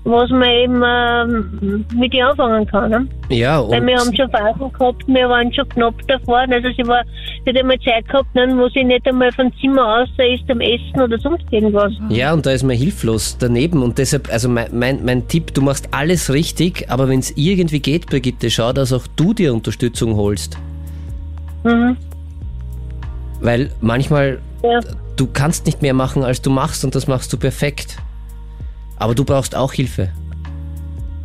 was 0.07 0.31
man 0.31 0.49
eben 0.49 0.83
ähm, 0.87 1.85
mit 1.95 2.15
ihr 2.15 2.29
anfangen 2.29 2.65
kann. 2.67 2.91
Ne? 2.91 3.09
Ja, 3.29 3.59
und 3.59 3.73
Weil 3.73 3.87
wir 3.87 3.97
haben 3.97 4.15
schon 4.15 4.31
Phasen 4.31 4.73
gehabt, 4.73 5.03
wir 5.09 5.29
waren 5.29 5.53
schon 5.53 5.69
knapp 5.69 5.95
davor. 6.07 6.39
Also 6.49 6.69
sie 6.77 6.87
war, 6.87 7.03
sie 7.45 7.51
hat 7.51 7.59
einmal 7.59 7.79
Zeit 7.81 8.07
gehabt, 8.07 8.33
ne, 8.35 8.47
wo 8.57 8.69
sie 8.69 8.85
nicht 8.85 9.07
einmal 9.09 9.33
vom 9.33 9.53
Zimmer 9.61 10.03
aus 10.03 10.09
ist 10.19 10.47
zum 10.47 10.61
Essen 10.61 11.01
oder 11.01 11.19
sonst 11.19 11.45
irgendwas. 11.51 11.93
Ja, 12.09 12.33
und 12.33 12.47
da 12.47 12.53
ist 12.53 12.63
man 12.63 12.77
hilflos 12.77 13.37
daneben. 13.39 13.83
Und 13.83 13.99
deshalb, 13.99 14.33
also 14.33 14.49
mein, 14.49 14.69
mein, 14.73 15.05
mein 15.05 15.27
Tipp, 15.27 15.53
du 15.55 15.61
machst 15.61 15.89
alles 15.91 16.33
richtig, 16.33 16.89
aber 16.89 17.09
wenn 17.09 17.19
es 17.19 17.37
irgendwie 17.37 17.81
geht, 17.81 18.07
Brigitte, 18.07 18.49
schau, 18.49 18.73
dass 18.73 18.93
auch 18.93 19.07
du 19.17 19.35
dir 19.35 19.53
Unterstützung 19.53 20.15
holst. 20.15 20.57
Mhm. 21.65 21.97
Weil 23.41 23.71
manchmal, 23.81 24.39
ja. 24.63 24.81
du 25.17 25.27
kannst 25.27 25.67
nicht 25.67 25.83
mehr 25.83 25.95
machen, 25.95 26.23
als 26.23 26.41
du 26.43 26.51
machst 26.51 26.85
und 26.85 26.95
das 26.95 27.09
machst 27.09 27.33
du 27.33 27.39
perfekt. 27.39 27.99
Aber 28.99 29.15
du 29.15 29.25
brauchst 29.25 29.55
auch 29.55 29.73
Hilfe. 29.73 30.11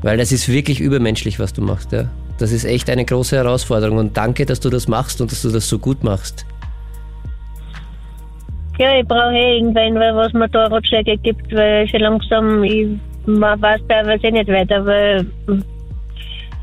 Weil 0.02 0.18
das 0.18 0.32
ist 0.32 0.50
wirklich 0.50 0.80
übermenschlich, 0.80 1.40
was 1.40 1.54
du 1.54 1.62
machst. 1.62 1.92
Ja? 1.92 2.06
Das 2.38 2.52
ist 2.52 2.66
echt 2.66 2.90
eine 2.90 3.06
große 3.06 3.36
Herausforderung 3.36 3.98
und 3.98 4.18
danke, 4.18 4.46
dass 4.46 4.60
du 4.60 4.70
das 4.70 4.88
machst 4.88 5.22
und 5.22 5.32
dass 5.32 5.42
du 5.42 5.50
das 5.50 5.68
so 5.70 5.78
gut 5.78 6.04
machst. 6.04 6.46
Ja, 8.80 8.98
ich 8.98 9.08
brauche 9.08 9.34
eh 9.34 9.58
irgendwann, 9.58 9.96
was 10.16 10.34
mir 10.34 10.50
da 10.50 10.66
Ratschläge 10.66 11.18
gibt, 11.18 11.54
weil 11.54 11.88
schon 11.88 12.00
langsam, 12.00 12.64
ich 12.64 12.88
weiß 13.26 13.82
teilweise 13.88 14.28
nicht 14.32 14.48
weiter, 14.48 14.84
weil 14.84 15.28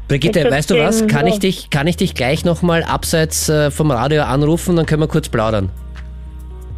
Brigitte, 0.09 0.51
weißt 0.51 0.71
du 0.71 0.79
was? 0.79 1.07
Kann 1.07 1.27
ich 1.27 1.39
dich, 1.39 1.71
kann 1.71 1.87
ich 1.87 1.97
dich 1.97 2.15
gleich 2.15 2.45
nochmal 2.45 2.83
abseits 2.83 3.49
äh, 3.49 3.71
vom 3.71 3.91
Radio 3.91 4.23
anrufen, 4.23 4.75
dann 4.75 4.87
können 4.87 5.03
wir 5.03 5.07
kurz 5.09 5.29
plaudern. 5.29 5.69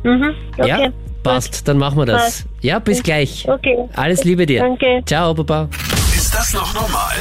Mhm, 0.03 0.35
okay. 0.59 0.69
Ja? 0.69 0.93
Passt, 1.23 1.69
dann 1.69 1.79
machen 1.79 1.99
wir 1.99 2.07
das. 2.07 2.23
Passt. 2.23 2.47
Ja, 2.61 2.79
bis 2.79 3.03
gleich. 3.03 3.47
Okay. 3.49 3.77
Alles 3.95 4.25
Liebe 4.25 4.47
dir. 4.47 4.61
Danke. 4.61 5.03
Ciao, 5.05 5.35
Papa. 5.35 5.69
Ist 6.15 6.35
das 6.35 6.55
noch 6.55 6.73
normal? 6.75 7.15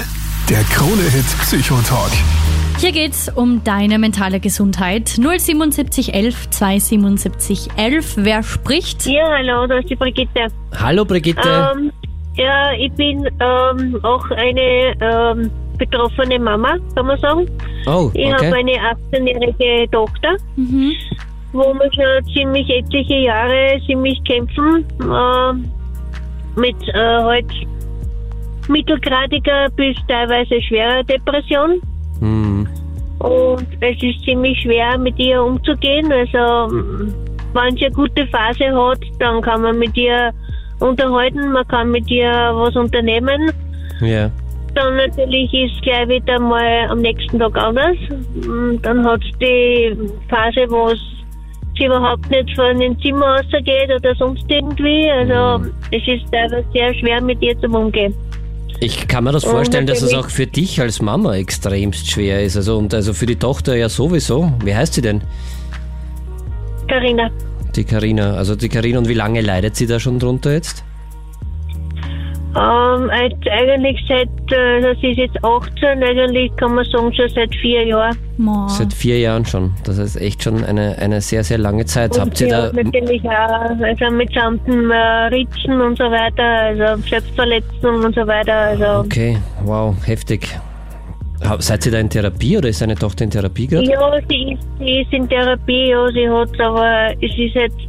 Der 0.50 0.64
Krone-Hit 0.64 1.26
Psychotalk. 1.42 2.12
Hier 2.80 2.94
geht's 2.94 3.30
um 3.36 3.62
deine 3.64 4.00
mentale 4.00 4.40
Gesundheit. 4.40 5.10
07711 5.10 6.50
277 6.50 7.68
11. 7.76 8.14
Wer 8.18 8.42
spricht? 8.42 9.06
Ja, 9.06 9.28
hallo, 9.30 9.68
das 9.68 9.82
ist 9.82 9.90
die 9.90 9.96
Brigitte. 9.96 10.48
Hallo, 10.80 11.04
Brigitte. 11.04 11.74
Ähm, 11.76 11.92
ja, 12.36 12.72
ich 12.72 12.92
bin 12.94 13.28
ähm, 13.42 14.00
auch 14.04 14.26
eine 14.32 14.94
ähm, 15.02 15.52
betroffene 15.78 16.40
Mama, 16.40 16.78
kann 16.96 17.06
man 17.06 17.20
sagen. 17.20 17.50
Oh, 17.86 18.06
okay. 18.06 18.24
Ich 18.24 18.34
habe 18.34 18.56
eine 18.56 18.72
18-jährige 19.12 19.92
Tochter. 19.92 20.38
Mhm 20.56 20.94
wo 21.54 21.74
wir 21.74 21.92
schon 21.94 22.34
ziemlich 22.34 22.70
etliche 22.70 23.16
Jahre 23.16 23.80
ziemlich 23.86 24.24
kämpfen 24.24 24.86
äh, 25.02 26.60
mit 26.60 26.76
äh, 26.90 26.94
halt 26.94 27.52
mittelgradiger 28.68 29.70
bis 29.76 29.98
teilweise 30.08 30.62
schwerer 30.62 31.04
Depression. 31.04 31.82
Mhm. 32.20 32.68
Und 33.20 33.68
es 33.82 34.02
ist 34.02 34.24
ziemlich 34.24 34.60
schwer, 34.62 34.98
mit 34.98 35.18
ihr 35.20 35.44
umzugehen. 35.44 36.12
Also, 36.12 36.74
wenn 37.54 37.76
sie 37.76 37.88
eine 37.88 37.96
gute 37.96 38.26
Phase 38.28 38.72
hat, 38.72 39.00
dann 39.20 39.42
kann 39.42 39.62
man 39.62 39.78
mit 39.78 39.98
ihr 39.98 40.32
unterhalten, 40.80 41.52
man 41.52 41.68
kann 41.68 41.92
mit 41.92 42.10
ihr 42.10 42.32
was 42.32 42.76
unternehmen. 42.76 43.52
Ja. 44.00 44.32
Dann 44.76 44.96
natürlich 44.96 45.54
ist 45.54 45.82
gleich 45.82 46.08
wieder 46.08 46.40
mal 46.40 46.88
am 46.90 47.02
nächsten 47.02 47.40
Tag 47.40 47.58
anders. 47.58 47.98
Dann 48.84 49.06
hat 49.06 49.22
es 49.22 49.38
die 49.40 49.98
Phase, 50.30 50.70
wo 50.70 50.90
es 50.90 51.00
sie 51.80 51.86
überhaupt 51.86 52.30
nicht 52.30 52.54
von 52.56 52.80
dem 52.80 53.00
Zimmer 53.02 53.38
rausgeht 53.38 53.90
oder 53.96 54.14
sonst 54.16 54.44
irgendwie. 54.48 55.10
Also 55.10 55.64
mhm. 55.64 55.74
es 55.92 56.08
ist 56.08 56.32
teilweise 56.32 56.66
sehr 56.74 56.94
schwer 56.96 57.22
mit 57.22 57.42
ihr 57.42 57.60
zu 57.60 57.68
umgehen. 57.68 58.14
Ich 58.82 59.08
kann 59.08 59.26
mir 59.26 59.32
das 59.32 59.44
vorstellen, 59.44 59.88
dass 59.88 60.02
es 60.02 60.14
auch 60.14 60.30
für 60.30 60.48
dich 60.48 60.80
als 60.80 61.02
Mama 61.02 61.36
extremst 61.36 62.10
schwer 62.10 62.44
ist. 62.44 62.56
Also 62.56 62.78
und 62.78 62.94
also 62.94 63.14
für 63.14 63.26
die 63.26 63.36
Tochter 63.36 63.76
ja 63.76 63.90
sowieso. 63.90 64.54
Wie 64.64 64.74
heißt 64.74 64.94
sie 64.94 65.02
denn? 65.02 65.22
Carina. 66.88 67.30
Die 67.76 67.84
Carina. 67.84 68.36
Also 68.36 68.56
die 68.56 68.70
Carina 68.70 69.00
und 69.00 69.10
wie 69.10 69.14
lange 69.14 69.42
leidet 69.42 69.76
sie 69.76 69.86
da 69.86 70.00
schon 70.00 70.18
drunter 70.20 70.54
jetzt? 70.54 70.84
Ähm, 72.56 73.10
eigentlich 73.12 74.04
seit, 74.08 74.28
äh, 74.52 74.82
das 74.82 74.98
ist 75.04 75.18
jetzt 75.18 75.44
18, 75.44 76.04
eigentlich 76.04 76.56
kann 76.56 76.74
man 76.74 76.86
sagen, 76.86 77.14
schon 77.14 77.30
seit 77.30 77.54
vier 77.56 77.86
Jahren. 77.86 78.18
Wow. 78.38 78.70
Seit 78.70 78.92
vier 78.92 79.20
Jahren 79.20 79.46
schon. 79.46 79.72
Das 79.84 80.00
ist 80.00 80.16
echt 80.16 80.44
schon 80.44 80.64
eine, 80.64 80.98
eine 80.98 81.22
sehr, 81.22 81.44
sehr 81.44 81.60
lange 81.60 81.86
Zeit. 81.86 82.16
Und 82.16 82.22
Habt 82.22 82.42
ihr 82.42 82.50
da. 82.50 82.72
Natürlich 82.74 83.22
auch, 83.24 83.70
also 83.82 84.16
mit 84.16 84.34
samten 84.34 84.90
äh, 84.90 84.96
Ritzen 85.28 85.80
und 85.80 85.98
so 85.98 86.06
weiter, 86.06 86.44
also 86.44 87.02
Selbstverletzungen 87.08 88.06
und 88.06 88.16
so 88.16 88.26
weiter. 88.26 88.54
Also. 88.54 89.06
Okay, 89.06 89.38
wow, 89.64 89.96
heftig. 90.06 90.58
Seid 91.60 91.86
ihr 91.86 91.92
da 91.92 92.00
in 92.00 92.10
Therapie 92.10 92.58
oder 92.58 92.70
ist 92.70 92.82
deine 92.82 92.96
Tochter 92.96 93.26
in 93.26 93.32
Therapie 93.32 93.68
gerade? 93.68 93.90
Ja, 93.90 94.12
sie 94.28 94.54
ist, 94.54 94.64
sie 94.80 95.02
ist 95.02 95.14
in 95.14 95.30
Therapie, 95.30 95.90
ja, 95.90 96.08
sie 96.12 96.28
hat, 96.28 96.60
aber 96.60 97.12
es 97.22 97.32
ist 97.38 97.56
jetzt 97.56 97.88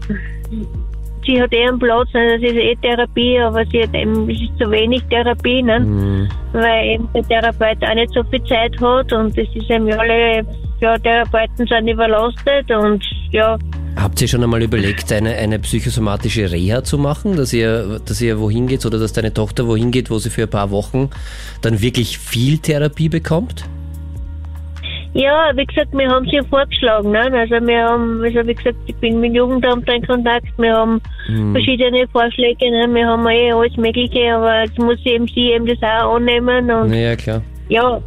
sie 1.25 1.41
hat 1.41 1.53
eh 1.53 1.69
einen 1.69 1.79
Platz, 1.79 2.09
also 2.15 2.37
das 2.37 2.53
ist 2.53 2.59
eh 2.59 2.77
Therapie, 2.77 3.39
aber 3.39 3.65
sie 3.67 3.83
hat 3.83 3.95
eben, 3.95 4.29
es 4.29 4.41
ist 4.41 4.59
zu 4.59 4.71
wenig 4.71 5.03
Therapie, 5.11 5.63
ne? 5.63 5.81
Mhm. 5.81 6.29
weil 6.53 6.87
eben 6.87 7.09
der 7.15 7.23
Therapeut 7.29 7.83
auch 7.83 7.95
nicht 7.95 8.13
so 8.13 8.23
viel 8.25 8.43
Zeit 8.45 8.81
hat 8.81 9.13
und 9.13 9.37
es 9.37 9.49
ist 9.55 9.71
eben 9.71 9.91
alle 9.93 10.45
ja, 10.81 10.99
Therapeuten 10.99 11.67
sind 11.67 11.89
überlastet 11.89 12.71
und 12.71 13.05
ja. 13.31 13.59
Habt 13.97 14.23
ihr 14.23 14.29
schon 14.29 14.43
einmal 14.43 14.63
überlegt, 14.63 15.13
eine, 15.13 15.35
eine 15.35 15.59
psychosomatische 15.59 16.51
Reha 16.51 16.83
zu 16.85 16.97
machen, 16.97 17.37
dass 17.37 17.53
ihr, 17.53 18.01
dass 18.05 18.21
ihr 18.21 18.39
wohin 18.39 18.67
geht 18.67 18.87
oder 18.87 18.99
dass 18.99 19.13
deine 19.13 19.35
Tochter 19.35 19.67
wohin 19.67 19.91
geht, 19.91 20.11
wo 20.11 20.19
sie 20.19 20.31
für 20.31 20.43
ein 20.43 20.51
paar 20.51 20.71
Wochen 20.71 21.11
dann 21.61 21.83
wirklich 21.83 22.19
viel 22.19 22.59
Therapie 22.59 23.09
bekommt? 23.09 23.65
Ja, 25.13 25.51
wie 25.57 25.67
gesagt, 25.67 25.93
wir 25.93 26.09
haben 26.09 26.25
sie 26.27 26.41
vorgeschlagen. 26.49 27.11
Ne? 27.11 27.21
Also 27.33 27.67
wir 27.67 27.83
haben, 27.83 28.23
also 28.23 28.47
wie 28.47 28.55
gesagt, 28.55 28.77
ich 28.87 28.95
bin 28.97 29.21
mit 29.21 29.31
dem 29.31 29.37
Jugendamt 29.37 29.89
in 29.89 30.07
Kontakt, 30.07 30.47
wir 30.57 30.73
haben 30.73 31.01
mhm. 31.29 31.53
verschiedene 31.53 32.07
Vorschläge, 32.09 32.71
ne? 32.71 32.87
wir 32.95 33.07
haben 33.07 33.27
eh 33.27 33.51
alles 33.51 33.77
Mögliche, 33.77 34.33
aber 34.35 34.63
jetzt 34.63 34.79
muss 34.79 35.05
eben 35.05 35.27
sie 35.27 35.51
eben 35.51 35.67
das 35.67 35.83
auch 35.83 36.15
annehmen 36.15 36.71
und 36.71 36.93
ja, 36.95 37.17
klar. 37.17 37.43
Ja, 37.69 38.01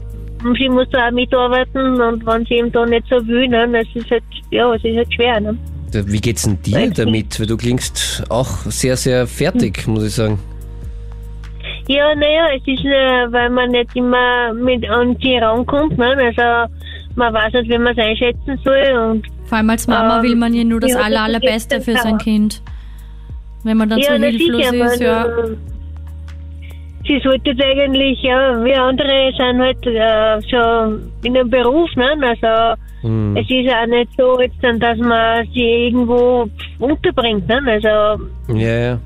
sie 0.58 0.70
muss 0.70 0.88
da 0.92 1.08
auch 1.08 1.12
mitarbeiten 1.12 2.00
und 2.00 2.26
wenn 2.26 2.46
sie 2.46 2.56
eben 2.56 2.72
da 2.72 2.86
nicht 2.86 3.06
so 3.10 3.16
will, 3.28 3.50
ne, 3.50 3.68
das 3.70 3.88
ist 3.96 4.10
halt, 4.10 4.24
ja, 4.52 4.74
es 4.74 4.84
ist 4.86 4.96
halt 4.96 5.14
schwer. 5.14 5.40
Ne? 5.42 5.58
Wie 5.92 6.22
geht's 6.22 6.44
denn 6.44 6.62
dir 6.62 6.90
damit? 6.90 7.40
Weil 7.40 7.48
du 7.48 7.58
klingst 7.58 8.24
auch 8.30 8.50
sehr, 8.66 8.96
sehr 8.98 9.28
fertig, 9.28 9.86
muss 9.88 10.06
ich 10.06 10.14
sagen. 10.14 10.40
Ja, 11.88 12.16
naja, 12.16 12.48
es 12.56 12.62
ist, 12.66 12.86
äh, 12.86 13.32
weil 13.32 13.50
man 13.50 13.72
nicht 13.72 13.94
immer 13.96 14.54
mit 14.54 14.90
an 14.90 15.18
sie 15.22 15.36
rankommt, 15.36 15.98
ne? 15.98 16.16
Also 16.18 16.74
man 17.16 17.34
weiß 17.34 17.54
nicht, 17.54 17.70
wie 17.70 17.78
man 17.78 17.98
es 17.98 18.04
einschätzen 18.04 18.60
soll. 18.64 19.12
Und, 19.12 19.28
Vor 19.46 19.58
allem 19.58 19.70
als 19.70 19.88
Mama 19.88 20.18
ähm, 20.18 20.24
will 20.24 20.36
man 20.36 20.54
ja 20.54 20.64
nur 20.64 20.80
das 20.80 20.92
ja, 20.92 21.02
Aller, 21.02 21.22
Allerbeste 21.22 21.82
für 21.82 21.96
sein 21.96 22.18
Kind. 22.18 22.62
Wenn 23.64 23.78
man 23.78 23.90
dann 23.90 24.00
ja, 24.00 24.18
so 24.18 24.24
hilflos 24.24 24.72
ist, 24.72 25.02
ja. 25.02 25.26
Sie 27.06 27.20
sollte 27.20 27.52
eigentlich, 27.52 28.22
ja, 28.22 28.64
wie 28.64 28.74
andere 28.74 29.32
sind 29.38 29.60
halt 29.60 29.86
äh, 29.86 30.40
so 30.50 31.28
in 31.28 31.38
einem 31.38 31.50
Beruf, 31.50 31.94
ne? 31.96 32.16
Also 32.22 32.82
hm. 33.02 33.36
es 33.36 33.50
ist 33.50 33.74
auch 33.74 33.86
nicht 33.88 34.10
so, 34.18 34.40
jetzt, 34.40 34.56
dass 34.62 34.98
man 34.98 35.46
sie 35.54 35.88
irgendwo 35.88 36.48
unterbringt, 36.80 37.48
ne? 37.48 37.62
Also 37.66 38.24
ja, 38.54 38.80
ja. 38.80 39.00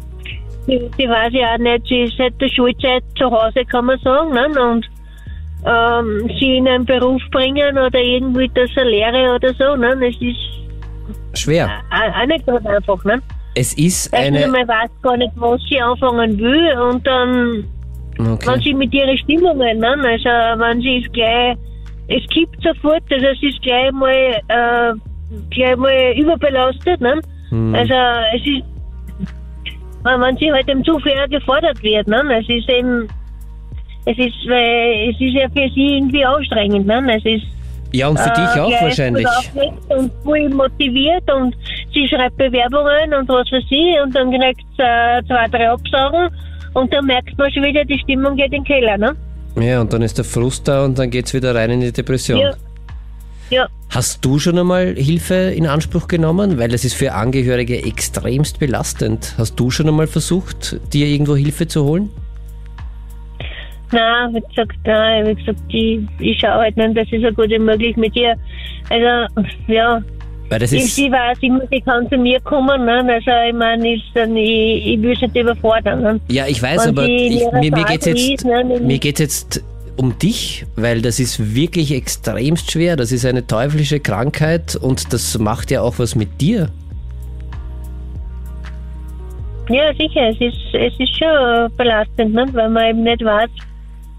Sie, 0.67 0.79
sie 0.97 1.09
weiß 1.09 1.33
ja 1.33 1.53
auch 1.53 1.57
nicht, 1.57 1.87
sie 1.87 2.03
ist 2.03 2.17
seit 2.17 2.39
der 2.39 2.49
Schulzeit 2.49 3.03
zu 3.17 3.31
Hause, 3.31 3.65
kann 3.65 3.85
man 3.85 3.97
sagen, 3.99 4.31
ne? 4.31 4.47
Und 4.61 4.87
ähm, 5.65 6.29
sie 6.39 6.57
in 6.57 6.67
einen 6.67 6.85
Beruf 6.85 7.21
bringen 7.31 7.77
oder 7.77 7.99
irgendwie 7.99 8.49
das 8.53 8.69
eine 8.77 8.89
Lehre 8.89 9.35
oder 9.35 9.53
so. 9.53 9.75
Ne? 9.75 9.97
Das 9.99 10.15
ist 10.21 11.39
schwer. 11.39 11.69
Auch 11.91 12.25
nicht 12.27 12.45
ganz 12.45 12.65
einfach. 12.65 13.03
Ne? 13.05 13.21
Es 13.55 13.73
ist 13.73 14.13
eine. 14.13 14.37
Also 14.37 14.51
man 14.51 14.67
weiß 14.67 14.89
gar 15.01 15.17
nicht, 15.17 15.31
was 15.35 15.61
sie 15.69 15.81
anfangen 15.81 16.37
will 16.37 16.79
und 16.79 17.05
dann, 17.07 17.63
okay. 18.19 18.47
wenn 18.47 18.61
sie 18.61 18.73
mit 18.73 18.93
ihren 18.93 19.17
Stimmungen, 19.17 19.79
ne? 19.79 19.89
also 19.89 20.61
wenn 20.61 20.81
sie 20.81 21.03
es 21.03 21.11
gleich, 21.11 21.57
es 22.07 22.29
kippt 22.29 22.61
sofort, 22.61 23.03
also 23.11 23.25
es 23.25 23.41
ist 23.41 23.61
gleich 23.63 23.91
mal, 23.91 24.13
äh, 24.13 24.93
gleich 25.49 25.75
mal 25.75 26.13
überbelastet. 26.15 27.01
Ne? 27.01 27.19
Hm. 27.49 27.73
Also 27.73 27.93
es 28.35 28.41
ist, 28.45 28.63
wenn 30.03 30.37
sie 30.37 30.51
halt 30.51 30.69
im 30.69 30.83
zu 30.83 30.99
viel 30.99 31.27
gefordert 31.29 31.81
wird, 31.81 32.07
ne? 32.07 32.21
es 32.39 32.47
ist 32.47 32.69
eben 32.69 33.07
es 34.07 34.17
ist, 34.17 34.47
weil 34.47 35.09
es 35.09 35.19
ist 35.19 35.33
ja 35.33 35.49
für 35.49 35.69
sie 35.73 35.97
irgendwie 35.97 36.23
anstrengend. 36.23 36.87
Ne? 36.87 37.17
Es 37.17 37.25
ist, 37.25 37.45
ja, 37.91 38.07
und 38.07 38.17
für 38.17 38.29
äh, 38.29 38.33
dich 38.33 38.61
auch 38.61 38.81
wahrscheinlich. 38.81 39.27
Und 39.89 40.11
voll 40.23 40.49
motiviert 40.49 41.29
und 41.31 41.55
sie 41.93 42.07
schreibt 42.07 42.37
Bewerbungen 42.37 43.13
und 43.13 43.27
was 43.27 43.49
für 43.49 43.61
sie 43.69 43.95
und 44.01 44.15
dann 44.15 44.31
kriegt 44.31 44.65
sie 44.77 44.83
äh, 44.83 45.21
zwei, 45.27 45.47
drei 45.49 45.69
Absagen 45.69 46.29
und 46.73 46.93
dann 46.93 47.05
merkt 47.05 47.37
man 47.37 47.51
schon 47.51 47.63
wieder, 47.63 47.83
die 47.83 47.99
Stimmung 47.99 48.37
geht 48.37 48.53
in 48.53 48.63
den 48.63 48.65
Keller. 48.65 48.97
Ne? 48.97 49.15
Ja, 49.59 49.81
und 49.81 49.91
dann 49.91 50.01
ist 50.01 50.17
der 50.17 50.25
Frust 50.25 50.67
da 50.67 50.85
und 50.85 50.97
dann 50.97 51.09
geht 51.09 51.25
es 51.25 51.33
wieder 51.33 51.53
rein 51.53 51.71
in 51.71 51.81
die 51.81 51.91
Depression. 51.91 52.39
Ja. 52.39 52.53
Ja. 53.49 53.67
Hast 53.89 54.23
du 54.25 54.39
schon 54.39 54.59
einmal 54.59 54.95
Hilfe 54.95 55.33
in 55.33 55.67
Anspruch 55.67 56.09
genommen? 56.09 56.59
Weil 56.59 56.73
es 56.73 56.83
ist 56.83 56.95
für 56.95 57.13
Angehörige 57.13 57.81
extremst 57.83 58.59
belastend. 58.59 59.33
Hast 59.37 59.57
du 59.57 59.71
schon 59.71 59.87
einmal 59.87 60.07
versucht, 60.07 60.77
dir 60.93 61.07
irgendwo 61.07 61.35
Hilfe 61.37 61.67
zu 61.67 61.85
holen? 61.85 62.09
Nein, 63.91 64.35
wie 64.35 64.41
gesagt, 64.41 64.77
nein, 64.85 65.27
wie 65.27 65.35
gesagt, 65.35 65.59
ich, 65.69 65.99
ich 66.19 66.39
schaue 66.39 66.63
halt 66.63 66.77
nicht, 66.77 66.97
dass 66.97 67.07
es 67.11 67.21
so 67.21 67.31
gut 67.31 67.49
wie 67.49 67.59
möglich 67.59 67.95
mit 67.95 68.15
ihr. 68.15 68.35
Also, 68.89 69.41
ja. 69.67 70.01
Weil 70.49 70.59
das 70.59 70.71
ist 70.71 70.85
ich, 70.85 70.93
sie 70.93 71.11
weiß, 71.11 71.37
ich, 71.41 71.49
muss, 71.49 71.63
ich 71.71 71.83
kann 71.83 72.09
zu 72.09 72.17
mir 72.17 72.39
kommen, 72.41 72.85
ne? 72.85 72.99
also 72.99 73.31
ich 73.49 73.53
meine, 73.53 73.95
ich, 73.95 74.03
ich, 74.15 74.87
ich 74.87 75.01
will 75.01 75.11
es 75.11 75.21
nicht 75.21 75.35
überfordern. 75.35 76.01
Ne? 76.01 76.21
Ja, 76.29 76.47
ich 76.47 76.61
weiß, 76.61 76.85
Wenn 76.85 76.89
aber 76.89 77.05
ich, 77.05 77.43
mir, 77.51 77.71
mir 77.71 77.83
geht 77.83 78.07
es 78.07 78.29
jetzt, 78.29 78.45
ne? 78.45 78.99
jetzt 79.01 79.63
um 79.97 80.17
dich, 80.17 80.65
weil 80.75 81.01
das 81.01 81.19
ist 81.19 81.55
wirklich 81.55 81.91
extremst 81.93 82.71
schwer. 82.71 82.95
Das 82.95 83.11
ist 83.11 83.25
eine 83.25 83.45
teuflische 83.45 83.99
Krankheit 83.99 84.75
und 84.75 85.11
das 85.11 85.37
macht 85.37 85.71
ja 85.71 85.81
auch 85.81 85.99
was 85.99 86.15
mit 86.15 86.39
dir. 86.39 86.69
Ja, 89.69 89.93
sicher, 89.95 90.29
es 90.29 90.39
ist, 90.39 90.73
es 90.73 90.97
ist 90.97 91.17
schon 91.17 91.75
belastend, 91.75 92.33
ne? 92.33 92.45
weil 92.53 92.69
man 92.69 92.85
eben 92.85 93.03
nicht 93.03 93.23
weiß, 93.23 93.49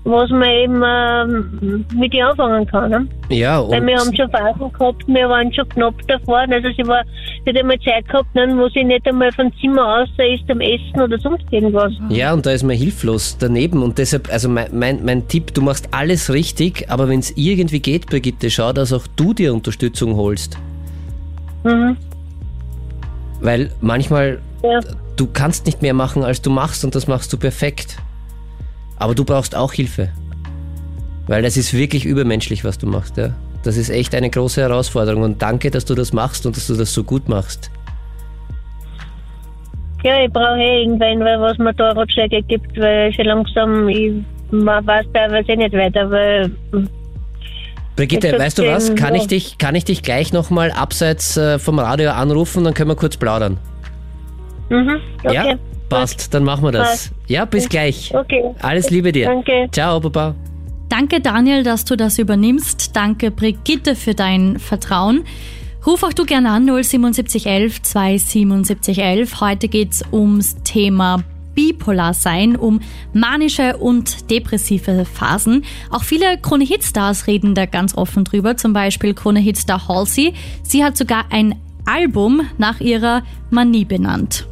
was 0.09 0.31
man 0.31 0.49
eben 0.49 0.83
ähm, 0.85 1.85
mit 1.95 2.15
ihr 2.15 2.29
anfangen 2.29 2.67
kann. 2.67 2.91
Ne? 2.91 3.07
Ja, 3.29 3.59
und 3.59 3.73
Weil 3.73 3.87
wir 3.87 3.99
haben 3.99 4.15
schon 4.17 4.31
Phasen 4.31 4.73
gehabt, 4.73 5.07
wir 5.07 5.29
waren 5.29 5.53
schon 5.53 5.69
knapp 5.69 5.95
davor. 6.09 6.39
Also 6.39 6.69
sie 6.77 6.87
war, 6.87 7.05
sie 7.45 7.51
hat 7.51 7.59
einmal 7.59 7.79
Zeit 7.81 8.09
gehabt, 8.09 8.35
ne, 8.35 8.49
wo 8.57 8.69
sie 8.69 8.85
nicht 8.85 9.07
einmal 9.07 9.31
vom 9.33 9.53
Zimmer 9.61 10.01
aus 10.01 10.09
ist 10.19 10.51
am 10.51 10.61
Essen 10.61 11.01
oder 11.01 11.19
sonst 11.19 11.45
irgendwas. 11.51 11.93
Ja, 12.09 12.33
und 12.33 12.47
da 12.47 12.53
ist 12.53 12.63
man 12.63 12.77
hilflos 12.77 13.37
daneben. 13.39 13.83
Und 13.83 13.99
deshalb, 13.99 14.33
also 14.33 14.49
mein, 14.49 14.69
mein, 14.73 15.05
mein 15.05 15.29
Tipp, 15.29 15.53
du 15.53 15.61
machst 15.61 15.89
alles 15.91 16.33
richtig, 16.33 16.91
aber 16.91 17.09
wenn 17.09 17.21
es 17.21 17.37
irgendwie 17.37 17.81
geht, 17.81 18.07
Brigitte, 18.07 18.51
schau, 18.51 18.73
dass 18.73 18.93
auch 18.93 19.07
du 19.17 19.35
dir 19.35 19.53
Unterstützung 19.53 20.17
holst. 20.17 20.57
Mhm. 21.65 21.97
Weil 23.41 23.71
manchmal, 23.81 24.41
ja. 24.63 24.81
du 25.17 25.27
kannst 25.27 25.67
nicht 25.67 25.83
mehr 25.83 25.95
machen, 25.95 26.25
als 26.25 26.41
du 26.41 26.51
machst 26.51 26.85
und 26.85 26.95
das 26.95 27.07
machst 27.07 27.33
du 27.33 27.37
perfekt. 27.37 27.99
Aber 28.99 29.15
du 29.15 29.25
brauchst 29.25 29.55
auch 29.55 29.73
Hilfe. 29.73 30.11
Weil 31.27 31.43
das 31.43 31.57
ist 31.57 31.75
wirklich 31.75 32.05
übermenschlich, 32.05 32.65
was 32.65 32.79
du 32.79 32.87
machst. 32.87 33.17
Ja? 33.17 33.35
Das 33.63 33.77
ist 33.77 33.91
echt 33.91 34.15
eine 34.15 34.31
große 34.31 34.61
Herausforderung 34.61 35.23
und 35.23 35.43
danke, 35.43 35.71
dass 35.71 35.85
du 35.85 35.95
das 35.95 36.13
machst 36.13 36.47
und 36.47 36.57
dass 36.57 36.67
du 36.67 36.75
das 36.75 36.93
so 36.93 37.05
gut 37.05 37.29
machst. 37.29 37.71
Ja, 40.05 40.25
ich 40.25 40.33
brauche 40.33 40.59
eh 40.59 40.83
irgendwann, 40.83 41.21
was 41.41 41.59
mir 41.59 41.75
da 41.75 41.91
Ratschläge 41.91 42.43
gibt, 42.43 42.79
weil 42.79 43.13
schon 43.13 43.25
langsam, 43.25 43.89
ich 43.89 44.13
weiß 44.51 45.07
teilweise 45.13 45.53
nicht 45.57 45.73
weiter, 45.73 46.09
weil 46.11 46.51
Brigitte, 47.97 48.39
weißt 48.39 48.61
du 48.61 48.67
was? 48.69 48.95
Kann 48.95 49.17
ich 49.17 49.27
dich, 49.27 49.59
kann 49.59 49.75
ich 49.75 49.85
dich 49.85 50.03
gleich 50.03 50.33
nochmal 50.33 50.71
abseits 50.71 51.37
äh, 51.37 51.59
vom 51.59 51.81
Radio 51.81 52.13
anrufen, 52.13 52.63
dann 52.63 52.73
können 52.73 52.91
wir 52.91 52.95
kurz 52.95 53.17
plaudern. 53.17 53.59
Mhm, 54.69 55.01
okay. 55.25 55.35
Ja? 55.35 55.59
Passt, 55.89 56.35
dann 56.35 56.45
machen 56.45 56.65
wir 56.65 56.73
das. 56.73 57.11
Ja, 57.27 57.45
bis 57.45 57.69
gleich. 57.69 58.15
Okay. 58.15 58.45
Alles 58.61 58.91
Liebe 58.91 59.13
dir. 59.13 59.27
Danke. 59.27 59.69
Ciao, 59.73 60.01
Papa. 60.01 60.35
Danke, 60.89 61.21
Daniel, 61.21 61.63
dass 61.63 61.85
du 61.85 61.97
das 61.97 62.19
übernimmst. 62.19 62.97
Danke, 62.97 63.31
Brigitte, 63.31 63.95
für 63.95 64.15
dein 64.15 64.59
Vertrauen. 64.59 65.25
Ruf 65.87 66.03
auch 66.03 66.13
du 66.13 66.25
gerne 66.25 66.51
an 66.51 66.67
07711 66.67 67.83
27711. 67.83 69.41
Heute 69.41 69.69
geht 69.69 69.93
es 69.93 70.05
ums 70.13 70.57
Thema 70.63 71.23
bipolar 71.55 72.15
sein, 72.15 72.57
um 72.57 72.81
manische 73.13 73.77
und 73.79 74.31
depressive 74.31 75.05
Phasen. 75.05 75.65
Auch 75.91 76.05
viele 76.05 76.39
Krone-Hit-Stars 76.39 77.27
reden 77.27 77.55
da 77.55 77.67
ganz 77.67 77.97
offen 77.97 78.25
drüber, 78.25 78.57
zum 78.57 78.73
Beispiel 78.73 79.13
Krone-Hit-Star 79.13 79.89
Halsey. 79.89 80.35
Sie 80.63 80.85
hat 80.85 80.97
sogar 80.97 81.25
ein 81.31 81.57
Album 81.85 82.43
nach 82.59 82.81
ihrer 82.81 83.23
Manie 83.51 83.85
benannt. 83.85 84.47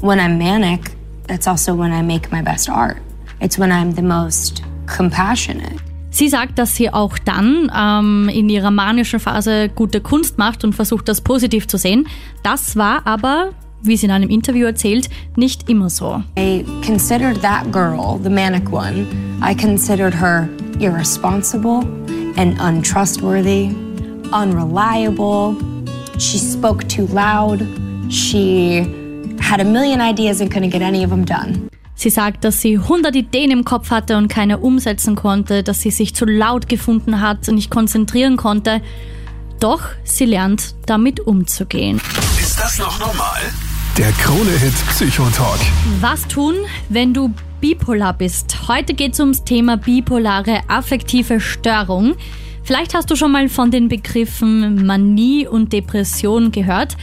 When 0.00 0.18
I'm 0.18 0.38
manic, 0.38 0.92
that's 1.26 1.46
also 1.46 1.74
when 1.74 1.92
I 1.92 2.02
make 2.02 2.30
my 2.30 2.42
best 2.42 2.68
art. 2.68 2.98
It's 3.40 3.58
when 3.58 3.70
I'm 3.70 3.94
the 3.94 4.02
most 4.02 4.62
compassionate. 4.86 5.80
Sie 6.10 6.28
sagt, 6.28 6.58
dass 6.58 6.74
sie 6.74 6.90
auch 6.90 7.18
dann 7.18 7.70
ähm, 7.76 8.28
in 8.32 8.48
ihrer 8.48 8.70
manischen 8.70 9.20
Phase 9.20 9.68
gute 9.68 10.00
Kunst 10.00 10.38
macht 10.38 10.64
und 10.64 10.74
versucht, 10.74 11.08
das 11.08 11.20
positiv 11.20 11.68
zu 11.68 11.76
sehen. 11.76 12.06
Das 12.42 12.76
war 12.76 13.06
aber 13.06 13.50
wie 13.82 13.96
sie 13.96 14.06
in 14.06 14.12
einem 14.12 14.28
Interview 14.28 14.66
erzählt, 14.66 15.08
nicht 15.36 15.68
immer 15.68 15.90
so. 15.90 16.22
I 16.36 16.64
considered 16.84 17.40
that 17.42 17.70
girl, 17.72 18.18
the 18.22 18.30
manic 18.30 18.72
one, 18.72 19.06
I 19.42 19.54
considered 19.54 20.14
her 20.14 20.48
irresponsible 20.80 21.84
and 22.36 22.58
untrustworthy, 22.60 23.70
unreliable. 24.32 25.56
She 26.18 26.38
spoke 26.38 26.88
too 26.88 27.06
loud. 27.06 27.64
She 28.10 28.86
had 29.40 29.60
a 29.60 29.64
million 29.64 30.00
ideas 30.00 30.40
and 30.40 30.52
couldn't 30.52 30.70
get 30.70 30.82
any 30.82 31.04
of 31.04 31.10
them 31.10 31.24
done. 31.24 31.68
Sie 31.94 32.10
sagt, 32.10 32.44
dass 32.44 32.60
sie 32.60 32.78
100 32.78 33.16
Ideen 33.16 33.50
im 33.50 33.64
Kopf 33.64 33.90
hatte 33.90 34.16
und 34.16 34.28
keine 34.28 34.58
umsetzen 34.58 35.16
konnte, 35.16 35.64
dass 35.64 35.80
sie 35.80 35.90
sich 35.90 36.14
zu 36.14 36.26
laut 36.26 36.68
gefunden 36.68 37.20
hat 37.20 37.48
und 37.48 37.56
nicht 37.56 37.70
konzentrieren 37.70 38.36
konnte. 38.36 38.80
Doch 39.58 39.80
sie 40.04 40.24
lernt, 40.24 40.76
damit 40.86 41.18
umzugehen. 41.18 42.00
Ist 42.40 42.60
das 42.60 42.78
noch 42.78 43.00
normal? 43.00 43.40
Der 43.96 44.12
Krone-Hit 44.12 44.74
Psychotalk. 44.90 45.58
Was 46.00 46.28
tun, 46.28 46.54
wenn 46.88 47.12
du 47.12 47.34
bipolar 47.60 48.12
bist? 48.12 48.68
Heute 48.68 48.94
geht 48.94 49.14
es 49.14 49.20
ums 49.20 49.42
Thema 49.42 49.76
bipolare 49.76 50.60
affektive 50.68 51.40
Störung. 51.40 52.14
Vielleicht 52.62 52.94
hast 52.94 53.10
du 53.10 53.16
schon 53.16 53.32
mal 53.32 53.48
von 53.48 53.72
den 53.72 53.88
Begriffen 53.88 54.86
Manie 54.86 55.48
und 55.48 55.72
Depression 55.72 56.52
gehört. 56.52 56.96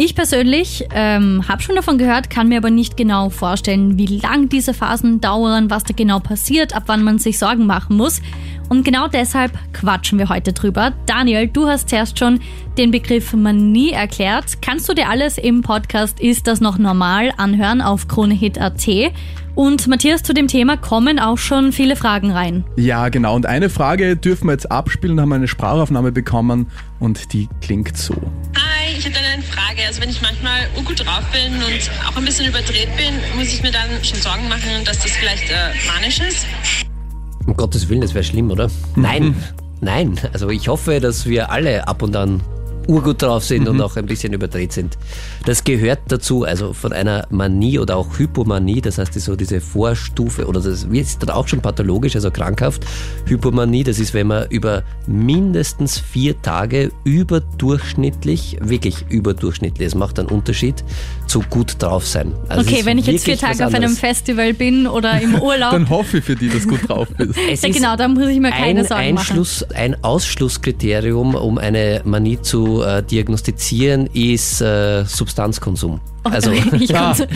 Ich 0.00 0.14
persönlich 0.14 0.86
ähm, 0.94 1.48
habe 1.48 1.60
schon 1.60 1.74
davon 1.74 1.98
gehört, 1.98 2.30
kann 2.30 2.48
mir 2.48 2.58
aber 2.58 2.70
nicht 2.70 2.96
genau 2.96 3.30
vorstellen, 3.30 3.98
wie 3.98 4.06
lang 4.06 4.48
diese 4.48 4.72
Phasen 4.72 5.20
dauern, 5.20 5.70
was 5.70 5.82
da 5.82 5.92
genau 5.92 6.20
passiert, 6.20 6.72
ab 6.72 6.84
wann 6.86 7.02
man 7.02 7.18
sich 7.18 7.36
Sorgen 7.36 7.66
machen 7.66 7.96
muss. 7.96 8.22
Und 8.68 8.84
genau 8.84 9.08
deshalb 9.08 9.52
quatschen 9.72 10.18
wir 10.18 10.28
heute 10.28 10.52
drüber. 10.52 10.92
Daniel, 11.06 11.48
du 11.48 11.66
hast 11.66 11.88
zuerst 11.88 12.18
schon 12.18 12.40
den 12.76 12.90
Begriff 12.90 13.32
Manie 13.32 13.92
erklärt. 13.92 14.60
Kannst 14.62 14.88
du 14.88 14.94
dir 14.94 15.08
alles 15.08 15.38
im 15.38 15.62
Podcast 15.62 16.20
Ist 16.20 16.46
das 16.46 16.60
noch 16.60 16.78
normal 16.78 17.32
anhören 17.36 17.80
auf 17.80 18.08
KroneHit.at? 18.08 18.86
Und 19.54 19.88
Matthias, 19.88 20.22
zu 20.22 20.34
dem 20.34 20.46
Thema 20.46 20.76
kommen 20.76 21.18
auch 21.18 21.38
schon 21.38 21.72
viele 21.72 21.96
Fragen 21.96 22.30
rein. 22.30 22.64
Ja, 22.76 23.08
genau. 23.08 23.34
Und 23.34 23.46
eine 23.46 23.68
Frage 23.70 24.16
dürfen 24.16 24.46
wir 24.46 24.52
jetzt 24.52 24.70
abspielen, 24.70 25.16
da 25.16 25.22
haben 25.22 25.30
wir 25.30 25.34
eine 25.34 25.48
Sprachaufnahme 25.48 26.12
bekommen 26.12 26.70
und 27.00 27.32
die 27.32 27.48
klingt 27.60 27.96
so. 27.96 28.14
Hi, 28.54 28.96
ich 28.96 29.04
habe 29.04 29.16
eine 29.16 29.42
Frage. 29.42 29.82
Also 29.84 30.00
wenn 30.00 30.10
ich 30.10 30.22
manchmal 30.22 30.60
gut 30.84 31.04
drauf 31.04 31.24
bin 31.32 31.54
und 31.54 31.90
auch 32.08 32.16
ein 32.16 32.24
bisschen 32.24 32.46
überdreht 32.46 32.96
bin, 32.96 33.14
muss 33.36 33.48
ich 33.48 33.60
mir 33.62 33.72
dann 33.72 33.88
schon 34.04 34.20
Sorgen 34.20 34.48
machen, 34.48 34.84
dass 34.84 35.02
das 35.02 35.10
vielleicht 35.10 35.50
äh, 35.50 35.72
manisch 35.92 36.20
ist? 36.20 36.46
Um 37.48 37.56
Gottes 37.56 37.88
Willen, 37.88 38.02
das 38.02 38.12
wäre 38.12 38.24
schlimm, 38.24 38.50
oder? 38.50 38.70
Nein, 38.94 39.34
nein. 39.80 40.20
Also 40.34 40.50
ich 40.50 40.68
hoffe, 40.68 41.00
dass 41.00 41.24
wir 41.24 41.50
alle 41.50 41.88
ab 41.88 42.02
und 42.02 42.14
an 42.14 42.42
urgut 42.88 43.22
drauf 43.22 43.44
sind 43.44 43.62
mhm. 43.62 43.68
und 43.68 43.80
auch 43.82 43.96
ein 43.96 44.06
bisschen 44.06 44.32
überdreht 44.32 44.72
sind. 44.72 44.96
Das 45.44 45.62
gehört 45.62 46.00
dazu, 46.08 46.44
also 46.44 46.72
von 46.72 46.92
einer 46.92 47.26
Manie 47.30 47.78
oder 47.78 47.96
auch 47.96 48.18
Hypomanie, 48.18 48.80
das 48.80 48.98
heißt 48.98 49.14
so 49.20 49.36
diese 49.36 49.60
Vorstufe 49.60 50.46
oder 50.46 50.60
das 50.60 50.84
ist 50.84 51.22
dann 51.22 51.30
auch 51.30 51.46
schon 51.46 51.60
pathologisch, 51.60 52.16
also 52.16 52.30
krankhaft. 52.30 52.84
Hypomanie, 53.26 53.84
das 53.84 53.98
ist, 53.98 54.14
wenn 54.14 54.28
man 54.28 54.48
über 54.48 54.82
mindestens 55.06 55.98
vier 55.98 56.40
Tage 56.40 56.90
überdurchschnittlich, 57.04 58.58
wirklich 58.60 59.04
überdurchschnittlich, 59.10 59.86
es 59.88 59.94
macht 59.94 60.18
einen 60.18 60.28
Unterschied, 60.28 60.82
zu 61.26 61.40
gut 61.50 61.76
drauf 61.78 62.06
sein. 62.06 62.32
Also 62.48 62.68
okay, 62.68 62.84
wenn 62.84 62.96
ich 62.98 63.06
jetzt 63.06 63.24
vier 63.24 63.36
Tage 63.36 63.66
auf 63.66 63.74
einem 63.74 63.94
Festival 63.94 64.54
bin 64.54 64.86
oder 64.86 65.20
im 65.20 65.34
Urlaub. 65.42 65.72
dann 65.72 65.88
hoffe 65.90 66.18
ich 66.18 66.24
für 66.24 66.36
die, 66.36 66.48
dass 66.48 66.62
du 66.62 66.70
gut 66.70 66.88
drauf 66.88 67.08
bist. 67.16 67.62
ja, 67.62 67.70
genau, 67.70 67.96
dann 67.96 68.14
muss 68.14 68.28
ich 68.28 68.40
mir 68.40 68.50
keine 68.50 68.80
ein 68.80 68.86
Sorgen 68.86 69.18
Einschluss, 69.18 69.60
machen. 69.60 69.76
Ein 69.76 70.04
Ausschlusskriterium, 70.04 71.34
um 71.34 71.58
eine 71.58 72.00
Manie 72.04 72.40
zu 72.40 72.77
äh, 72.82 73.02
diagnostizieren, 73.02 74.06
ist 74.12 74.60
äh, 74.60 75.04
Substanzkonsum. 75.04 76.00
Oh, 76.24 76.28
also 76.30 76.50
ich, 76.50 76.88
konsum 76.92 77.26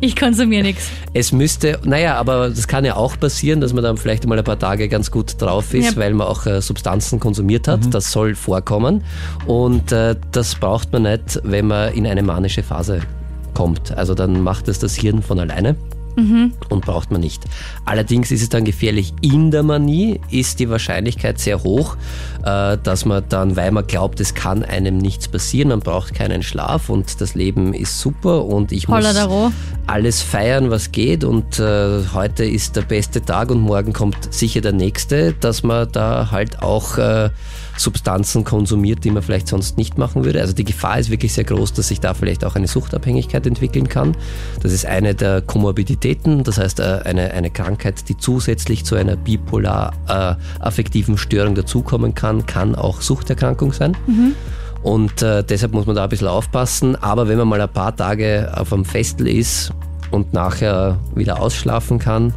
ich 0.00 0.16
konsumiere 0.16 0.62
nichts. 0.62 0.88
Es 1.14 1.32
müsste, 1.32 1.78
naja, 1.84 2.16
aber 2.16 2.48
das 2.48 2.66
kann 2.68 2.84
ja 2.84 2.96
auch 2.96 3.18
passieren, 3.18 3.60
dass 3.60 3.72
man 3.72 3.84
dann 3.84 3.96
vielleicht 3.96 4.26
mal 4.26 4.38
ein 4.38 4.44
paar 4.44 4.58
Tage 4.58 4.88
ganz 4.88 5.10
gut 5.10 5.40
drauf 5.40 5.74
ist, 5.74 5.94
ja. 5.94 5.96
weil 5.96 6.14
man 6.14 6.26
auch 6.26 6.46
äh, 6.46 6.60
Substanzen 6.60 7.20
konsumiert 7.20 7.68
hat. 7.68 7.84
Mhm. 7.84 7.90
Das 7.90 8.10
soll 8.10 8.34
vorkommen. 8.34 9.04
Und 9.46 9.92
äh, 9.92 10.16
das 10.32 10.54
braucht 10.54 10.92
man 10.92 11.02
nicht, 11.02 11.40
wenn 11.44 11.66
man 11.66 11.92
in 11.92 12.06
eine 12.06 12.22
manische 12.22 12.62
Phase 12.62 13.00
kommt. 13.54 13.96
Also 13.96 14.14
dann 14.14 14.42
macht 14.42 14.68
es 14.68 14.78
das 14.78 14.94
Hirn 14.94 15.22
von 15.22 15.38
alleine 15.38 15.76
mhm. 16.18 16.52
und 16.68 16.84
braucht 16.84 17.10
man 17.10 17.20
nicht. 17.20 17.44
Allerdings 17.84 18.30
ist 18.30 18.42
es 18.42 18.48
dann 18.48 18.64
gefährlich 18.64 19.14
in 19.20 19.50
der 19.50 19.62
Manie, 19.62 20.20
ist 20.30 20.60
die 20.60 20.68
Wahrscheinlichkeit 20.68 21.38
sehr 21.38 21.62
hoch, 21.62 21.96
äh, 22.44 22.76
dass 22.82 23.04
man 23.04 23.24
dann, 23.28 23.56
weil 23.56 23.70
man 23.70 23.86
glaubt, 23.86 24.20
es 24.20 24.34
kann 24.34 24.64
einem 24.64 24.98
nichts 24.98 25.28
passieren, 25.28 25.68
man 25.68 25.80
braucht 25.80 26.14
keinen 26.14 26.42
Schlaf 26.42 26.90
und 26.90 27.20
das 27.20 27.34
Leben 27.34 27.72
ist 27.72 28.00
super 28.00 28.44
und 28.44 28.72
ich 28.72 28.88
muss 28.88 29.04
alles 29.86 30.20
feiern, 30.20 30.70
was 30.70 30.92
geht 30.92 31.24
und 31.24 31.58
äh, 31.58 32.02
heute 32.12 32.44
ist 32.44 32.76
der 32.76 32.82
beste 32.82 33.24
Tag 33.24 33.50
und 33.50 33.60
morgen 33.60 33.92
kommt 33.92 34.32
sicher 34.34 34.60
der 34.60 34.72
nächste, 34.72 35.32
dass 35.32 35.62
man 35.62 35.90
da 35.92 36.30
halt 36.30 36.62
auch 36.62 36.98
äh, 36.98 37.30
Substanzen 37.78 38.44
konsumiert, 38.44 39.04
die 39.04 39.10
man 39.10 39.22
vielleicht 39.22 39.48
sonst 39.48 39.76
nicht 39.76 39.98
machen 39.98 40.24
würde. 40.24 40.40
Also 40.40 40.52
die 40.52 40.64
Gefahr 40.64 40.98
ist 40.98 41.10
wirklich 41.10 41.32
sehr 41.32 41.44
groß, 41.44 41.72
dass 41.72 41.88
sich 41.88 42.00
da 42.00 42.14
vielleicht 42.14 42.44
auch 42.44 42.56
eine 42.56 42.66
Suchtabhängigkeit 42.66 43.46
entwickeln 43.46 43.88
kann. 43.88 44.16
Das 44.62 44.72
ist 44.72 44.84
eine 44.84 45.14
der 45.14 45.42
Komorbiditäten 45.42 46.42
das 46.48 46.58
heißt 46.58 46.80
äh, 46.80 47.00
eine, 47.04 47.32
eine 47.32 47.50
Krankheit, 47.50 48.08
die 48.08 48.16
zusätzlich 48.16 48.84
zu 48.84 48.94
einer 48.94 49.16
bipolar 49.16 49.92
äh, 50.08 50.62
affektiven 50.62 51.18
Störung 51.18 51.54
dazukommen 51.54 52.14
kann, 52.14 52.46
kann 52.46 52.74
auch 52.74 53.00
Suchterkrankung 53.00 53.72
sein. 53.72 53.96
Mhm. 54.06 54.34
Und 54.82 55.22
äh, 55.22 55.42
deshalb 55.42 55.72
muss 55.72 55.86
man 55.86 55.96
da 55.96 56.04
ein 56.04 56.08
bisschen 56.08 56.28
aufpassen. 56.28 56.96
Aber 56.96 57.28
wenn 57.28 57.38
man 57.38 57.48
mal 57.48 57.60
ein 57.60 57.68
paar 57.68 57.94
Tage 57.94 58.52
auf 58.54 58.72
einem 58.72 58.84
Festel 58.84 59.28
ist 59.28 59.72
und 60.10 60.32
nachher 60.32 60.98
wieder 61.14 61.40
ausschlafen 61.40 61.98
kann, 61.98 62.32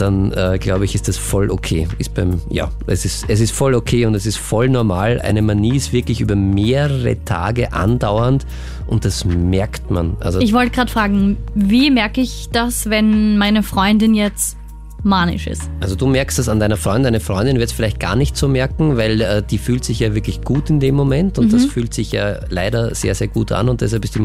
dann 0.00 0.32
äh, 0.32 0.58
glaube 0.58 0.84
ich, 0.84 0.94
ist 0.94 1.08
das 1.08 1.16
voll 1.16 1.50
okay. 1.50 1.88
Ist 1.98 2.14
beim, 2.14 2.40
ja, 2.48 2.70
es 2.86 3.04
ist, 3.04 3.24
es 3.28 3.40
ist 3.40 3.52
voll 3.52 3.74
okay 3.74 4.06
und 4.06 4.14
es 4.14 4.26
ist 4.26 4.38
voll 4.38 4.68
normal. 4.68 5.20
Eine 5.20 5.42
Manie 5.42 5.76
ist 5.76 5.92
wirklich 5.92 6.20
über 6.20 6.36
mehrere 6.36 7.24
Tage 7.24 7.72
andauernd 7.72 8.46
und 8.86 9.04
das 9.04 9.24
merkt 9.24 9.90
man. 9.90 10.16
Also 10.20 10.40
ich 10.40 10.52
wollte 10.52 10.72
gerade 10.72 10.90
fragen, 10.90 11.36
wie 11.54 11.90
merke 11.90 12.20
ich 12.20 12.48
das, 12.50 12.90
wenn 12.90 13.38
meine 13.38 13.62
Freundin 13.62 14.14
jetzt 14.14 14.56
manisch 15.02 15.46
ist. 15.46 15.62
Also 15.80 15.96
du 15.96 16.06
merkst 16.06 16.38
das 16.38 16.48
an 16.48 16.60
deiner 16.60 16.76
Freundin, 16.76 17.04
deine 17.04 17.20
Freundin 17.20 17.58
wird 17.58 17.70
es 17.70 17.74
vielleicht 17.74 18.00
gar 18.00 18.16
nicht 18.16 18.36
so 18.36 18.48
merken, 18.48 18.96
weil 18.96 19.20
äh, 19.20 19.42
die 19.42 19.58
fühlt 19.58 19.84
sich 19.84 20.00
ja 20.00 20.14
wirklich 20.14 20.42
gut 20.42 20.70
in 20.70 20.80
dem 20.80 20.94
Moment 20.94 21.38
und 21.38 21.46
mhm. 21.46 21.52
das 21.52 21.64
fühlt 21.64 21.94
sich 21.94 22.12
ja 22.12 22.40
leider 22.48 22.94
sehr, 22.94 23.14
sehr 23.14 23.28
gut 23.28 23.52
an 23.52 23.68
und 23.68 23.80
deshalb 23.80 24.04
ist 24.04 24.14
die 24.14 24.20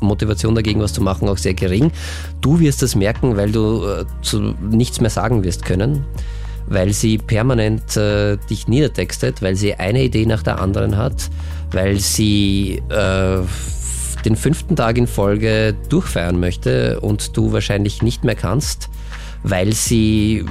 Motivation 0.00 0.54
dagegen, 0.54 0.80
was 0.80 0.92
zu 0.92 1.02
machen, 1.02 1.28
auch 1.28 1.38
sehr 1.38 1.54
gering. 1.54 1.92
Du 2.40 2.60
wirst 2.60 2.82
das 2.82 2.94
merken, 2.94 3.36
weil 3.36 3.52
du 3.52 3.84
äh, 3.84 4.04
zu 4.22 4.54
nichts 4.70 5.00
mehr 5.00 5.10
sagen 5.10 5.44
wirst 5.44 5.64
können 5.64 6.04
weil 6.70 6.92
sie 6.92 7.16
permanent 7.16 7.96
äh, 7.96 8.36
dich 8.50 8.68
niedertextet, 8.68 9.40
weil 9.40 9.56
sie 9.56 9.74
eine 9.74 10.02
Idee 10.02 10.26
nach 10.26 10.42
der 10.42 10.60
anderen 10.60 10.98
hat, 10.98 11.30
weil 11.72 11.98
sie 11.98 12.82
äh, 12.90 13.38
den 14.24 14.36
fünften 14.36 14.76
Tag 14.76 14.98
in 14.98 15.06
Folge 15.06 15.74
durchfeiern 15.88 16.38
möchte 16.38 17.00
und 17.00 17.36
du 17.36 17.52
wahrscheinlich 17.52 18.02
nicht 18.02 18.24
mehr 18.24 18.34
kannst 18.34 18.90
weil 19.42 19.72
sie 19.72 20.44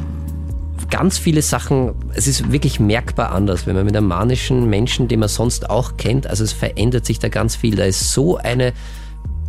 ganz 0.89 1.17
viele 1.17 1.41
Sachen, 1.41 1.93
es 2.13 2.27
ist 2.27 2.51
wirklich 2.51 2.79
merkbar 2.79 3.31
anders, 3.31 3.67
wenn 3.67 3.75
man 3.75 3.85
mit 3.85 3.95
einem 3.95 4.07
manischen 4.07 4.69
Menschen, 4.69 5.07
den 5.07 5.19
man 5.19 5.29
sonst 5.29 5.69
auch 5.69 5.97
kennt, 5.97 6.27
also 6.27 6.43
es 6.43 6.53
verändert 6.53 7.05
sich 7.05 7.19
da 7.19 7.29
ganz 7.29 7.55
viel. 7.55 7.75
Da 7.75 7.83
ist 7.83 8.13
so 8.13 8.37
eine 8.37 8.73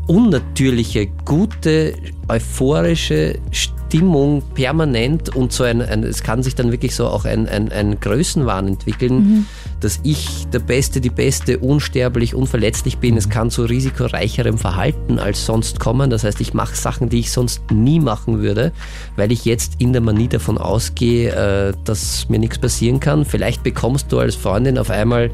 unnatürliche, 0.06 1.06
gute, 1.24 1.94
euphorische 2.28 3.38
Stimmung 3.50 4.42
permanent 4.54 5.34
und 5.34 5.52
so 5.52 5.64
ein, 5.64 5.82
ein 5.82 6.02
es 6.02 6.22
kann 6.22 6.42
sich 6.42 6.54
dann 6.54 6.72
wirklich 6.72 6.94
so 6.94 7.06
auch 7.06 7.24
ein, 7.24 7.48
ein, 7.48 7.70
ein 7.70 8.00
Größenwahn 8.00 8.68
entwickeln, 8.68 9.14
mhm. 9.14 9.46
Dass 9.80 10.00
ich 10.02 10.46
der 10.48 10.58
Beste, 10.58 11.00
die 11.00 11.10
Beste, 11.10 11.58
unsterblich, 11.58 12.34
unverletzlich 12.34 12.98
bin. 12.98 13.16
Es 13.16 13.28
kann 13.28 13.50
zu 13.50 13.64
risikoreicherem 13.64 14.58
Verhalten 14.58 15.18
als 15.18 15.46
sonst 15.46 15.80
kommen. 15.80 16.10
Das 16.10 16.24
heißt, 16.24 16.40
ich 16.40 16.54
mache 16.54 16.76
Sachen, 16.76 17.08
die 17.08 17.20
ich 17.20 17.30
sonst 17.30 17.62
nie 17.70 18.00
machen 18.00 18.40
würde, 18.40 18.72
weil 19.16 19.32
ich 19.32 19.44
jetzt 19.44 19.74
in 19.78 19.92
der 19.92 20.02
Manie 20.02 20.28
davon 20.28 20.58
ausgehe, 20.58 21.30
äh, 21.30 21.72
dass 21.84 22.28
mir 22.28 22.38
nichts 22.38 22.58
passieren 22.58 23.00
kann. 23.00 23.24
Vielleicht 23.24 23.62
bekommst 23.62 24.10
du 24.10 24.18
als 24.18 24.34
Freundin 24.34 24.78
auf 24.78 24.90
einmal 24.90 25.30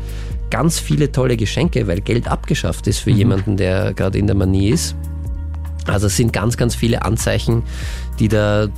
ganz 0.50 0.78
viele 0.78 1.10
tolle 1.10 1.36
Geschenke, 1.36 1.86
weil 1.86 2.00
Geld 2.00 2.28
abgeschafft 2.28 2.86
ist 2.86 2.98
für 2.98 3.10
mhm. 3.10 3.16
jemanden, 3.16 3.56
der 3.56 3.94
gerade 3.94 4.18
in 4.18 4.26
der 4.26 4.36
Manie 4.36 4.70
ist. 4.70 4.94
Also 5.86 6.06
es 6.06 6.16
sind 6.16 6.32
ganz, 6.32 6.56
ganz 6.56 6.74
viele 6.74 7.02
Anzeichen, 7.02 7.62
die 8.18 8.28
da 8.28 8.68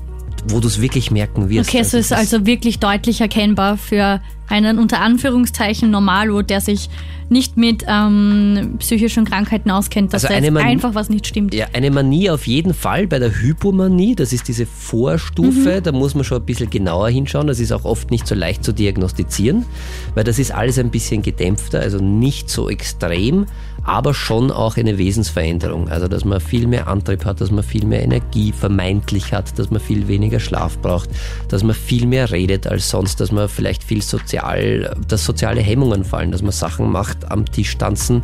wo 0.49 0.61
du 0.61 0.69
es 0.69 0.81
wirklich 0.81 1.11
merken 1.11 1.49
wirst. 1.49 1.69
Okay, 1.69 1.79
also 1.79 1.99
es 1.99 2.07
ist 2.07 2.13
also 2.13 2.47
wirklich 2.47 2.79
deutlich 2.79 3.21
erkennbar 3.21 3.77
für 3.77 4.21
einen 4.49 4.79
unter 4.79 5.01
Anführungszeichen 5.01 5.91
Normalo, 5.91 6.43
der 6.43 6.61
sich 6.61 6.89
nicht 7.29 7.57
mit 7.57 7.85
ähm, 7.89 8.77
psychischen 8.79 9.25
Krankheiten 9.25 9.71
auskennt, 9.71 10.13
dass 10.13 10.25
also 10.25 10.51
da 10.53 10.61
einfach 10.61 10.95
was 10.95 11.09
nicht 11.09 11.27
stimmt. 11.27 11.55
Ja, 11.55 11.67
eine 11.73 11.91
Manie 11.91 12.31
auf 12.31 12.47
jeden 12.47 12.73
Fall. 12.73 13.09
Bei 13.09 13.19
der 13.19 13.33
Hypomanie, 13.33 14.15
das 14.15 14.33
ist 14.33 14.47
diese 14.47 14.65
Vorstufe, 14.65 15.77
mhm. 15.77 15.83
da 15.83 15.91
muss 15.91 16.15
man 16.15 16.23
schon 16.23 16.39
ein 16.39 16.47
bisschen 16.47 16.71
genauer 16.71 17.09
hinschauen. 17.09 17.49
Das 17.49 17.59
ist 17.59 17.73
auch 17.73 17.85
oft 17.85 18.13
nicht 18.13 18.29
so 18.29 18.37
leicht 18.37 18.63
zu 18.63 18.73
diagnostizieren, 18.73 19.65
weil 20.15 20.23
das 20.23 20.39
ist 20.39 20.53
alles 20.53 20.79
ein 20.79 20.91
bisschen 20.91 21.23
gedämpfter, 21.23 21.81
also 21.81 21.99
nicht 21.99 22.49
so 22.49 22.71
extrem 22.71 23.47
aber 23.87 24.15
schon 24.15 24.51
auch 24.51 24.77
eine 24.77 24.99
Wesensveränderung. 24.99 25.89
Also, 25.89 26.09
dass 26.09 26.25
man 26.25 26.41
viel 26.41 26.67
mehr 26.67 26.89
Antrieb 26.89 27.25
hat, 27.25 27.41
dass 27.41 27.51
man 27.51 27.63
viel 27.63 27.87
mehr 27.87 28.03
Energie 28.03 28.53
vermeintlich 28.53 29.33
hat, 29.33 29.59
dass 29.59 29.71
man 29.71 29.81
viel 29.81 30.09
weniger 30.09 30.41
Schlaf 30.41 30.79
braucht, 30.79 31.09
dass 31.49 31.63
man 31.63 31.75
viel 31.75 32.07
mehr 32.07 32.31
redet 32.31 32.67
als 32.67 32.91
sonst, 32.91 33.21
dass 33.21 33.31
man 33.31 33.49
vielleicht 33.49 33.85
viel 33.85 34.03
sozial, 34.03 34.97
dass 35.07 35.25
soziale 35.25 35.61
Hemmungen 35.61 36.05
fallen, 36.05 36.33
dass 36.33 36.43
man 36.43 36.53
Sachen 36.53 36.91
macht, 36.91 37.31
am 37.31 37.47
Tisch 37.47 37.79
tanzen 37.79 38.23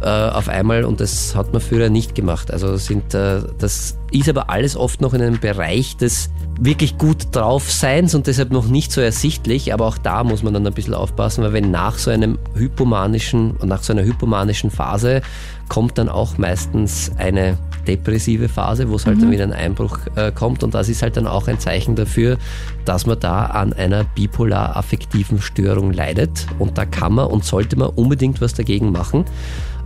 äh, 0.00 0.08
auf 0.08 0.48
einmal 0.48 0.84
und 0.84 1.00
das 1.00 1.36
hat 1.36 1.52
man 1.52 1.60
früher 1.60 1.90
nicht 1.90 2.14
gemacht. 2.14 2.50
Also, 2.50 2.76
sind, 2.76 3.12
äh, 3.14 3.42
das 3.58 3.98
ist 4.12 4.28
aber 4.28 4.50
alles 4.50 4.76
oft 4.76 5.00
noch 5.00 5.14
in 5.14 5.22
einem 5.22 5.40
Bereich 5.40 5.96
des 5.96 6.30
wirklich 6.60 6.98
gut 6.98 7.26
drauf 7.32 7.70
Seins 7.70 8.14
und 8.14 8.26
deshalb 8.26 8.52
noch 8.52 8.68
nicht 8.68 8.92
so 8.92 9.00
ersichtlich, 9.00 9.72
aber 9.72 9.86
auch 9.86 9.98
da 9.98 10.22
muss 10.22 10.42
man 10.42 10.54
dann 10.54 10.66
ein 10.66 10.74
bisschen 10.74 10.94
aufpassen, 10.94 11.42
weil 11.42 11.52
wenn 11.52 11.70
nach 11.70 11.98
so 11.98 12.10
einem 12.10 12.38
hypomanischen, 12.54 13.56
nach 13.64 13.82
so 13.82 13.92
einer 13.92 14.04
hypomanischen 14.04 14.70
Phase 14.70 15.22
kommt 15.68 15.98
dann 15.98 16.08
auch 16.08 16.38
meistens 16.38 17.10
eine 17.16 17.58
depressive 17.86 18.48
Phase, 18.48 18.88
wo 18.88 18.96
es 18.96 19.06
halt 19.06 19.16
mhm. 19.16 19.20
dann 19.22 19.30
wieder 19.32 19.44
ein 19.44 19.52
Einbruch 19.52 19.98
äh, 20.14 20.30
kommt 20.30 20.62
und 20.62 20.74
das 20.74 20.88
ist 20.88 21.02
halt 21.02 21.16
dann 21.16 21.26
auch 21.26 21.48
ein 21.48 21.58
Zeichen 21.58 21.96
dafür, 21.96 22.38
dass 22.84 23.06
man 23.06 23.18
da 23.18 23.46
an 23.46 23.72
einer 23.72 24.04
bipolar-affektiven 24.04 25.40
Störung 25.40 25.92
leidet 25.92 26.46
und 26.58 26.78
da 26.78 26.84
kann 26.84 27.14
man 27.14 27.26
und 27.26 27.44
sollte 27.44 27.76
man 27.76 27.88
unbedingt 27.88 28.40
was 28.40 28.54
dagegen 28.54 28.92
machen. 28.92 29.24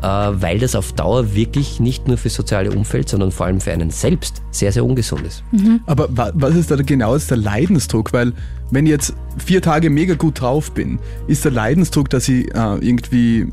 Äh, 0.07 0.41
weil 0.41 0.61
das 0.61 0.77
auf 0.77 0.93
Dauer 0.93 1.35
wirklich 1.35 1.81
nicht 1.81 2.07
nur 2.07 2.17
für 2.17 2.29
soziale 2.29 2.71
Umfeld, 2.71 3.09
sondern 3.09 3.33
vor 3.33 3.47
allem 3.47 3.61
für 3.61 3.73
einen 3.73 3.91
selbst 3.91 4.41
sehr, 4.53 4.71
sehr 4.71 4.85
ungesund 4.85 5.27
ist. 5.27 5.43
Mhm. 5.51 5.81
Aber 5.87 6.09
was 6.11 6.55
ist 6.55 6.71
da 6.71 6.77
genau 6.77 7.17
ist 7.17 7.29
der 7.29 7.39
Leidensdruck? 7.39 8.13
Weil 8.13 8.33
wenn 8.71 8.87
ich 8.87 8.91
jetzt 8.91 9.15
vier 9.45 9.61
Tage 9.61 9.91
mega 9.91 10.15
gut 10.15 10.41
drauf 10.41 10.71
bin, 10.71 11.01
ist 11.27 11.45
der 11.45 11.51
Leidensdruck, 11.51 12.09
dass 12.09 12.29
ich 12.29 12.47
äh, 12.55 12.77
irgendwie 12.77 13.49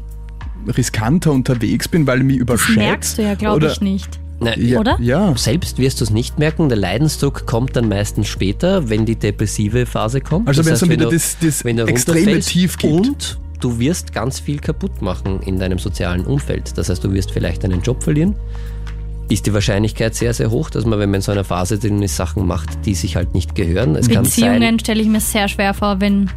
riskanter 0.77 1.31
unterwegs 1.31 1.87
bin, 1.87 2.05
weil 2.05 2.19
ich 2.19 2.25
mich 2.25 2.37
überschätze? 2.37 2.75
Das 2.75 2.85
merkst 2.85 3.17
du 3.17 3.21
ja, 3.23 3.33
glaube 3.33 3.65
ich, 3.65 3.81
nicht. 3.81 4.19
Na, 4.39 4.55
ja, 4.55 4.79
oder? 4.79 4.99
Ja. 5.01 5.35
Selbst 5.35 5.79
wirst 5.79 6.01
du 6.01 6.03
es 6.03 6.11
nicht 6.11 6.37
merken. 6.37 6.69
Der 6.69 6.77
Leidensdruck 6.77 7.47
kommt 7.47 7.75
dann 7.75 7.89
meistens 7.89 8.27
später, 8.27 8.89
wenn 8.89 9.07
die 9.07 9.15
depressive 9.15 9.87
Phase 9.87 10.21
kommt. 10.21 10.47
Also 10.47 10.63
wenn 10.63 10.73
es 10.73 10.81
dann 10.81 10.89
wieder 10.89 11.09
das, 11.09 11.37
das 11.41 11.61
extreme 11.63 12.39
Tief 12.41 12.77
gibt. 12.77 13.07
Und 13.07 13.39
du 13.63 13.79
wirst 13.79 14.13
ganz 14.13 14.39
viel 14.39 14.59
kaputt 14.59 15.01
machen 15.01 15.39
in 15.41 15.57
deinem 15.57 15.79
sozialen 15.79 16.25
Umfeld. 16.25 16.77
Das 16.77 16.89
heißt, 16.89 17.03
du 17.03 17.13
wirst 17.13 17.31
vielleicht 17.31 17.63
deinen 17.63 17.81
Job 17.81 18.03
verlieren. 18.03 18.35
Ist 19.29 19.45
die 19.45 19.53
Wahrscheinlichkeit 19.53 20.15
sehr, 20.15 20.33
sehr 20.33 20.51
hoch, 20.51 20.69
dass 20.69 20.85
man, 20.85 20.99
wenn 20.99 21.09
man 21.09 21.19
in 21.19 21.21
so 21.21 21.31
einer 21.31 21.45
Phase 21.45 21.79
drin 21.79 22.01
ist, 22.01 22.17
Sachen 22.17 22.45
macht, 22.45 22.85
die 22.85 22.93
sich 22.93 23.15
halt 23.15 23.33
nicht 23.33 23.55
gehören. 23.55 23.95
Es 23.95 24.09
Beziehungen 24.09 24.79
stelle 24.79 25.01
ich 25.01 25.07
mir 25.07 25.21
sehr 25.21 25.47
schwer 25.47 25.73
vor, 25.73 26.01
wenn 26.01 26.29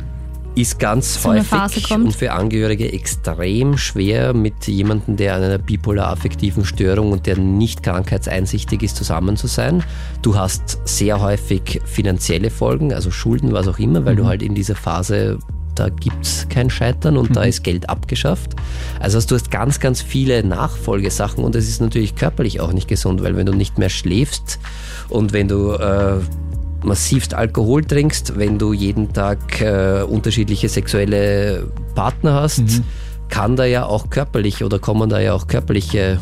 ist 0.55 0.79
ganz 0.79 1.22
so 1.22 1.35
häufig 1.35 1.91
und 1.91 2.14
für 2.14 2.33
Angehörige 2.33 2.91
extrem 2.91 3.77
schwer, 3.77 4.33
mit 4.33 4.66
jemandem, 4.66 5.16
der 5.16 5.35
an 5.35 5.43
einer 5.43 5.59
bipolar-affektiven 5.59 6.64
Störung 6.64 7.12
und 7.12 7.27
der 7.27 7.37
nicht 7.37 7.83
krankheitseinsichtig 7.83 8.83
ist, 8.83 8.97
zusammen 8.97 9.37
zu 9.37 9.49
sein. 9.49 9.85
Du 10.22 10.39
hast 10.39 10.79
sehr 10.87 11.20
häufig 11.20 11.83
finanzielle 11.85 12.49
Folgen, 12.49 12.95
also 12.95 13.11
Schulden, 13.11 13.53
was 13.53 13.68
auch 13.68 13.79
immer, 13.79 14.07
weil 14.07 14.14
mhm. 14.14 14.18
du 14.18 14.27
halt 14.27 14.43
in 14.43 14.55
dieser 14.55 14.77
Phase 14.77 15.39
da 15.79 15.89
gibt 15.89 16.24
es 16.24 16.49
kein 16.49 16.70
Scheitern 16.70 17.16
und 17.16 17.31
mhm. 17.31 17.35
da 17.35 17.43
ist 17.45 17.62
Geld 17.62 17.89
abgeschafft. 17.89 18.57
Also 18.99 19.20
du 19.20 19.35
hast 19.35 19.51
ganz, 19.51 19.79
ganz 19.81 20.03
viele 20.03 20.43
Nachfolgesachen 20.45 21.45
und 21.45 21.55
es 21.55 21.68
ist 21.68 21.81
natürlich 21.81 22.16
körperlich 22.16 22.61
auch 22.61 22.72
nicht 22.72 22.89
gesund, 22.89 23.22
weil 23.22 23.37
wenn 23.37 23.47
du 23.47 23.53
nicht 23.53 23.79
mehr 23.79 23.91
schläfst 23.91 24.59
und 25.09 25.33
wenn 25.33 25.49
du 25.49 25.72
äh, 25.72 26.18
massivst 26.83 27.35
Alkohol 27.35 27.85
trinkst, 27.85 28.39
wenn 28.39 28.59
du 28.59 28.72
jeden 28.72 29.12
Tag 29.12 29.61
äh, 29.61 30.03
unterschiedliche 30.03 30.68
sexuelle 30.68 31.70
Partner 31.95 32.35
hast, 32.35 32.61
mhm. 32.61 32.85
kann 33.29 33.57
da 33.57 33.64
ja 33.64 33.85
auch 33.85 34.11
körperlich 34.11 34.64
oder 34.64 34.79
kommen 34.79 35.09
da 35.09 35.20
ja 35.20 35.35
auch 35.35 35.47
körperliche 35.47 36.18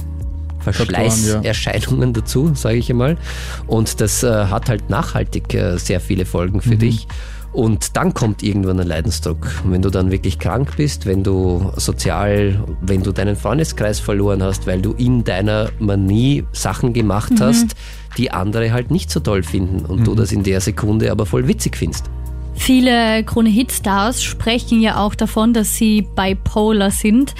Verschleißerscheinungen 0.64 2.10
ja. 2.10 2.20
dazu, 2.20 2.52
sage 2.54 2.78
ich 2.78 2.90
einmal. 2.90 3.18
Und 3.66 4.00
das 4.00 4.22
äh, 4.22 4.46
hat 4.46 4.68
halt 4.68 4.90
nachhaltig 4.90 5.54
äh, 5.54 5.76
sehr 5.78 6.00
viele 6.00 6.24
Folgen 6.24 6.60
für 6.60 6.74
mhm. 6.74 6.78
dich. 6.78 7.06
Und 7.54 7.96
dann 7.96 8.14
kommt 8.14 8.42
irgendwann 8.42 8.80
ein 8.80 8.88
Leidensdruck. 8.88 9.48
Wenn 9.64 9.80
du 9.80 9.88
dann 9.88 10.10
wirklich 10.10 10.40
krank 10.40 10.76
bist, 10.76 11.06
wenn 11.06 11.22
du 11.22 11.72
sozial, 11.76 12.64
wenn 12.80 13.04
du 13.04 13.12
deinen 13.12 13.36
Freundeskreis 13.36 14.00
verloren 14.00 14.42
hast, 14.42 14.66
weil 14.66 14.82
du 14.82 14.92
in 14.92 15.22
deiner 15.22 15.70
Manie 15.78 16.42
Sachen 16.50 16.92
gemacht 16.92 17.30
mhm. 17.30 17.40
hast, 17.40 17.76
die 18.18 18.32
andere 18.32 18.72
halt 18.72 18.90
nicht 18.90 19.08
so 19.08 19.20
toll 19.20 19.44
finden 19.44 19.84
und 19.86 20.00
mhm. 20.00 20.04
du 20.04 20.14
das 20.16 20.32
in 20.32 20.42
der 20.42 20.60
Sekunde 20.60 21.12
aber 21.12 21.26
voll 21.26 21.46
witzig 21.46 21.76
findest. 21.76 22.10
Viele 22.56 23.22
Krone-Hit-Stars 23.22 24.22
sprechen 24.22 24.80
ja 24.80 24.96
auch 24.96 25.14
davon, 25.14 25.52
dass 25.52 25.76
sie 25.76 26.02
bipolar 26.02 26.90
sind. 26.90 27.34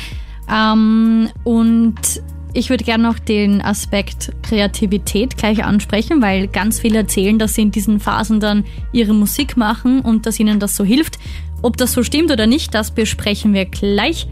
Ähm, 0.49 1.29
und 1.43 2.23
ich 2.55 2.71
würde 2.71 2.85
gerne 2.85 3.03
noch 3.03 3.19
den 3.19 3.61
Aspekt 3.61 4.33
Kreativität 4.43 5.37
gleich 5.37 5.65
ansprechen, 5.65 6.23
weil 6.23 6.47
ganz 6.47 6.79
viele 6.79 6.99
erzählen, 6.99 7.39
dass 7.39 7.55
sie 7.55 7.63
in 7.63 7.73
diesen 7.73 7.99
Phasen 7.99 8.39
dann 8.39 8.65
ihre 8.93 9.13
Musik 9.13 9.57
machen 9.57 10.01
und 10.01 10.25
dass 10.25 10.39
ihnen 10.39 10.61
das 10.61 10.77
so 10.77 10.85
hilft. 10.85 11.19
Ob 11.63 11.77
das 11.77 11.93
so 11.93 12.05
stimmt 12.05 12.31
oder 12.31 12.47
nicht, 12.47 12.73
das 12.73 12.93
besprechen 12.93 13.55
wir 13.55 13.65
gleich 13.65 14.29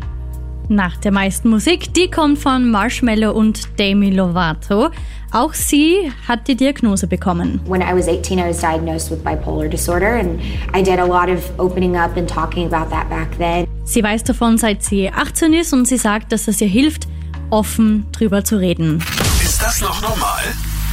nach 0.69 0.97
der 0.97 1.11
meisten 1.11 1.51
Musik. 1.51 1.93
Die 1.95 2.11
kommt 2.11 2.39
von 2.39 2.71
Marshmallow 2.71 3.33
und 3.33 3.79
Demi 3.79 4.11
Lovato. 4.11 4.91
Auch 5.33 5.55
sie 5.55 6.13
hat 6.29 6.47
die 6.47 6.55
Diagnose 6.55 7.09
bekommen. 7.09 7.61
When 7.67 7.81
I 7.81 7.93
was 7.93 8.07
18, 8.07 8.39
I 8.39 8.49
was 8.51 8.61
diagnosed 8.61 9.11
with 9.11 9.25
bipolar 9.25 9.69
disorder 9.69 10.19
and 10.19 10.41
I 10.77 10.83
did 10.83 10.99
a 10.99 11.07
lot 11.07 11.29
of 11.29 11.43
opening 11.59 11.97
up 11.97 12.17
and 12.17 12.29
talking 12.29 12.73
about 12.73 12.91
that 12.91 13.09
back 13.09 13.37
then. 13.39 13.67
Sie 13.85 14.03
weiß 14.03 14.23
davon, 14.25 14.59
seit 14.59 14.85
sie 14.85 15.11
18 15.11 15.53
ist 15.55 15.73
und 15.73 15.89
sie 15.89 15.97
sagt, 15.97 16.31
dass 16.31 16.47
es 16.47 16.61
ihr 16.61 16.69
hilft, 16.69 17.09
offen 17.53 18.07
drüber 18.13 18.45
zu 18.45 18.59
reden. 18.59 19.05
Ist 19.45 19.63
das 19.63 19.81
noch 19.81 20.01
normal? 20.01 20.43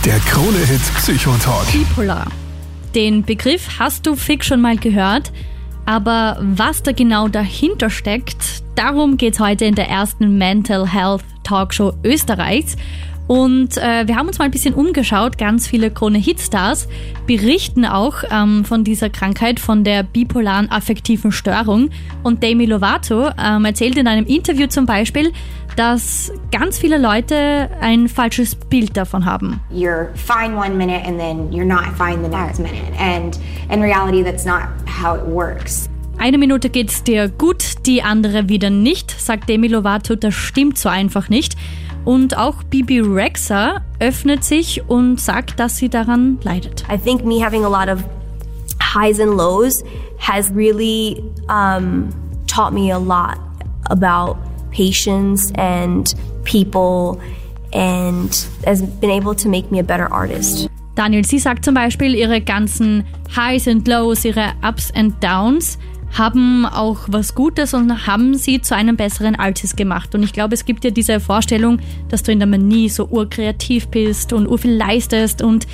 Der 0.06 0.20
Krone-Hit 0.20 0.82
Psychotalk. 0.96 1.72
Bipolar. 1.72 2.28
Den 2.94 3.24
Begriff 3.24 3.80
hast 3.80 4.06
du 4.06 4.16
fix 4.16 4.48
schon 4.48 4.62
mal 4.62 4.78
gehört, 4.78 5.32
aber 5.86 6.38
was 6.42 6.84
da 6.84 6.92
genau 6.92 7.28
dahinter 7.28 7.90
steckt, 7.90 8.64
darum 8.76 9.18
geht 9.18 9.36
es 9.36 9.40
heute 9.40 9.66
in 9.66 9.76
der 9.76 9.88
ersten 9.88 10.38
Mental 10.38 10.88
Health 10.88 11.24
Talkshow 11.44 11.94
Österreichs. 12.04 12.76
Und 13.30 13.78
äh, 13.78 14.08
wir 14.08 14.16
haben 14.16 14.28
uns 14.28 14.40
mal 14.40 14.46
ein 14.46 14.52
bisschen 14.52 14.74
umgeschaut. 14.74 15.38
Ganz 15.38 15.68
viele 15.68 15.92
Krone-Hitstars 15.92 16.88
berichten 17.28 17.86
auch 17.86 18.24
ähm, 18.32 18.66
von 18.66 18.84
dieser 18.84 19.12
Krankheit, 19.12 19.60
von 19.60 19.84
der 19.84 20.02
bipolaren 20.02 20.72
affektiven 20.72 21.32
Störung. 21.32 21.92
Und 22.24 22.42
Demi 22.42 22.66
Lovato 22.66 23.30
ähm, 23.40 23.66
erzählt 23.66 24.00
in 24.00 24.08
einem 24.08 24.26
Interview 24.26 24.66
zum 24.66 24.88
Beispiel, 24.88 25.32
dass 25.76 26.34
ganz 26.52 26.80
viele 26.80 26.98
Leute 26.98 27.70
ein 27.82 28.08
falsches 28.10 28.56
Bild 28.56 28.98
davon 28.98 29.26
haben. 29.26 29.60
You're 29.72 30.08
fine 30.16 30.58
one 30.58 30.72
minute 30.72 31.06
and 31.06 31.20
then 31.20 31.52
you're 31.52 31.64
not 31.64 31.86
fine 32.00 32.24
the 32.24 32.36
next 32.36 32.58
minute. 32.58 33.00
And 33.00 33.38
in 33.72 33.84
reality, 33.84 34.24
that's 34.24 34.44
not 34.44 34.64
how 34.88 35.16
it 35.16 35.24
works. 35.28 35.88
Eine 36.18 36.40
Minute 36.40 36.72
geht's 36.72 37.04
dir 37.04 37.30
gut, 37.30 37.86
die 37.86 38.02
andere 38.02 38.50
wieder 38.50 38.72
nicht, 38.72 39.12
sagt 39.12 39.48
Demi 39.48 39.68
Lovato. 39.68 40.16
Das 40.16 40.34
stimmt 40.34 40.80
so 40.80 40.90
einfach 40.90 41.30
nicht. 41.30 41.56
Und 42.10 42.36
auch 42.36 42.64
Bibi 42.64 43.02
Rexa 43.02 43.82
öffnet 44.00 44.44
sich 44.44 44.82
und 44.90 45.22
sagt, 45.22 45.60
dass 45.60 45.78
sie 45.78 45.90
daran 45.90 46.40
leidet. 46.42 46.84
I 46.92 46.98
think 46.98 47.24
me 47.24 47.40
having 47.40 47.64
a 47.64 47.68
lot 47.68 47.88
of 47.88 48.04
highs 48.82 49.20
and 49.20 49.38
lows 49.38 49.84
has 50.18 50.50
really 50.50 51.24
um, 51.50 52.10
taught 52.48 52.74
me 52.74 52.92
a 52.92 52.98
lot 52.98 53.38
about 53.92 54.38
patience 54.72 55.54
and 55.56 56.16
people 56.46 57.22
and 57.74 58.36
has 58.66 58.82
been 58.82 59.12
able 59.12 59.36
to 59.36 59.48
make 59.48 59.70
me 59.70 59.80
a 59.80 59.84
better 59.84 60.12
artist. 60.12 60.68
Daniel, 60.96 61.24
sie 61.24 61.38
sagt 61.38 61.64
zum 61.64 61.76
Beispiel, 61.76 62.16
ihre 62.16 62.42
ganzen 62.42 63.04
Highs 63.36 63.68
and 63.68 63.88
Lows, 63.88 64.26
ihre 64.26 64.54
Ups 64.64 64.90
and 64.96 65.14
Downs 65.24 65.78
haben 66.18 66.66
auch 66.66 67.02
was 67.08 67.36
Gutes 67.36 67.74
und 67.74 68.08
haben 68.08 68.36
sie 68.36 68.62
zu 68.62 68.76
einem 68.76 68.98
besseren 68.98 69.36
Artist 69.36 69.78
gemacht. 69.78 70.16
Und 70.16 70.24
ich 70.24 70.34
glaube, 70.34 70.56
es 70.56 70.66
gibt 70.66 70.84
ja 70.84 70.92
diese 70.92 71.20
Vorstellung, 71.20 71.80
dass 72.10 72.24
du 72.24 72.32
in 72.32 72.40
der 72.40 72.48
Manie 72.48 72.90
so 72.90 73.08
urkreativ 73.08 73.88
bist 73.88 74.34
und 74.34 74.48
urviel 74.48 74.76
leistest 74.76 75.42
und 75.42 75.68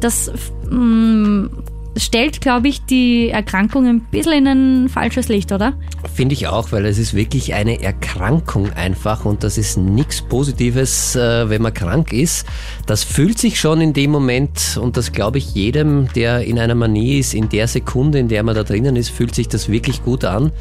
das 0.00 0.30
mh, 0.70 0.76
mm, 0.76 1.50
stellt, 1.96 2.40
glaube 2.40 2.68
ich, 2.68 2.84
die 2.84 3.30
Erkrankung 3.30 3.86
ein 3.86 4.00
bisschen 4.00 4.32
in 4.32 4.46
ein 4.46 4.88
falsches 4.88 5.28
Licht, 5.28 5.52
oder? 5.52 5.74
Finde 6.14 6.34
ich 6.34 6.46
auch, 6.46 6.72
weil 6.72 6.84
es 6.86 6.98
ist 6.98 7.14
wirklich 7.14 7.54
eine 7.54 7.82
Erkrankung 7.82 8.72
einfach 8.72 9.24
und 9.24 9.42
das 9.42 9.58
ist 9.58 9.76
nichts 9.76 10.22
Positives, 10.22 11.16
äh, 11.16 11.48
wenn 11.48 11.62
man 11.62 11.74
krank 11.74 12.12
ist. 12.12 12.46
Das 12.86 13.04
fühlt 13.04 13.38
sich 13.38 13.58
schon 13.58 13.80
in 13.80 13.92
dem 13.92 14.10
Moment 14.10 14.78
und 14.80 14.96
das 14.96 15.12
glaube 15.12 15.38
ich 15.38 15.54
jedem, 15.54 16.08
der 16.14 16.42
in 16.42 16.58
einer 16.58 16.74
Manie 16.74 17.18
ist, 17.18 17.34
in 17.34 17.48
der 17.48 17.68
Sekunde, 17.68 18.18
in 18.18 18.28
der 18.28 18.42
man 18.42 18.54
da 18.54 18.62
drinnen 18.62 18.96
ist, 18.96 19.10
fühlt 19.10 19.34
sich 19.34 19.48
das 19.48 19.68
wirklich 19.68 20.02
gut 20.04 20.24
an. 20.24 20.52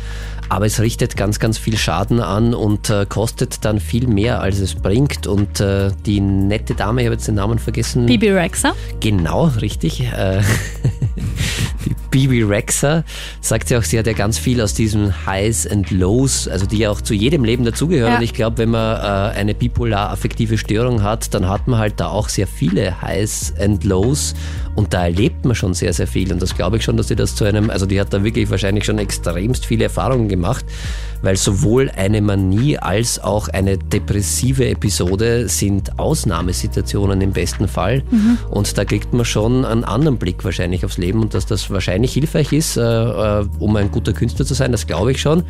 Aber 0.50 0.66
es 0.66 0.80
richtet 0.80 1.18
ganz, 1.18 1.40
ganz 1.40 1.58
viel 1.58 1.78
Schaden 1.78 2.20
an 2.20 2.54
und 2.54 2.90
äh, 2.90 3.06
kostet 3.08 3.66
dann 3.66 3.80
viel 3.80 4.08
mehr, 4.08 4.42
als 4.42 4.60
es 4.60 4.76
bringt. 4.76 5.28
Und 5.28 5.60
äh, 5.60 5.92
die 6.06 6.20
nette 6.20 6.76
Dame, 6.76 7.02
ich 7.02 7.08
habe 7.08 7.16
jetzt 7.16 7.28
den 7.28 7.36
Namen 7.36 7.60
vergessen. 7.60 8.06
Bibi 8.06 8.30
Rexa. 8.32 8.74
Genau, 9.00 9.46
richtig. 9.62 10.02
Äh, 10.02 10.42
Bibi 12.12 12.44
Rexa 12.44 13.04
sagt 13.42 13.68
sie 13.68 13.78
auch, 13.78 13.84
sie 13.84 14.00
hat 14.00 14.08
ja 14.08 14.14
ganz 14.14 14.38
viel 14.38 14.62
aus 14.62 14.74
diesen 14.74 15.26
Highs 15.26 15.68
and 15.68 15.92
Lows, 15.92 16.48
also 16.48 16.66
die 16.66 16.78
ja 16.78 16.90
auch 16.90 17.02
zu 17.02 17.14
jedem 17.14 17.44
Leben 17.44 17.66
dazugehören. 17.66 18.14
Ja. 18.14 18.18
Und 18.18 18.24
ich 18.24 18.34
glaube, 18.34 18.60
wenn 18.60 18.70
man 18.70 18.98
äh, 18.98 19.38
eine 19.38 19.54
bipolar-affektive 19.54 20.58
Störung 20.58 21.04
hat, 21.04 21.34
dann 21.34 21.50
hat 21.50 21.68
man 21.68 21.80
halt 21.80 22.00
da 22.00 22.08
auch 22.08 22.30
sehr 22.30 22.48
viele 22.48 23.02
Highs 23.02 23.54
and 23.60 23.84
Lows 23.84 24.34
und 24.76 24.94
da 24.94 25.06
erlebt 25.06 25.46
man 25.46 25.56
schon 25.56 25.74
sehr, 25.74 25.94
sehr 25.94 26.08
viel. 26.08 26.32
Und 26.32 26.42
das 26.42 26.56
glaube 26.56 26.78
ich 26.78 26.84
schon, 26.84 26.98
dass 26.98 27.08
sie 27.08 27.16
das 27.16 27.36
zu 27.36 27.46
einem, 27.46 27.70
also 27.70 27.86
die 27.86 28.00
hat 28.00 28.14
da 28.14 28.24
wirklich 28.24 28.50
wahrscheinlich 28.50 28.86
schon 28.86 28.98
extremst 28.98 29.66
viele 29.66 29.86
Erfahrungen 29.86 30.28
gemacht, 30.28 30.35
weil 31.22 31.38
sowohl 31.38 31.90
eine 31.90 32.22
Manie 32.22 32.78
als 32.78 33.20
auch 33.20 33.48
eine 33.50 33.78
depressive 33.78 34.68
Episode 34.70 35.50
sind 35.50 35.98
Ausnahmesituationen 36.00 37.22
im 37.22 37.32
besten 37.32 37.68
Fall. 37.68 38.04
Mhm. 38.12 38.38
Und 38.52 38.78
da 38.78 38.86
kriegt 38.86 39.14
man 39.14 39.26
schon 39.26 39.66
einen 39.66 39.84
anderen 39.84 40.18
Blick 40.18 40.44
wahrscheinlich 40.44 40.86
aufs 40.86 40.98
Leben 40.98 41.22
und 41.22 41.34
dass 41.34 41.46
das 41.46 41.70
wahrscheinlich 41.70 42.14
hilfreich 42.14 42.54
ist, 42.54 42.78
äh, 42.78 42.82
äh, 42.82 43.46
um 43.60 43.76
ein 43.76 43.92
guter 43.92 44.14
Künstler 44.14 44.46
zu 44.46 44.54
sein, 44.54 44.72
das 44.72 44.88
glaube 44.88 45.12
ich 45.12 45.22
schon. 45.22 45.44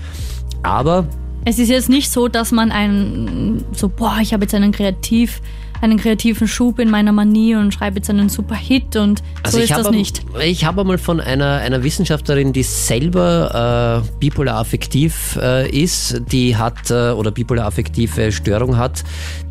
Aber 0.63 1.07
es 1.45 1.59
ist 1.59 1.69
jetzt 1.69 1.89
nicht 1.89 2.11
so, 2.11 2.27
dass 2.27 2.51
man 2.51 2.71
ein 2.71 3.63
so, 3.73 3.87
boah, 3.87 4.17
ich 4.21 4.33
habe 4.33 4.45
jetzt 4.45 4.55
einen 4.55 4.71
Kreativ, 4.71 5.41
einen 5.81 5.97
kreativen 5.97 6.47
Schub 6.47 6.79
in 6.79 6.89
meiner 6.89 7.11
Manie 7.11 7.55
und 7.55 7.73
schreibe 7.73 7.97
jetzt 7.97 8.09
einen 8.09 8.29
super 8.29 8.55
Hit 8.55 8.95
und 8.95 9.21
also 9.43 9.57
so 9.57 9.63
ist 9.63 9.71
das 9.71 9.91
nicht. 9.91 10.21
Ich 10.43 10.65
habe 10.65 10.81
einmal 10.81 10.97
von 10.97 11.19
einer, 11.19 11.57
einer 11.57 11.83
Wissenschaftlerin, 11.83 12.53
die 12.53 12.63
selber 12.63 14.03
äh, 14.03 14.09
bipolar 14.19 14.57
affektiv 14.57 15.37
äh, 15.41 15.69
ist, 15.69 16.21
die 16.31 16.55
hat 16.55 16.89
äh, 16.91 17.11
oder 17.11 17.31
bipolar 17.31 17.65
affektive 17.65 18.31
Störung 18.31 18.77
hat, 18.77 19.03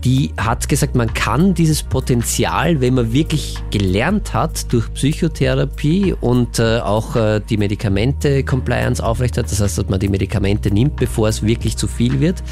die 0.04 0.32
hat 0.36 0.68
gesagt, 0.68 0.94
man 0.94 1.12
kann 1.14 1.54
dieses 1.54 1.82
Potenzial, 1.82 2.80
wenn 2.80 2.94
man 2.94 3.12
wirklich 3.12 3.56
gelernt 3.70 4.34
hat 4.34 4.72
durch 4.72 4.92
Psychotherapie 4.94 6.14
und 6.20 6.58
äh, 6.58 6.80
auch 6.80 7.16
äh, 7.16 7.40
die 7.40 7.56
Medikamente-Compliance 7.56 9.02
aufrecht 9.02 9.38
hat, 9.38 9.50
das 9.50 9.60
heißt, 9.60 9.78
dass 9.78 9.88
man 9.88 10.00
die 10.00 10.08
Medikamente 10.08 10.70
nimmt, 10.70 10.96
bevor 10.96 11.28
es 11.28 11.42
wirklich 11.42 11.76
zu 11.76 11.86
viel 11.86 12.20
wird, 12.20 12.42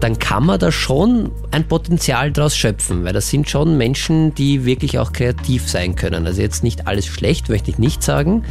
dann 0.00 0.18
kann 0.18 0.46
man 0.46 0.58
da 0.58 0.70
schon 0.70 1.30
ein 1.50 1.66
Potenzial 1.66 2.30
daraus 2.30 2.56
schöpfen, 2.56 3.04
weil 3.12 3.16
das 3.16 3.28
sind 3.28 3.50
schon 3.50 3.76
Menschen, 3.76 4.34
die 4.34 4.64
wirklich 4.64 4.98
auch 4.98 5.12
kreativ 5.12 5.68
sein 5.68 5.96
können. 5.96 6.26
Also 6.26 6.40
jetzt 6.40 6.64
nicht 6.64 6.86
alles 6.86 7.06
schlecht, 7.06 7.50
möchte 7.50 7.70
ich 7.70 7.78
nicht 7.78 8.02
sagen. 8.02 8.44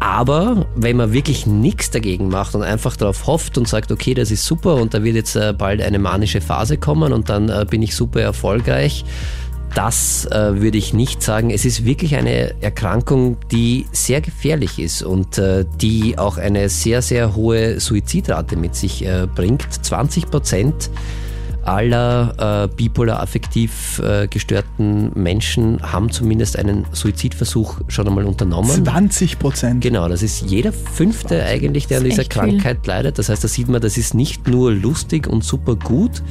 Aber 0.00 0.66
wenn 0.76 0.98
man 0.98 1.14
wirklich 1.14 1.46
nichts 1.46 1.90
dagegen 1.90 2.28
macht 2.28 2.54
und 2.54 2.62
einfach 2.62 2.94
darauf 2.96 3.26
hofft 3.26 3.56
und 3.56 3.66
sagt, 3.66 3.90
okay, 3.90 4.12
das 4.12 4.30
ist 4.30 4.44
super 4.44 4.74
und 4.74 4.92
da 4.92 5.02
wird 5.02 5.16
jetzt 5.16 5.34
äh, 5.34 5.54
bald 5.56 5.80
eine 5.80 5.98
manische 5.98 6.42
Phase 6.42 6.76
kommen 6.76 7.14
und 7.14 7.30
dann 7.30 7.48
äh, 7.48 7.64
bin 7.68 7.80
ich 7.80 7.96
super 7.96 8.20
erfolgreich, 8.20 9.06
das 9.74 10.26
äh, 10.26 10.60
würde 10.60 10.76
ich 10.76 10.92
nicht 10.92 11.22
sagen. 11.22 11.48
Es 11.48 11.64
ist 11.64 11.86
wirklich 11.86 12.16
eine 12.16 12.60
Erkrankung, 12.60 13.38
die 13.50 13.86
sehr 13.92 14.20
gefährlich 14.20 14.78
ist 14.78 15.02
und 15.02 15.38
äh, 15.38 15.64
die 15.80 16.18
auch 16.18 16.36
eine 16.36 16.68
sehr, 16.68 17.00
sehr 17.00 17.34
hohe 17.34 17.80
Suizidrate 17.80 18.56
mit 18.56 18.74
sich 18.76 19.06
äh, 19.06 19.26
bringt. 19.34 19.62
20 19.82 20.30
Prozent 20.30 20.90
aller 21.66 22.64
äh, 22.64 22.74
bipolar 22.74 23.20
affektiv 23.20 23.98
äh, 23.98 24.26
gestörten 24.28 25.10
Menschen 25.14 25.80
haben 25.82 26.10
zumindest 26.10 26.58
einen 26.58 26.86
Suizidversuch 26.92 27.80
schon 27.88 28.06
einmal 28.06 28.24
unternommen. 28.24 28.84
20 28.84 29.38
Prozent. 29.38 29.80
Genau, 29.82 30.08
das 30.08 30.22
ist 30.22 30.42
jeder 30.42 30.72
fünfte 30.72 31.44
eigentlich, 31.44 31.86
der 31.86 31.98
an 31.98 32.04
dieser 32.04 32.24
Krankheit 32.24 32.78
viel. 32.82 32.92
leidet. 32.92 33.18
Das 33.18 33.28
heißt, 33.28 33.42
da 33.42 33.48
sieht 33.48 33.68
man, 33.68 33.80
das 33.80 33.96
ist 33.96 34.14
nicht 34.14 34.48
nur 34.48 34.72
lustig 34.72 35.26
und 35.26 35.44
super 35.44 35.76
gut, 35.76 36.22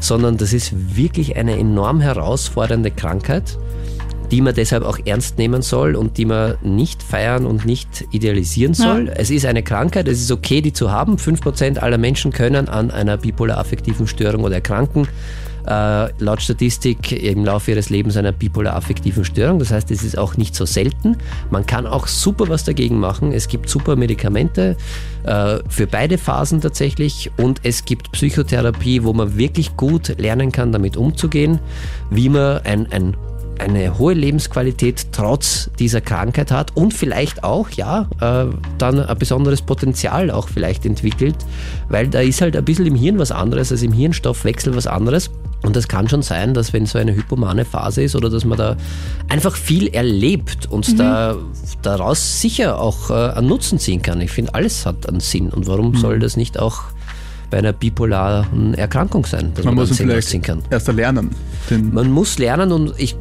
sondern 0.00 0.36
das 0.36 0.52
ist 0.52 0.96
wirklich 0.96 1.36
eine 1.36 1.58
enorm 1.58 2.00
herausfordernde 2.00 2.90
Krankheit 2.90 3.58
die 4.30 4.40
man 4.40 4.54
deshalb 4.54 4.84
auch 4.84 4.98
ernst 5.04 5.38
nehmen 5.38 5.62
soll 5.62 5.96
und 5.96 6.16
die 6.18 6.24
man 6.24 6.54
nicht 6.62 7.02
feiern 7.02 7.46
und 7.46 7.66
nicht 7.66 8.06
idealisieren 8.12 8.74
soll. 8.74 9.08
Ja. 9.08 9.12
Es 9.14 9.30
ist 9.30 9.46
eine 9.46 9.62
Krankheit, 9.62 10.08
es 10.08 10.20
ist 10.20 10.30
okay, 10.30 10.60
die 10.60 10.72
zu 10.72 10.90
haben. 10.90 11.16
5% 11.16 11.78
aller 11.78 11.98
Menschen 11.98 12.32
können 12.32 12.68
an 12.68 12.90
einer 12.90 13.16
bipolar-affektiven 13.16 14.06
Störung 14.06 14.44
oder 14.44 14.56
erkranken. 14.56 15.08
Äh, 15.66 16.08
laut 16.22 16.40
Statistik 16.40 17.12
im 17.12 17.44
Laufe 17.44 17.72
ihres 17.72 17.90
Lebens 17.90 18.16
einer 18.16 18.32
bipolar-affektiven 18.32 19.24
Störung. 19.24 19.58
Das 19.58 19.70
heißt, 19.70 19.90
es 19.90 20.02
ist 20.02 20.16
auch 20.16 20.36
nicht 20.36 20.54
so 20.54 20.64
selten. 20.64 21.18
Man 21.50 21.66
kann 21.66 21.86
auch 21.86 22.06
super 22.06 22.48
was 22.48 22.64
dagegen 22.64 22.98
machen. 22.98 23.32
Es 23.32 23.46
gibt 23.46 23.68
super 23.68 23.96
Medikamente 23.96 24.76
äh, 25.24 25.58
für 25.68 25.86
beide 25.86 26.16
Phasen 26.16 26.60
tatsächlich 26.60 27.30
und 27.36 27.60
es 27.62 27.84
gibt 27.84 28.12
Psychotherapie, 28.12 29.04
wo 29.04 29.12
man 29.12 29.36
wirklich 29.36 29.76
gut 29.76 30.18
lernen 30.18 30.50
kann, 30.50 30.72
damit 30.72 30.96
umzugehen, 30.96 31.58
wie 32.10 32.30
man 32.30 32.58
ein, 32.64 32.90
ein 32.90 33.16
eine 33.60 33.98
hohe 33.98 34.14
Lebensqualität 34.14 35.12
trotz 35.12 35.70
dieser 35.78 36.00
Krankheit 36.00 36.50
hat 36.50 36.76
und 36.76 36.94
vielleicht 36.94 37.44
auch, 37.44 37.70
ja, 37.70 38.08
äh, 38.20 38.46
dann 38.78 39.00
ein 39.00 39.18
besonderes 39.18 39.62
Potenzial 39.62 40.30
auch 40.30 40.48
vielleicht 40.48 40.86
entwickelt, 40.86 41.36
weil 41.88 42.08
da 42.08 42.20
ist 42.20 42.40
halt 42.40 42.56
ein 42.56 42.64
bisschen 42.64 42.86
im 42.86 42.94
Hirn 42.94 43.18
was 43.18 43.30
anderes, 43.30 43.70
also 43.70 43.84
im 43.84 43.92
Hirnstoffwechsel 43.92 44.74
was 44.74 44.86
anderes. 44.86 45.30
Und 45.62 45.76
das 45.76 45.88
kann 45.88 46.08
schon 46.08 46.22
sein, 46.22 46.54
dass 46.54 46.72
wenn 46.72 46.86
so 46.86 46.98
eine 46.98 47.14
hypomane 47.14 47.66
Phase 47.66 48.02
ist 48.02 48.16
oder 48.16 48.30
dass 48.30 48.46
man 48.46 48.56
da 48.56 48.76
einfach 49.28 49.54
viel 49.54 49.88
erlebt 49.88 50.70
und 50.70 50.88
mhm. 50.88 50.96
da, 50.96 51.36
daraus 51.82 52.40
sicher 52.40 52.80
auch 52.80 53.10
äh, 53.10 53.36
einen 53.36 53.48
Nutzen 53.48 53.78
ziehen 53.78 54.00
kann. 54.00 54.22
Ich 54.22 54.30
finde, 54.30 54.54
alles 54.54 54.86
hat 54.86 55.06
einen 55.06 55.20
Sinn. 55.20 55.50
Und 55.50 55.66
warum 55.66 55.90
mhm. 55.90 55.96
soll 55.96 56.18
das 56.18 56.38
nicht 56.38 56.58
auch 56.58 56.84
bei 57.50 57.58
einer 57.58 57.72
bipolaren 57.72 58.74
Erkrankung 58.74 59.26
sein, 59.26 59.52
dass 59.54 59.64
man, 59.64 59.74
man 59.74 59.88
muss 59.88 59.96
vielleicht 59.96 60.42
kann? 60.42 60.62
erst 60.70 60.88
lernen. 60.88 61.30
Man 61.92 62.10
muss 62.10 62.38
lernen 62.38 62.72
und 62.72 62.94
ich 62.96 63.16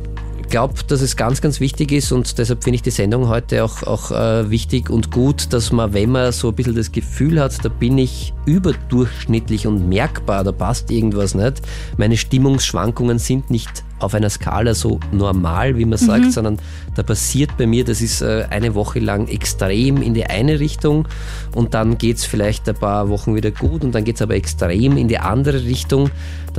glaube, 0.50 0.74
dass 0.88 1.02
es 1.02 1.16
ganz, 1.16 1.42
ganz 1.42 1.60
wichtig 1.60 1.92
ist 1.92 2.12
und 2.12 2.38
deshalb 2.38 2.64
finde 2.64 2.76
ich 2.76 2.82
die 2.82 2.92
Sendung 2.92 3.28
heute 3.28 3.64
auch, 3.64 3.84
auch 3.84 4.12
äh, 4.12 4.50
wichtig 4.50 4.90
und 4.90 5.12
gut, 5.12 5.54
dass 5.54 5.72
man, 5.72 5.94
wenn 5.94 6.12
man 6.12 6.32
so 6.32 6.50
ein 6.50 6.56
bisschen 6.56 6.76
das 6.76 6.92
Gefühl 6.92 7.40
hat, 7.40 7.64
da 7.64 7.70
bin 7.70 7.98
ich 7.98 8.34
überdurchschnittlich 8.46 9.68
und 9.68 9.88
merkbar, 9.88 10.44
da 10.44 10.52
passt 10.52 10.92
irgendwas 10.92 11.36
nicht, 11.36 11.62
meine 11.98 12.18
Stimmungsschwankungen 12.18 13.20
sind 13.20 13.50
nicht 13.50 13.84
auf 14.00 14.14
einer 14.14 14.30
Skala 14.30 14.74
so 14.74 15.00
normal, 15.12 15.78
wie 15.78 15.86
man 15.86 15.98
sagt, 15.98 16.26
mhm. 16.26 16.32
sondern 16.32 16.58
da 16.96 17.04
passiert 17.04 17.58
bei 17.58 17.68
mir, 17.68 17.84
das 17.84 18.02
ist 18.02 18.22
äh, 18.22 18.46
eine 18.50 18.74
Woche 18.76 19.00
lang 19.00 19.28
extrem 19.28 20.02
in 20.02 20.14
die 20.14 20.26
eine 20.26 20.60
Richtung 20.60 21.08
und 21.54 21.74
dann 21.74 21.98
geht 21.98 22.18
es 22.18 22.26
vielleicht 22.26 22.68
ein 22.70 22.76
paar 22.76 23.10
Wochen 23.10 23.36
wieder 23.36 23.52
gut 23.52 23.84
und 23.84 23.94
dann 23.94 24.04
geht 24.04 24.16
es 24.16 24.22
aber 24.22 24.36
extrem 24.36 24.98
in 24.98 25.08
die 25.08 25.20
andere 25.20 25.64
Richtung, 25.64 26.10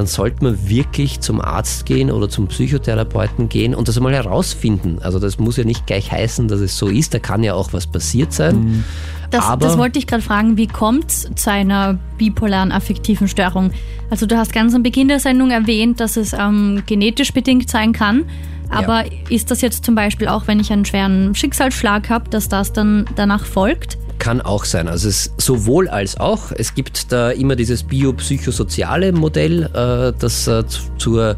dann 0.01 0.07
sollte 0.07 0.43
man 0.43 0.67
wirklich 0.67 1.21
zum 1.21 1.43
Arzt 1.43 1.85
gehen 1.85 2.11
oder 2.11 2.31
zum 2.31 2.47
Psychotherapeuten 2.47 3.51
gehen 3.51 3.75
und 3.75 3.87
das 3.87 3.99
einmal 3.99 4.15
herausfinden. 4.15 4.97
Also 5.03 5.19
das 5.19 5.39
muss 5.39 5.59
ja 5.59 5.65
nicht 5.65 5.87
gleich 5.87 6.11
heißen, 6.11 6.49
dass 6.49 6.61
es 6.61 6.79
so 6.79 6.89
ist, 6.89 7.13
da 7.13 7.19
kann 7.19 7.43
ja 7.43 7.53
auch 7.53 7.75
was 7.75 7.87
passiert 7.87 8.33
sein. 8.33 8.61
Mhm. 8.61 8.85
Das, 9.31 9.45
das, 9.59 9.77
wollte 9.77 9.99
ich 9.99 10.07
gerade 10.07 10.23
fragen, 10.23 10.57
wie 10.57 10.69
kommt 10.69 11.11
es 11.11 11.31
zu 11.35 11.51
einer 11.51 11.99
bipolaren 12.17 12.73
affektiven 12.73 13.29
Störung? 13.29 13.73
Also 14.09 14.25
du 14.25 14.39
hast 14.39 14.55
ganz 14.55 14.75
am 14.75 14.83
Beginn 14.83 15.09
der 15.09 15.21
Sendung 15.21 15.51
erwähnt, 15.51 16.01
dass 16.01 16.17
es 16.17 16.33
ähm, 16.33 16.83
genetisch 16.87 17.35
bedingt 17.35 17.69
sein 17.69 17.93
kann. 17.93 18.25
Aber 18.71 19.05
ja. 19.05 19.13
ist 19.29 19.51
das 19.51 19.61
jetzt 19.61 19.85
zum 19.85 19.95
Beispiel 19.95 20.29
auch, 20.29 20.47
wenn 20.47 20.61
ich 20.61 20.73
einen 20.73 20.87
schweren 20.87 21.35
Schicksalsschlag 21.35 22.09
habe, 22.09 22.31
dass 22.31 22.49
das 22.49 22.73
dann 22.73 23.05
danach 23.17 23.45
folgt? 23.45 23.99
Kann 24.21 24.43
auch 24.43 24.67
sein. 24.67 24.87
Also 24.87 25.09
es 25.09 25.27
ist 25.27 25.41
sowohl 25.41 25.89
als 25.89 26.21
auch. 26.21 26.53
Es 26.53 26.75
gibt 26.75 27.11
da 27.11 27.31
immer 27.31 27.57
dieses 27.57 27.83
biopsychosoziale 27.83 29.13
Modell, 29.13 29.65
äh, 29.65 30.13
das 30.17 30.47
äh, 30.47 30.63
zur 30.99 31.37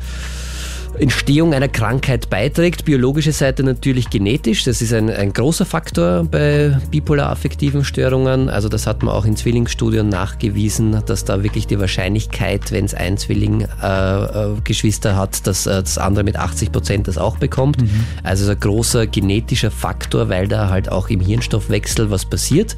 Entstehung 0.98 1.54
einer 1.54 1.68
Krankheit 1.68 2.28
beiträgt. 2.28 2.84
Biologische 2.84 3.32
Seite 3.32 3.62
natürlich 3.62 4.10
genetisch. 4.10 4.64
Das 4.64 4.82
ist 4.82 4.92
ein, 4.92 5.08
ein 5.10 5.32
großer 5.32 5.64
Faktor 5.64 6.24
bei 6.24 6.78
bipolar-affektiven 6.90 7.84
Störungen. 7.84 8.48
Also 8.48 8.68
das 8.68 8.86
hat 8.86 9.02
man 9.02 9.14
auch 9.14 9.24
in 9.24 9.36
Zwillingsstudien 9.36 10.08
nachgewiesen, 10.08 11.02
dass 11.06 11.24
da 11.24 11.42
wirklich 11.42 11.66
die 11.66 11.80
Wahrscheinlichkeit, 11.80 12.72
wenn 12.72 12.84
es 12.84 12.94
ein 12.94 13.16
Zwilling-Geschwister 13.16 15.10
äh, 15.10 15.12
äh, 15.12 15.16
hat, 15.16 15.46
dass 15.46 15.66
äh, 15.66 15.82
das 15.82 15.98
andere 15.98 16.24
mit 16.24 16.36
80 16.36 16.72
Prozent 16.72 17.08
das 17.08 17.18
auch 17.18 17.38
bekommt. 17.38 17.80
Mhm. 17.80 18.04
Also 18.22 18.50
ein 18.50 18.60
großer 18.60 19.06
genetischer 19.06 19.70
Faktor, 19.70 20.28
weil 20.28 20.46
da 20.48 20.68
halt 20.68 20.90
auch 20.90 21.08
im 21.08 21.20
Hirnstoffwechsel 21.20 22.10
was 22.10 22.24
passiert. 22.26 22.76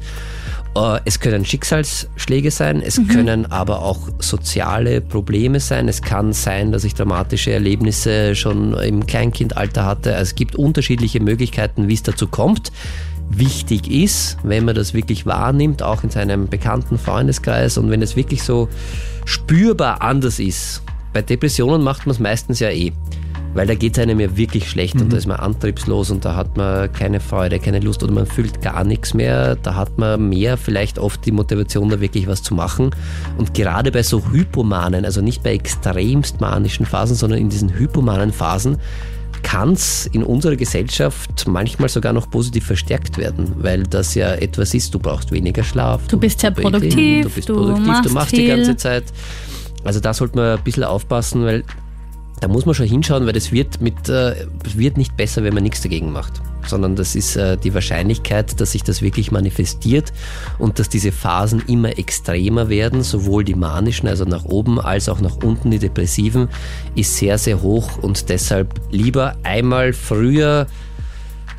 Äh, 0.75 0.99
es 1.05 1.19
können 1.19 1.45
Schicksalsschläge 1.45 2.51
sein, 2.51 2.81
es 2.81 2.97
mhm. 2.97 3.07
können 3.07 3.45
aber 3.51 3.81
auch 3.81 4.09
soziale 4.19 5.01
Probleme 5.01 5.59
sein. 5.59 5.87
Es 5.87 6.01
kann 6.01 6.33
sein, 6.33 6.71
dass 6.71 6.83
ich 6.83 6.93
dramatische 6.93 7.51
Erlebnisse 7.51 8.35
schon 8.35 8.73
im 8.75 9.05
Kleinkindalter 9.05 9.85
hatte. 9.85 10.15
Also 10.15 10.29
es 10.29 10.35
gibt 10.35 10.55
unterschiedliche 10.55 11.19
Möglichkeiten, 11.19 11.87
wie 11.87 11.93
es 11.93 12.03
dazu 12.03 12.27
kommt. 12.27 12.71
wichtig 13.27 13.89
ist, 13.89 14.37
wenn 14.43 14.65
man 14.65 14.75
das 14.75 14.93
wirklich 14.93 15.25
wahrnimmt, 15.25 15.81
auch 15.81 16.03
in 16.03 16.11
seinem 16.11 16.47
bekannten 16.47 16.99
Freundeskreis 16.99 17.75
und 17.79 17.89
wenn 17.89 18.03
es 18.03 18.15
wirklich 18.15 18.43
so 18.43 18.69
spürbar 19.25 20.03
anders 20.03 20.39
ist. 20.39 20.83
Bei 21.11 21.23
Depressionen 21.23 21.83
macht 21.83 22.05
man 22.05 22.13
es 22.13 22.19
meistens 22.19 22.59
ja 22.59 22.69
eh 22.69 22.93
weil 23.55 23.65
da 23.65 23.73
geht 23.73 23.97
es 23.97 24.03
einem 24.03 24.19
ja 24.19 24.35
wirklich 24.35 24.69
schlecht 24.69 24.95
mhm. 24.95 25.01
und 25.01 25.13
da 25.13 25.17
ist 25.17 25.27
man 25.27 25.37
antriebslos 25.37 26.11
und 26.11 26.25
da 26.25 26.35
hat 26.35 26.57
man 26.57 26.91
keine 26.91 27.21
Freude, 27.21 27.57
keine 27.57 27.79
Lust 27.79 28.03
oder 28.03 28.11
man 28.11 28.27
fühlt 28.27 28.61
gar 28.61 28.83
nichts 28.83 29.13
mehr. 29.13 29.55
Da 29.55 29.75
hat 29.75 29.97
man 29.97 30.29
mehr 30.29 30.57
vielleicht 30.57 30.99
oft 30.99 31.25
die 31.25 31.31
Motivation, 31.31 31.89
da 31.89 32.01
wirklich 32.01 32.27
was 32.27 32.43
zu 32.43 32.53
machen. 32.53 32.91
Und 33.37 33.53
gerade 33.53 33.91
bei 33.93 34.03
so 34.03 34.29
hypomanen, 34.29 35.05
also 35.05 35.21
nicht 35.21 35.41
bei 35.41 35.53
extremst 35.53 36.41
manischen 36.41 36.85
Phasen, 36.85 37.15
sondern 37.15 37.39
in 37.39 37.49
diesen 37.49 37.73
hypomanen 37.73 38.33
Phasen, 38.33 38.77
kann 39.41 39.71
es 39.71 40.05
in 40.07 40.23
unserer 40.23 40.57
Gesellschaft 40.57 41.47
manchmal 41.47 41.87
sogar 41.87 42.11
noch 42.11 42.29
positiv 42.29 42.65
verstärkt 42.65 43.17
werden, 43.17 43.53
weil 43.59 43.83
das 43.83 44.15
ja 44.15 44.33
etwas 44.33 44.73
ist, 44.73 44.93
du 44.93 44.99
brauchst 44.99 45.31
weniger 45.31 45.63
Schlaf. 45.63 46.05
Du 46.07 46.19
bist 46.19 46.41
sehr 46.41 46.51
produktiv, 46.51 47.23
du 47.23 47.29
bist 47.29 47.47
produktiv, 47.47 47.83
du 47.85 47.89
machst, 47.89 48.09
du 48.09 48.13
machst 48.13 48.31
die 48.35 48.47
ganze 48.47 48.75
Zeit. 48.75 49.05
Also 49.85 50.01
da 50.01 50.13
sollte 50.13 50.35
man 50.35 50.57
ein 50.57 50.63
bisschen 50.63 50.83
aufpassen, 50.83 51.45
weil 51.45 51.63
da 52.41 52.47
muss 52.47 52.65
man 52.65 52.75
schon 52.75 52.87
hinschauen, 52.87 53.25
weil 53.25 53.33
das 53.33 53.51
wird, 53.51 53.81
mit, 53.81 54.09
äh, 54.09 54.47
wird 54.75 54.97
nicht 54.97 55.15
besser, 55.15 55.43
wenn 55.43 55.53
man 55.53 55.63
nichts 55.63 55.81
dagegen 55.81 56.11
macht. 56.11 56.33
Sondern 56.67 56.95
das 56.95 57.15
ist 57.15 57.35
äh, 57.35 57.57
die 57.57 57.73
Wahrscheinlichkeit, 57.73 58.59
dass 58.59 58.71
sich 58.71 58.83
das 58.83 59.01
wirklich 59.01 59.31
manifestiert 59.31 60.11
und 60.57 60.79
dass 60.79 60.89
diese 60.89 61.11
Phasen 61.11 61.63
immer 61.67 61.97
extremer 61.97 62.69
werden, 62.69 63.03
sowohl 63.03 63.43
die 63.43 63.55
manischen, 63.55 64.07
also 64.07 64.25
nach 64.25 64.45
oben, 64.45 64.79
als 64.79 65.07
auch 65.07 65.21
nach 65.21 65.37
unten, 65.37 65.71
die 65.71 65.79
depressiven, 65.79 66.49
ist 66.95 67.15
sehr, 67.17 67.37
sehr 67.37 67.61
hoch 67.61 67.99
und 67.99 68.29
deshalb 68.29 68.81
lieber 68.91 69.35
einmal 69.43 69.93
früher 69.93 70.67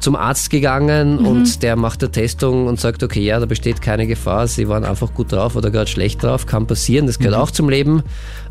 zum 0.00 0.14
Arzt 0.14 0.50
gegangen 0.50 1.20
mhm. 1.20 1.26
und 1.26 1.62
der 1.62 1.76
macht 1.76 2.02
eine 2.02 2.12
Testung 2.12 2.66
und 2.66 2.78
sagt, 2.78 3.02
okay, 3.02 3.24
ja, 3.24 3.40
da 3.40 3.46
besteht 3.46 3.80
keine 3.80 4.06
Gefahr, 4.06 4.46
sie 4.46 4.68
waren 4.68 4.84
einfach 4.84 5.14
gut 5.14 5.32
drauf 5.32 5.56
oder 5.56 5.70
gerade 5.70 5.90
schlecht 5.90 6.22
drauf, 6.22 6.46
kann 6.46 6.66
passieren, 6.66 7.06
das 7.06 7.18
gehört 7.18 7.36
mhm. 7.36 7.42
auch 7.42 7.50
zum 7.50 7.68
Leben 7.68 8.02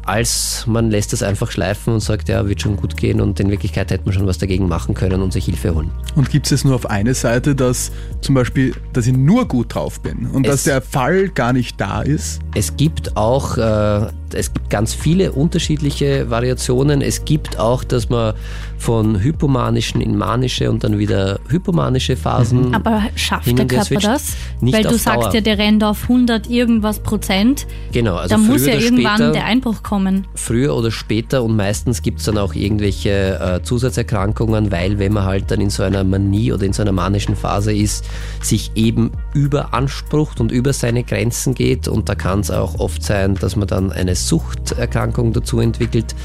als 0.06 0.66
man 0.68 0.92
lässt 0.92 1.14
es 1.14 1.24
einfach 1.24 1.52
schleifen 1.52 1.94
und 1.94 2.00
sagt, 2.00 2.30
ja, 2.30 2.48
wird 2.48 2.62
schon 2.62 2.78
gut 2.78 2.96
gehen 2.96 3.22
und 3.22 3.40
in 3.40 3.50
Wirklichkeit 3.50 3.90
hätte 3.92 4.06
man 4.06 4.14
schon 4.14 4.28
was 4.28 4.38
dagegen 4.38 4.68
machen 4.68 4.94
können 4.94 5.22
und 5.22 5.34
sich 5.34 5.46
Hilfe 5.46 5.74
holen. 5.74 5.92
Und 6.16 6.30
gibt 6.30 6.52
es 6.52 6.64
nur 6.64 6.76
auf 6.76 6.90
eine 6.90 7.14
Seite, 7.14 7.56
dass 7.56 7.92
zum 8.22 8.36
Beispiel, 8.36 8.74
dass 8.94 9.08
ich 9.08 9.14
nur 9.14 9.48
gut 9.48 9.74
drauf 9.74 10.00
bin 10.00 10.28
und 10.28 10.46
es, 10.46 10.52
dass 10.52 10.64
der 10.64 10.82
Fall 10.82 11.30
gar 11.30 11.54
nicht 11.54 11.82
da 11.82 12.02
ist? 12.02 12.40
Es 12.54 12.78
gibt 12.78 13.18
auch, 13.18 13.58
äh, 13.58 14.08
es 14.34 14.54
gibt 14.54 14.70
ganz 14.70 14.94
viele 14.94 15.32
unterschiedliche 15.32 16.30
Variationen. 16.30 17.02
Es 17.02 17.26
gibt 17.26 17.60
auch, 17.60 17.84
dass 17.84 18.10
man 18.10 18.34
von 18.78 19.22
hypomanischen 19.22 20.02
in 20.02 20.18
manische 20.18 20.70
und 20.70 20.84
dann 20.84 20.98
wieder 21.00 21.40
hypomanische 21.50 22.16
Phasen. 22.16 22.70
Mhm. 22.70 22.74
Aber 22.74 23.04
schafft 23.16 23.58
der 23.58 23.66
Körper 23.66 23.96
das? 23.96 24.36
Nicht 24.62 24.76
Weil 24.76 24.84
du 24.84 24.98
sagst 24.98 25.34
ja, 25.34 25.42
der 25.42 25.58
rennt 25.58 25.84
auf 25.84 26.04
100 26.04 26.50
irgendwas 26.50 27.00
Prozent. 27.00 27.68
Genau, 27.92 28.16
also 28.16 28.36
da 28.36 28.38
muss 28.38 28.66
ja 28.66 28.76
irgendwann 28.76 29.16
später, 29.16 29.32
der 29.32 29.46
Einbruch 29.46 29.84
kommen 29.84 29.96
kommen. 29.96 30.28
Früher 30.36 30.76
oder 30.76 30.92
später 30.92 31.44
und 31.44 31.56
meistens 31.56 32.02
gibt 32.02 32.20
es 32.20 32.26
dann 32.26 32.38
auch 32.38 32.54
irgendwelche 32.54 33.40
äh, 33.40 33.64
Zusatzerkrankungen, 33.64 34.72
weil 34.72 35.00
wenn 35.00 35.14
man 35.14 35.24
halt 35.24 35.52
dann 35.52 35.62
in 35.62 35.70
so 35.70 35.84
einer 35.84 36.04
Manie 36.04 36.52
oder 36.52 36.66
in 36.66 36.74
so 36.74 36.82
einer 36.82 36.92
manischen 36.92 37.36
Phase 37.36 37.74
ist, 37.74 38.06
sich 38.42 38.72
eben 38.76 39.12
überansprucht 39.34 40.40
und 40.42 40.52
über 40.52 40.74
seine 40.74 41.04
Grenzen 41.04 41.56
geht 41.56 41.88
und 41.88 42.10
da 42.10 42.16
kann 42.16 42.42
es 42.42 42.52
auch 42.52 42.80
oft 42.80 43.04
sein, 43.04 43.36
dass 43.36 43.56
man 43.56 43.68
dann 43.68 43.92
eine 43.92 44.15
Suchterkrankung 44.16 45.34
dazu 45.34 45.60
entwickelt 45.60 46.16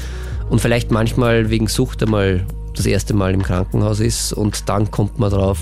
und 0.49 0.59
vielleicht 0.59 0.91
manchmal 0.91 1.49
wegen 1.49 1.67
Sucht 1.67 2.03
einmal 2.03 2.45
das 2.75 2.85
erste 2.85 3.13
Mal 3.13 3.33
im 3.33 3.43
Krankenhaus 3.43 3.99
ist 3.99 4.33
und 4.33 4.67
dann 4.69 4.89
kommt 4.91 5.19
man 5.19 5.31
drauf, 5.31 5.59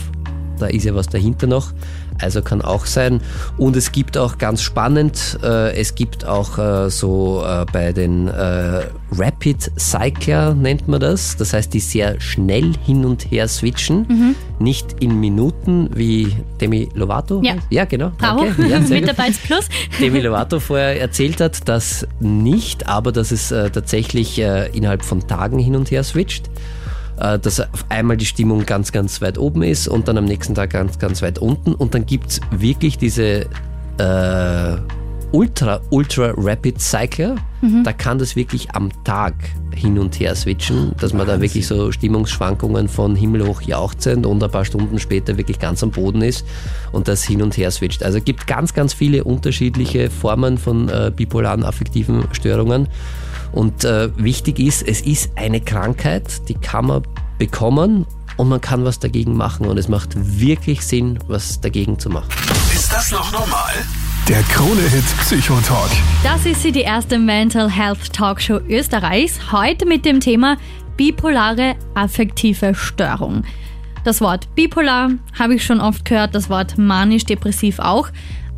da 0.60 0.68
ist 0.68 0.84
ja 0.84 0.94
was 0.96 1.08
dahinter 1.08 1.48
noch. 1.48 1.74
Also 2.22 2.42
kann 2.42 2.62
auch 2.62 2.86
sein. 2.86 3.22
Und 3.58 3.76
es 3.76 3.92
gibt 3.92 4.18
auch 4.18 4.38
ganz 4.38 4.62
spannend, 4.62 5.40
äh, 5.44 5.76
es 5.76 5.96
gibt 5.96 6.26
auch 6.26 6.58
äh, 6.58 6.90
so 6.90 7.44
äh, 7.46 7.66
bei 7.72 7.94
den 7.94 8.28
äh, 8.28 8.82
Rapid 9.12 9.72
Cycler 9.78 10.54
nennt 10.54 10.88
man 10.88 11.00
das. 11.00 11.38
Das 11.38 11.54
heißt, 11.54 11.74
die 11.74 11.80
sehr 11.80 12.20
schnell 12.20 12.74
hin 12.86 13.06
und 13.06 13.32
her 13.32 13.48
switchen. 13.48 14.06
Mhm. 14.08 14.36
Nicht 14.60 14.98
in 15.00 15.20
Minuten 15.20 15.90
wie 15.96 16.36
Demi 16.60 16.90
Lovato. 16.94 17.42
Ja, 17.44 17.56
ja 17.70 17.86
genau. 17.86 18.12
Bravo. 18.18 18.46
Ja, 18.68 18.80
Mitarbeits 18.90 19.40
Plus. 19.40 19.68
Demi 20.00 20.20
Lovato 20.20 20.60
vorher 20.60 21.00
erzählt 21.00 21.42
hat, 21.42 21.68
dass 21.68 22.06
nicht, 22.20 22.88
aber 22.88 23.12
dass 23.12 23.32
es 23.32 23.52
äh, 23.52 23.70
tatsächlich 23.70 24.40
äh, 24.40 24.70
innerhalb 24.74 25.04
von 25.04 25.28
Tagen 25.28 25.60
hin 25.60 25.76
und 25.76 25.90
her 25.92 26.04
switcht. 26.04 26.50
Äh, 27.20 27.38
dass 27.40 27.60
auf 27.60 27.86
einmal 27.90 28.18
die 28.18 28.26
Stimmung 28.26 28.66
ganz, 28.66 28.92
ganz 28.92 29.22
weit 29.22 29.38
oben 29.38 29.62
ist 29.64 29.88
und 29.88 30.08
dann 30.08 30.18
am 30.18 30.26
nächsten 30.26 30.56
Tag 30.56 30.70
ganz, 30.72 31.00
ganz 31.00 31.22
weit 31.22 31.40
unten. 31.40 31.74
Und 31.74 31.94
dann 31.94 32.06
gibt 32.06 32.28
es 32.28 32.42
wirklich 32.52 32.98
diese 32.98 33.46
äh, 33.98 34.78
Ultra, 35.32 35.82
Ultra 35.90 36.34
Rapid 36.38 36.80
Cycler. 36.80 37.36
Mhm. 37.62 37.84
Da 37.84 37.92
kann 37.92 38.20
das 38.20 38.38
wirklich 38.38 38.72
am 38.72 38.90
Tag 39.04 39.34
hin 39.76 40.00
und 40.00 40.18
her 40.20 40.34
switchen, 40.34 40.94
dass 41.00 41.14
man 41.14 41.28
da 41.28 41.42
wirklich 41.42 41.68
so 41.68 41.92
Stimmungsschwankungen 41.92 42.88
von 42.88 43.16
himmelhoch 43.16 43.62
jauchzend 43.62 44.26
und 44.26 44.42
ein 44.42 44.50
paar 44.50 44.66
Stunden 44.66 44.98
später 44.98 45.38
wirklich 45.38 45.60
ganz 45.60 45.84
am 45.84 45.92
Boden 45.92 46.22
ist 46.22 46.46
und 46.94 47.10
das 47.10 47.24
hin 47.24 47.42
und 47.42 47.58
her 47.58 47.70
switcht. 47.70 48.02
Also 48.02 48.18
es 48.20 48.24
gibt 48.24 48.48
ganz, 48.48 48.74
ganz 48.74 48.94
viele 48.94 49.26
unterschiedliche 49.26 50.10
Formen 50.10 50.58
von 50.58 50.88
äh, 50.88 51.12
bipolaren 51.14 51.64
affektiven 51.64 52.24
Störungen. 52.32 52.88
Und 53.52 53.84
äh, 53.84 54.10
wichtig 54.18 54.60
ist, 54.60 54.88
es 54.88 55.02
ist 55.02 55.32
eine 55.36 55.62
Krankheit, 55.62 56.48
die 56.48 56.54
kann 56.54 56.86
man 56.86 57.04
bekommen 57.38 58.06
und 58.38 58.50
man 58.50 58.62
kann 58.62 58.86
was 58.86 59.00
dagegen 59.00 59.36
machen. 59.36 59.66
Und 59.66 59.78
es 59.78 59.88
macht 59.88 60.12
wirklich 60.16 60.82
Sinn, 60.82 61.20
was 61.28 61.60
dagegen 61.60 62.00
zu 62.00 62.10
machen. 62.10 62.30
Ist 62.74 62.92
das 62.92 63.12
noch 63.12 63.32
normal? 63.32 63.74
Der 64.28 64.44
Krone-Hit 64.44 65.06
Psychotalk. 65.22 65.90
Das 66.24 66.46
ist 66.46 66.62
sie, 66.62 66.72
die 66.72 66.82
erste 66.82 67.18
Mental 67.18 67.70
Health 67.70 68.14
Talkshow 68.14 68.60
Österreichs. 68.70 69.52
Heute 69.52 69.86
mit 69.86 70.06
dem 70.06 70.20
Thema 70.20 70.58
bipolare 70.98 71.76
affektive 71.96 72.76
Störung. 72.76 73.44
Das 74.04 74.22
Wort 74.22 74.54
bipolar 74.56 75.10
habe 75.38 75.56
ich 75.56 75.66
schon 75.66 75.82
oft 75.82 76.06
gehört, 76.06 76.36
das 76.36 76.50
Wort 76.50 76.78
manisch-depressiv 76.78 77.80
auch. 77.80 78.10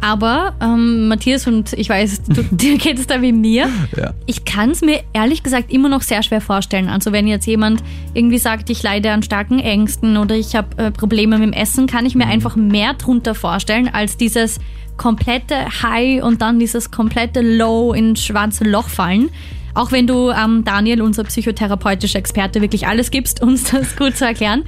Aber 0.02 0.56
ähm, 0.60 1.08
Matthias 1.08 1.46
und 1.46 1.74
ich 1.74 1.88
weiß, 1.88 2.24
du, 2.24 2.44
dir 2.52 2.78
geht 2.78 3.00
es 3.00 3.08
da 3.08 3.22
wie 3.22 3.32
mir. 3.32 3.70
Ja. 3.96 4.14
Ich 4.26 4.46
kann 4.46 4.72
es 4.72 4.82
mir 4.82 5.02
ehrlich 5.14 5.44
gesagt 5.44 5.72
immer 5.72 5.90
noch 5.90 6.02
sehr 6.02 6.24
schwer 6.24 6.42
vorstellen. 6.42 6.90
Also 6.90 7.12
wenn 7.12 7.28
jetzt 7.28 7.46
jemand 7.46 7.84
irgendwie 8.14 8.40
sagt, 8.40 8.70
ich 8.72 8.82
leide 8.82 9.12
an 9.12 9.22
starken 9.22 9.60
Ängsten 9.60 10.18
oder 10.18 10.36
ich 10.36 10.56
habe 10.56 10.78
äh, 10.78 10.92
Probleme 10.92 11.38
mit 11.38 11.48
dem 11.48 11.54
Essen, 11.54 11.86
kann 11.86 12.06
ich 12.06 12.16
mir 12.16 12.26
mhm. 12.26 12.32
einfach 12.32 12.56
mehr 12.56 12.96
drunter 12.96 13.36
vorstellen 13.36 13.88
als 13.94 14.18
dieses 14.18 14.60
komplette 14.98 15.56
High 15.84 16.24
und 16.24 16.42
dann 16.42 16.60
dieses 16.60 16.92
komplette 16.92 17.42
Low 17.42 17.94
ins 17.94 18.24
schwarze 18.24 18.64
Loch 18.64 18.90
fallen. 18.90 19.30
Auch 19.74 19.92
wenn 19.92 20.08
du, 20.08 20.32
ähm, 20.32 20.64
Daniel, 20.66 21.02
unser 21.02 21.24
psychotherapeutischer 21.24 22.20
Experte, 22.20 22.62
wirklich 22.62 22.88
alles 22.88 23.12
gibst, 23.12 23.42
uns 23.42 23.64
das 23.72 23.96
gut 23.96 24.18
zu 24.18 24.26
erklären. 24.26 24.64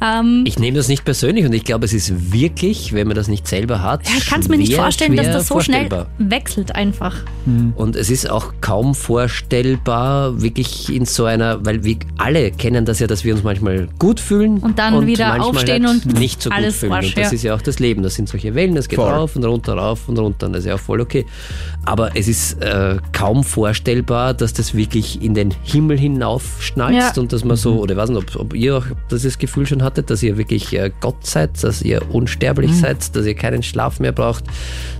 Ähm, 0.00 0.44
ich 0.46 0.58
nehme 0.58 0.76
das 0.76 0.88
nicht 0.88 1.04
persönlich 1.04 1.44
und 1.44 1.52
ich 1.52 1.64
glaube, 1.64 1.84
es 1.84 1.92
ist 1.92 2.32
wirklich, 2.32 2.92
wenn 2.92 3.08
man 3.08 3.16
das 3.16 3.28
nicht 3.28 3.48
selber 3.48 3.82
hat. 3.82 4.08
Ja, 4.08 4.16
ich 4.16 4.26
kann 4.26 4.40
es 4.40 4.48
mir 4.48 4.56
nicht 4.56 4.74
vorstellen, 4.74 5.16
dass 5.16 5.26
das 5.26 5.48
so 5.48 5.60
schnell 5.60 5.88
wechselt 6.18 6.74
einfach. 6.74 7.16
Mhm. 7.46 7.72
Und 7.74 7.96
es 7.96 8.10
ist 8.10 8.30
auch 8.30 8.54
kaum 8.60 8.94
vorstellbar, 8.94 10.40
wirklich 10.40 10.94
in 10.94 11.04
so 11.04 11.24
einer, 11.24 11.64
weil 11.64 11.84
wir 11.84 11.96
alle 12.16 12.50
kennen 12.52 12.84
das 12.84 13.00
ja, 13.00 13.06
dass 13.06 13.24
wir 13.24 13.34
uns 13.34 13.42
manchmal 13.42 13.88
gut 13.98 14.20
fühlen 14.20 14.58
und 14.58 14.78
dann 14.78 14.94
und 14.94 15.06
wieder 15.06 15.42
aufstehen 15.42 15.86
halt 15.86 16.04
und 16.06 16.18
nicht 16.18 16.42
so 16.42 16.50
gut 16.50 16.72
fühlen. 16.72 16.92
Wasch, 16.92 17.06
und 17.06 17.16
das 17.16 17.30
ja. 17.30 17.34
ist 17.34 17.42
ja 17.42 17.54
auch 17.54 17.62
das 17.62 17.78
Leben. 17.78 18.02
Das 18.02 18.14
sind 18.14 18.28
solche 18.28 18.54
Wellen, 18.54 18.74
das 18.74 18.88
geht 18.88 18.98
voll. 18.98 19.10
rauf 19.10 19.34
und 19.36 19.44
runter, 19.44 19.74
rauf 19.74 20.08
und 20.08 20.18
runter. 20.18 20.46
Und 20.46 20.52
das 20.52 20.60
ist 20.60 20.68
ja 20.68 20.74
auch 20.74 20.80
voll 20.80 21.00
okay. 21.00 21.26
Aber 21.84 22.16
es 22.16 22.28
ist 22.28 22.62
äh, 22.62 22.98
kaum 23.12 23.42
vorstellbar, 23.42 24.34
dass 24.40 24.52
das 24.52 24.74
wirklich 24.74 25.22
in 25.22 25.34
den 25.34 25.54
Himmel 25.62 25.98
hinaufschnalzt 25.98 27.16
ja. 27.16 27.20
und 27.20 27.32
dass 27.32 27.44
man 27.44 27.56
so, 27.56 27.80
oder 27.80 27.92
ich 27.92 27.98
weiß 27.98 28.10
nicht, 28.10 28.36
ob, 28.36 28.40
ob 28.40 28.54
ihr 28.54 28.78
auch 28.78 28.86
das 29.08 29.38
Gefühl 29.38 29.66
schon 29.66 29.82
hattet, 29.82 30.10
dass 30.10 30.22
ihr 30.22 30.36
wirklich 30.38 30.72
äh, 30.72 30.90
Gott 31.00 31.26
seid, 31.26 31.62
dass 31.62 31.82
ihr 31.82 32.02
unsterblich 32.10 32.70
mhm. 32.70 32.80
seid, 32.80 33.16
dass 33.16 33.26
ihr 33.26 33.34
keinen 33.34 33.62
Schlaf 33.62 34.00
mehr 34.00 34.12
braucht, 34.12 34.44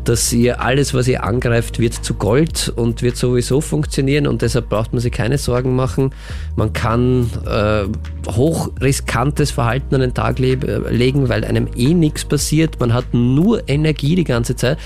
dass 0.04 0.32
ihr 0.32 0.60
alles, 0.60 0.94
was 0.94 1.08
ihr 1.08 1.24
angreift, 1.24 1.78
wird 1.78 1.94
zu 1.94 2.14
Gold 2.14 2.72
und 2.74 3.02
wird 3.02 3.16
sowieso 3.16 3.60
funktionieren 3.60 4.26
und 4.26 4.42
deshalb 4.42 4.68
braucht 4.68 4.92
man 4.92 5.00
sich 5.00 5.12
keine 5.12 5.38
Sorgen 5.38 5.76
machen. 5.76 6.10
Man 6.56 6.72
kann 6.72 7.30
äh, 7.46 7.84
hochriskantes 8.30 9.50
Verhalten 9.50 9.94
an 9.94 10.00
den 10.00 10.14
Tag 10.14 10.38
le 10.38 10.56
legen, 10.90 11.28
weil 11.28 11.44
einem 11.44 11.68
eh 11.76 11.94
nichts 11.94 12.24
passiert. 12.24 12.80
Man 12.80 12.92
hat 12.92 13.12
nur 13.12 13.68
Energie 13.68 14.14
die 14.14 14.24
ganze 14.24 14.56
Zeit. 14.56 14.78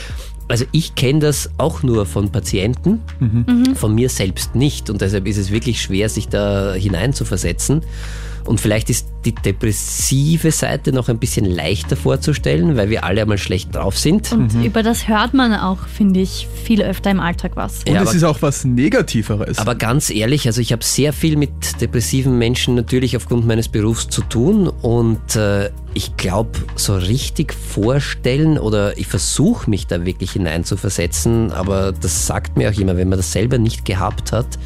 Also 0.52 0.66
ich 0.70 0.96
kenne 0.96 1.20
das 1.20 1.48
auch 1.56 1.82
nur 1.82 2.04
von 2.04 2.28
Patienten, 2.28 3.00
mhm. 3.20 3.74
von 3.74 3.94
mir 3.94 4.10
selbst 4.10 4.54
nicht 4.54 4.90
und 4.90 5.00
deshalb 5.00 5.26
ist 5.26 5.38
es 5.38 5.50
wirklich 5.50 5.80
schwer, 5.80 6.10
sich 6.10 6.28
da 6.28 6.74
hinein 6.74 7.14
zu 7.14 7.24
versetzen. 7.24 7.80
Und 8.44 8.60
vielleicht 8.60 8.90
ist 8.90 9.06
die 9.24 9.34
depressive 9.34 10.50
Seite 10.50 10.92
noch 10.92 11.08
ein 11.08 11.18
bisschen 11.18 11.44
leichter 11.44 11.96
vorzustellen, 11.96 12.76
weil 12.76 12.90
wir 12.90 13.04
alle 13.04 13.22
einmal 13.22 13.38
schlecht 13.38 13.74
drauf 13.74 13.98
sind. 13.98 14.32
Und 14.32 14.54
mhm. 14.54 14.64
über 14.64 14.82
das 14.82 15.08
hört 15.08 15.32
man 15.34 15.54
auch, 15.54 15.86
finde 15.86 16.20
ich, 16.20 16.48
viel 16.64 16.82
öfter 16.82 17.10
im 17.10 17.20
Alltag 17.20 17.52
was. 17.54 17.78
Und 17.86 17.94
ja, 17.94 18.02
es 18.02 18.14
ist 18.14 18.24
auch 18.24 18.42
was 18.42 18.64
Negativeres. 18.64 19.58
Aber 19.58 19.74
ganz 19.74 20.10
ehrlich, 20.10 20.46
also 20.46 20.60
ich 20.60 20.72
habe 20.72 20.84
sehr 20.84 21.12
viel 21.12 21.36
mit 21.36 21.80
depressiven 21.80 22.38
Menschen 22.38 22.74
natürlich 22.74 23.16
aufgrund 23.16 23.46
meines 23.46 23.68
Berufs 23.68 24.08
zu 24.08 24.22
tun 24.22 24.68
und 24.68 25.36
äh, 25.36 25.70
ich 25.94 26.16
glaube, 26.16 26.58
so 26.74 26.94
richtig 26.94 27.52
vorstellen 27.52 28.58
oder 28.58 28.96
ich 28.98 29.06
versuche 29.06 29.68
mich 29.68 29.86
da 29.86 30.04
wirklich 30.04 30.32
hineinzuversetzen, 30.32 31.52
aber 31.52 31.92
das 31.92 32.26
sagt 32.26 32.56
mir 32.56 32.70
auch 32.70 32.78
immer, 32.78 32.96
wenn 32.96 33.08
man 33.08 33.18
das 33.18 33.32
selber 33.32 33.58
nicht 33.58 33.84
gehabt 33.84 34.32
hat, 34.32 34.58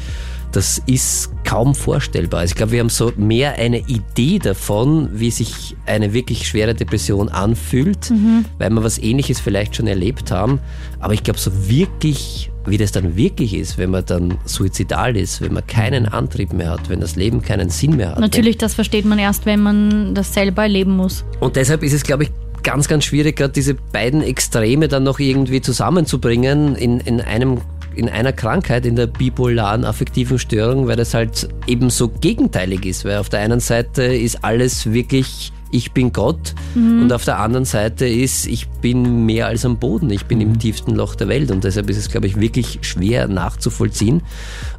das 0.51 0.81
ist 0.85 1.31
kaum 1.47 1.75
vorstellbar. 1.75 2.41
Also 2.41 2.51
ich 2.51 2.55
glaube, 2.57 2.73
wir 2.73 2.81
haben 2.81 2.89
so 2.89 3.13
mehr 3.15 3.55
eine 3.55 3.79
Idee 3.79 4.37
davon, 4.37 5.09
wie 5.13 5.31
sich 5.31 5.77
eine 5.85 6.11
wirklich 6.11 6.45
schwere 6.45 6.75
Depression 6.75 7.29
anfühlt, 7.29 8.11
mhm. 8.11 8.43
weil 8.59 8.69
wir 8.69 8.83
was 8.83 8.97
Ähnliches 8.97 9.39
vielleicht 9.39 9.77
schon 9.77 9.87
erlebt 9.87 10.29
haben. 10.29 10.59
Aber 10.99 11.13
ich 11.13 11.23
glaube, 11.23 11.39
so 11.39 11.69
wirklich, 11.69 12.51
wie 12.65 12.77
das 12.77 12.91
dann 12.91 13.15
wirklich 13.15 13.53
ist, 13.53 13.77
wenn 13.77 13.91
man 13.91 14.05
dann 14.05 14.37
suizidal 14.43 15.15
ist, 15.15 15.39
wenn 15.39 15.53
man 15.53 15.65
keinen 15.65 16.05
Antrieb 16.05 16.51
mehr 16.51 16.71
hat, 16.71 16.89
wenn 16.89 16.99
das 16.99 17.15
Leben 17.15 17.41
keinen 17.41 17.69
Sinn 17.69 17.95
mehr 17.95 18.11
hat. 18.11 18.19
Natürlich, 18.19 18.57
das 18.57 18.73
versteht 18.73 19.05
man 19.05 19.17
erst, 19.17 19.45
wenn 19.45 19.61
man 19.61 20.15
das 20.15 20.33
selber 20.33 20.63
erleben 20.63 20.97
muss. 20.97 21.23
Und 21.39 21.55
deshalb 21.55 21.81
ist 21.81 21.93
es, 21.93 22.03
glaube 22.03 22.23
ich, 22.23 22.29
ganz, 22.63 22.89
ganz 22.89 23.05
schwierig, 23.05 23.37
gerade 23.37 23.53
diese 23.53 23.73
beiden 23.73 24.21
Extreme 24.21 24.89
dann 24.89 25.03
noch 25.03 25.19
irgendwie 25.19 25.61
zusammenzubringen 25.61 26.75
in, 26.75 26.99
in 26.99 27.21
einem 27.21 27.61
in 27.97 28.09
einer 28.09 28.31
Krankheit, 28.31 28.85
in 28.85 28.95
der 28.95 29.07
bipolaren 29.07 29.83
affektiven 29.83 30.39
Störung, 30.39 30.87
weil 30.87 30.95
das 30.95 31.13
halt 31.13 31.49
eben 31.65 31.89
so 31.89 32.09
gegenteilig 32.09 32.85
ist. 32.85 33.05
Weil 33.05 33.17
auf 33.17 33.29
der 33.29 33.39
einen 33.39 33.59
Seite 33.59 34.03
ist 34.03 34.43
alles 34.43 34.91
wirklich 34.91 35.51
ich 35.71 35.91
bin 35.91 36.13
Gott 36.13 36.55
mhm. 36.75 37.03
und 37.03 37.13
auf 37.13 37.25
der 37.25 37.39
anderen 37.39 37.65
Seite 37.65 38.07
ist, 38.07 38.47
ich 38.47 38.67
bin 38.69 39.25
mehr 39.25 39.47
als 39.47 39.65
am 39.65 39.77
Boden, 39.77 40.09
ich 40.09 40.25
bin 40.25 40.37
mhm. 40.39 40.45
im 40.45 40.59
tiefsten 40.59 40.95
Loch 40.95 41.15
der 41.15 41.27
Welt 41.27 41.51
und 41.51 41.63
deshalb 41.63 41.89
ist 41.89 41.97
es, 41.97 42.09
glaube 42.09 42.27
ich, 42.27 42.39
wirklich 42.39 42.79
schwer 42.81 43.27
nachzuvollziehen. 43.27 44.21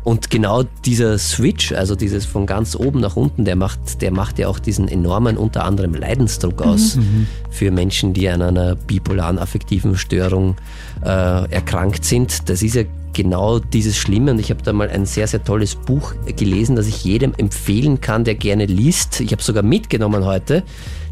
Und 0.05 0.31
genau 0.31 0.65
dieser 0.85 1.19
Switch, 1.19 1.73
also 1.73 1.95
dieses 1.95 2.25
von 2.25 2.47
ganz 2.47 2.75
oben 2.75 3.01
nach 3.01 3.17
unten, 3.17 3.45
der 3.45 3.57
macht, 3.57 4.01
der 4.01 4.11
macht 4.11 4.39
ja 4.39 4.49
auch 4.49 4.59
diesen 4.59 4.89
enormen, 4.89 5.37
unter 5.37 5.65
anderem 5.65 5.95
Leidensdruck 5.95 6.63
aus 6.63 6.97
mhm. 6.97 7.27
für 7.51 7.71
Menschen, 7.71 8.15
die 8.15 8.29
an 8.29 8.41
einer 8.41 8.75
bipolaren 8.75 9.39
affektiven 9.39 9.97
Störung 9.97 10.57
äh, 11.05 11.51
erkrankt 11.51 12.05
sind. 12.05 12.49
Das 12.49 12.63
ist 12.63 12.75
ja 12.75 12.85
genau 13.13 13.59
dieses 13.59 13.97
Schlimme. 13.97 14.33
Und 14.33 14.39
ich 14.39 14.51
habe 14.51 14.63
da 14.63 14.73
mal 14.73 14.89
ein 14.89 15.07
sehr, 15.07 15.27
sehr 15.27 15.43
tolles 15.43 15.75
Buch 15.75 16.15
gelesen, 16.37 16.77
das 16.77 16.87
ich 16.87 17.05
jedem 17.05 17.35
empfehlen 17.35 18.01
kann, 18.01 18.25
der 18.25 18.35
gerne 18.35 18.67
liest. 18.67 19.21
Ich 19.21 19.33
habe 19.33 19.43
sogar 19.43 19.63
mitgenommen 19.63 20.25
heute. 20.25 20.63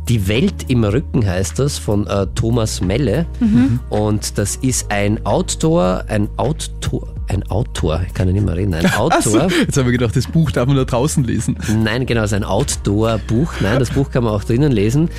Die 0.08 0.28
Welt 0.28 0.66
im 0.68 0.84
Rücken 0.84 1.26
heißt 1.26 1.58
das 1.58 1.78
von 1.78 2.06
äh, 2.06 2.26
Thomas 2.34 2.80
Melle. 2.80 3.26
Mhm. 3.40 3.80
Und 3.90 4.38
das 4.38 4.56
ist 4.56 4.90
ein 4.92 5.24
Outdoor, 5.26 6.04
ein 6.06 6.28
Outdoor, 6.36 7.08
ein 7.28 7.48
Autor, 7.50 8.02
ich 8.06 8.14
kann 8.14 8.28
ja 8.28 8.34
nicht 8.34 8.44
mehr 8.44 8.56
reden, 8.56 8.74
ein 8.74 8.86
Autor. 8.96 9.20
So, 9.22 9.40
jetzt 9.40 9.76
haben 9.76 9.86
wir 9.86 9.92
gedacht, 9.92 10.16
das 10.16 10.26
Buch 10.26 10.50
darf 10.50 10.66
man 10.66 10.76
da 10.76 10.84
draußen 10.84 11.24
lesen. 11.24 11.56
Nein, 11.82 12.06
genau, 12.06 12.22
es 12.22 12.32
ist 12.32 12.36
ein 12.36 12.44
Outdoor-Buch. 12.44 13.54
Nein, 13.60 13.78
das 13.78 13.90
Buch 13.90 14.10
kann 14.10 14.24
man 14.24 14.32
auch 14.32 14.44
drinnen 14.44 14.72
lesen. 14.72 15.10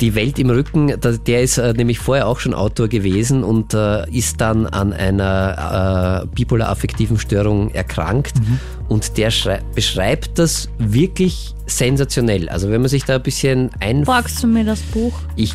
Die 0.00 0.14
Welt 0.14 0.38
im 0.38 0.50
Rücken, 0.50 0.92
der 1.00 1.42
ist 1.42 1.58
äh, 1.58 1.72
nämlich 1.72 1.98
vorher 1.98 2.26
auch 2.26 2.38
schon 2.38 2.54
Autor 2.54 2.88
gewesen 2.88 3.44
und 3.44 3.74
äh, 3.74 4.08
ist 4.10 4.40
dann 4.40 4.66
an 4.66 4.92
einer 4.92 6.22
äh, 6.24 6.26
bipolar-affektiven 6.34 7.18
Störung 7.18 7.70
erkrankt. 7.70 8.38
Mhm. 8.38 8.60
Und 8.88 9.16
der 9.18 9.30
beschreibt 9.74 10.38
das 10.38 10.68
wirklich 10.78 11.54
sensationell. 11.68 12.48
Also 12.48 12.70
wenn 12.70 12.80
man 12.80 12.88
sich 12.88 13.04
da 13.04 13.16
ein 13.16 13.22
bisschen 13.22 13.70
ein... 13.80 14.04
Borgst 14.04 14.42
du 14.42 14.46
mir 14.46 14.64
das 14.64 14.80
Buch? 14.80 15.12
Ich, 15.36 15.54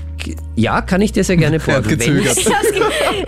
ja, 0.56 0.82
kann 0.82 1.02
ich 1.02 1.12
dir 1.12 1.24
sehr 1.24 1.38
gerne 1.38 1.60
borgen. 1.66 2.00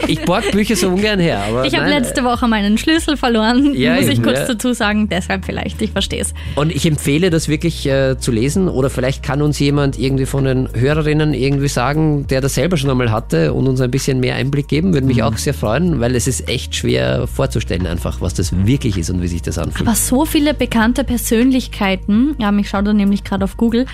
ich 0.08 0.22
borg 0.24 0.52
Bücher 0.52 0.76
so 0.76 0.90
ungern 0.90 1.20
her. 1.20 1.44
Aber 1.48 1.66
ich 1.66 1.76
habe 1.76 1.90
letzte 1.90 2.24
Woche 2.24 2.48
meinen 2.48 2.78
Schlüssel 2.78 3.18
verloren, 3.18 3.74
ja, 3.74 3.96
muss 3.96 4.08
ich 4.08 4.22
kurz 4.22 4.40
ja. 4.40 4.46
dazu 4.46 4.74
sagen. 4.74 5.10
Deshalb 5.10 5.46
vielleicht, 5.46 5.82
ich 5.82 5.92
verstehe 5.92 6.22
es. 6.22 6.34
Und 6.56 6.72
ich 6.72 6.86
empfehle 6.86 7.30
das 7.30 7.48
wirklich 7.48 7.86
äh, 7.88 8.18
zu 8.18 8.32
lesen 8.32 8.70
oder 8.70 8.90
vielleicht 8.90 9.24
kann 9.24 9.42
uns 9.42 9.60
jemand 9.60 9.98
irgendwie 10.00 10.26
von 10.26 10.46
den 10.46 10.70
Hörerinnen 10.74 11.34
irgendwie 11.34 11.68
sagen, 11.68 12.28
der 12.28 12.42
das 12.42 12.54
selber 12.54 12.78
schon 12.78 12.90
einmal 12.90 13.12
hatte 13.12 13.54
und 13.54 13.68
uns 13.68 13.82
ein 13.82 13.92
bisschen 13.92 14.20
mehr 14.20 14.36
Einblick 14.36 14.68
geben. 14.68 14.94
Würde 14.94 15.08
mich 15.08 15.18
mhm. 15.18 15.24
auch 15.24 15.38
sehr 15.38 15.54
freuen, 15.54 16.00
weil 16.00 16.16
es 16.16 16.28
ist 16.28 16.48
echt 16.48 16.76
schwer 16.76 17.28
vorzustellen 17.28 17.88
einfach, 17.88 18.22
was 18.22 18.36
das 18.36 18.66
wirklich 18.66 18.98
ist 18.98 19.10
und 19.10 19.22
wie 19.22 19.28
sich 19.28 19.42
das 19.42 19.58
anfühlt. 19.58 19.88
Aber 19.88 19.95
so 19.96 20.26
viele 20.26 20.54
bekannte 20.54 21.04
Persönlichkeiten, 21.04 22.36
ja, 22.38 22.52
mich 22.52 22.70
schaue 22.70 22.84
da 22.84 22.94
nämlich 22.94 23.24
gerade 23.24 23.44
auf 23.44 23.58
Google, 23.58 23.86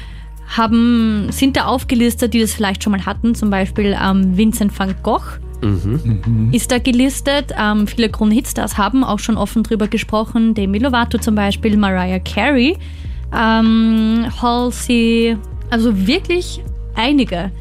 haben, 0.58 1.28
sind 1.32 1.58
da 1.58 1.66
aufgelistet, 1.66 2.34
die 2.34 2.42
das 2.42 2.54
vielleicht 2.54 2.84
schon 2.84 2.92
mal 2.92 3.06
hatten, 3.06 3.36
zum 3.36 3.50
Beispiel 3.50 3.98
ähm, 4.02 4.38
Vincent 4.38 4.78
van 4.78 4.96
Gogh. 5.02 5.40
Mhm. 5.62 6.50
Ist 6.52 6.72
da 6.72 6.80
gelistet. 6.80 7.54
Ähm, 7.58 7.88
viele 7.88 8.10
Kronhitstars 8.10 8.78
haben 8.78 9.04
auch 9.04 9.20
schon 9.20 9.38
offen 9.38 9.64
drüber 9.64 9.88
gesprochen. 9.88 10.56
Demi 10.56 10.80
Lovato 10.80 11.20
zum 11.20 11.36
Beispiel, 11.36 11.78
Mariah 11.78 12.20
Carey, 12.20 12.78
ähm, 13.34 14.26
Halsey, 14.42 15.38
also 15.70 16.08
wirklich 16.08 16.64
einige, 16.96 17.52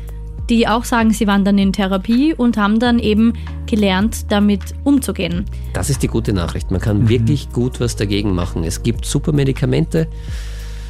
die 0.50 0.66
auch 0.66 0.84
sagen, 0.84 1.12
sie 1.12 1.26
waren 1.26 1.44
dann 1.44 1.56
in 1.56 1.72
Therapie 1.72 2.34
und 2.34 2.56
haben 2.56 2.80
dann 2.80 2.98
eben 2.98 3.34
gelernt, 3.66 4.30
damit 4.30 4.60
umzugehen. 4.84 5.44
Das 5.72 5.88
ist 5.88 6.02
die 6.02 6.08
gute 6.08 6.32
Nachricht. 6.32 6.70
Man 6.70 6.80
kann 6.80 7.04
mhm. 7.04 7.08
wirklich 7.08 7.50
gut 7.50 7.80
was 7.80 7.96
dagegen 7.96 8.34
machen. 8.34 8.64
Es 8.64 8.82
gibt 8.82 9.06
super 9.06 9.32
Medikamente 9.32 10.08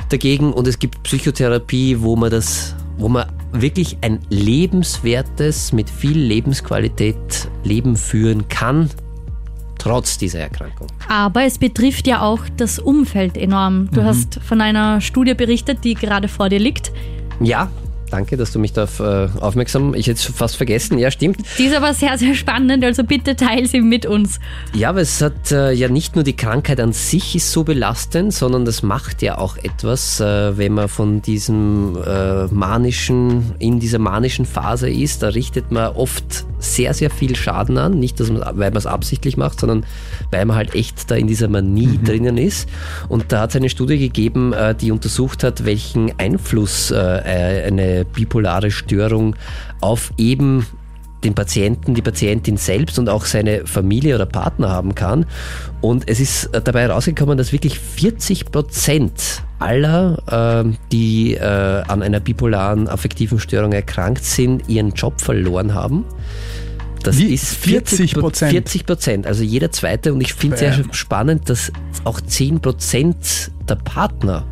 dagegen 0.08 0.52
und 0.52 0.66
es 0.66 0.78
gibt 0.78 1.02
Psychotherapie, 1.02 2.00
wo 2.00 2.16
man 2.16 2.30
das, 2.30 2.74
wo 2.96 3.08
man 3.08 3.26
wirklich 3.52 3.98
ein 4.00 4.20
lebenswertes, 4.30 5.72
mit 5.72 5.90
viel 5.90 6.18
Lebensqualität 6.18 7.48
Leben 7.62 7.96
führen 7.96 8.48
kann, 8.48 8.88
trotz 9.78 10.18
dieser 10.18 10.40
Erkrankung. 10.40 10.88
Aber 11.08 11.44
es 11.44 11.58
betrifft 11.58 12.06
ja 12.06 12.22
auch 12.22 12.40
das 12.56 12.78
Umfeld 12.78 13.36
enorm. 13.36 13.88
Du 13.92 14.00
mhm. 14.00 14.06
hast 14.06 14.40
von 14.42 14.60
einer 14.60 15.00
Studie 15.00 15.34
berichtet, 15.34 15.84
die 15.84 15.94
gerade 15.94 16.28
vor 16.28 16.48
dir 16.48 16.58
liegt. 16.58 16.92
Ja, 17.40 17.70
Danke, 18.10 18.36
dass 18.36 18.52
du 18.52 18.58
mich 18.58 18.72
darauf 18.72 19.00
äh, 19.00 19.28
aufmerksam. 19.40 19.94
Ich 19.94 20.06
hätte 20.06 20.18
es 20.18 20.24
fast 20.24 20.56
vergessen. 20.56 20.98
Ja, 20.98 21.10
stimmt. 21.10 21.38
Die 21.58 21.64
ist 21.64 21.76
aber 21.76 21.94
sehr, 21.94 22.18
sehr 22.18 22.34
spannend. 22.34 22.84
Also 22.84 23.04
bitte 23.04 23.36
teile 23.36 23.66
sie 23.66 23.80
mit 23.80 24.04
uns. 24.04 24.40
Ja, 24.74 24.90
aber 24.90 25.00
es 25.00 25.20
hat 25.20 25.52
äh, 25.52 25.72
ja 25.72 25.88
nicht 25.88 26.16
nur 26.16 26.24
die 26.24 26.34
Krankheit 26.34 26.80
an 26.80 26.92
sich 26.92 27.36
ist 27.36 27.52
so 27.52 27.62
belastend, 27.62 28.34
sondern 28.34 28.64
das 28.64 28.82
macht 28.82 29.22
ja 29.22 29.38
auch 29.38 29.56
etwas, 29.56 30.20
äh, 30.20 30.58
wenn 30.58 30.74
man 30.74 30.88
von 30.88 31.22
diesem 31.22 31.96
äh, 32.04 32.46
manischen, 32.46 33.54
in 33.58 33.78
dieser 33.78 33.98
manischen 33.98 34.44
Phase 34.44 34.90
ist. 34.90 35.22
Da 35.22 35.28
richtet 35.28 35.70
man 35.70 35.94
oft 35.94 36.46
sehr, 36.60 36.94
sehr 36.94 37.10
viel 37.10 37.36
Schaden 37.36 37.78
an. 37.78 37.98
Nicht, 37.98 38.20
dass 38.20 38.30
man, 38.30 38.42
weil 38.42 38.70
man 38.70 38.76
es 38.76 38.86
absichtlich 38.86 39.36
macht, 39.36 39.60
sondern 39.60 39.84
weil 40.30 40.44
man 40.44 40.56
halt 40.56 40.74
echt 40.74 41.10
da 41.10 41.14
in 41.14 41.26
dieser 41.26 41.48
Manie 41.48 41.98
mhm. 41.98 42.04
drinnen 42.04 42.38
ist. 42.38 42.68
Und 43.08 43.32
da 43.32 43.40
hat 43.40 43.50
es 43.50 43.56
eine 43.56 43.70
Studie 43.70 43.98
gegeben, 43.98 44.52
äh, 44.52 44.74
die 44.74 44.92
untersucht 44.92 45.44
hat, 45.44 45.64
welchen 45.64 46.18
Einfluss 46.18 46.90
äh, 46.90 46.96
eine 46.96 48.04
bipolare 48.04 48.70
Störung 48.70 49.36
auf 49.80 50.12
eben 50.16 50.66
den 51.24 51.34
Patienten, 51.34 51.94
die 51.94 52.02
Patientin 52.02 52.56
selbst 52.56 52.98
und 52.98 53.08
auch 53.08 53.24
seine 53.24 53.66
Familie 53.66 54.14
oder 54.14 54.26
Partner 54.26 54.70
haben 54.70 54.94
kann. 54.94 55.26
Und 55.80 56.08
es 56.08 56.20
ist 56.20 56.50
dabei 56.52 56.82
herausgekommen, 56.82 57.36
dass 57.36 57.52
wirklich 57.52 57.78
40 57.78 58.50
Prozent 58.50 59.42
aller, 59.58 60.64
äh, 60.64 60.76
die 60.92 61.34
äh, 61.34 61.40
an 61.40 62.02
einer 62.02 62.20
bipolaren 62.20 62.88
affektiven 62.88 63.38
Störung 63.38 63.72
erkrankt 63.72 64.24
sind, 64.24 64.68
ihren 64.68 64.90
Job 64.92 65.20
verloren 65.20 65.74
haben. 65.74 66.04
Das 67.02 67.18
Wie? 67.18 67.32
ist 67.32 67.56
40 67.56 68.14
Prozent. 68.14 68.52
40 68.52 68.86
Prozent, 68.86 69.26
also 69.26 69.42
jeder 69.42 69.70
zweite. 69.70 70.12
Und 70.12 70.20
ich 70.20 70.34
finde 70.34 70.56
es 70.56 70.60
sehr 70.60 70.84
spannend, 70.92 71.48
dass 71.48 71.72
auch 72.04 72.20
10 72.20 72.60
Prozent 72.60 73.50
der 73.68 73.76
Partner 73.76 74.44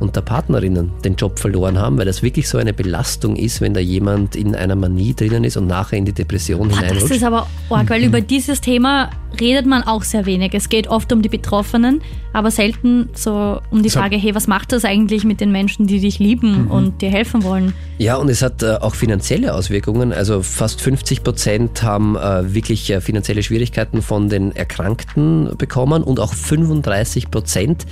und 0.00 0.16
der 0.16 0.22
Partnerinnen 0.22 0.90
den 1.04 1.14
Job 1.14 1.38
verloren 1.38 1.78
haben, 1.78 1.98
weil 1.98 2.06
das 2.06 2.22
wirklich 2.22 2.48
so 2.48 2.58
eine 2.58 2.72
Belastung 2.72 3.36
ist, 3.36 3.60
wenn 3.60 3.74
da 3.74 3.80
jemand 3.80 4.34
in 4.34 4.56
einer 4.56 4.74
Manie 4.74 5.14
drinnen 5.14 5.44
ist 5.44 5.56
und 5.56 5.66
nachher 5.66 5.98
in 5.98 6.06
die 6.06 6.12
Depression 6.12 6.70
hineinrutscht. 6.70 7.02
Das 7.02 7.10
ist 7.10 7.22
aber 7.22 7.46
arg, 7.68 7.90
weil 7.90 8.00
mhm. 8.00 8.06
über 8.06 8.20
dieses 8.20 8.60
Thema 8.60 9.10
redet 9.38 9.66
man 9.66 9.82
auch 9.82 10.02
sehr 10.02 10.26
wenig. 10.26 10.54
Es 10.54 10.68
geht 10.68 10.88
oft 10.88 11.12
um 11.12 11.22
die 11.22 11.28
Betroffenen, 11.28 12.00
aber 12.32 12.50
selten 12.50 13.10
so 13.14 13.60
um 13.70 13.82
die 13.82 13.90
Frage, 13.90 14.16
hey, 14.16 14.34
was 14.34 14.46
macht 14.46 14.72
das 14.72 14.84
eigentlich 14.84 15.24
mit 15.24 15.40
den 15.40 15.52
Menschen, 15.52 15.86
die 15.86 16.00
dich 16.00 16.18
lieben 16.18 16.64
mhm. 16.64 16.70
und 16.70 17.02
dir 17.02 17.10
helfen 17.10 17.42
wollen? 17.42 17.72
Ja, 17.98 18.16
und 18.16 18.28
es 18.28 18.42
hat 18.42 18.62
äh, 18.62 18.76
auch 18.80 18.94
finanzielle 18.94 19.54
Auswirkungen. 19.54 20.12
Also 20.12 20.42
fast 20.42 20.80
50 20.80 21.22
Prozent 21.22 21.82
haben 21.82 22.16
äh, 22.16 22.54
wirklich 22.54 22.90
äh, 22.90 23.00
finanzielle 23.00 23.42
Schwierigkeiten 23.42 24.02
von 24.02 24.28
den 24.28 24.54
Erkrankten 24.54 25.56
bekommen 25.56 26.02
und 26.02 26.20
auch 26.20 26.34
35 26.34 27.30
Prozent 27.30 27.86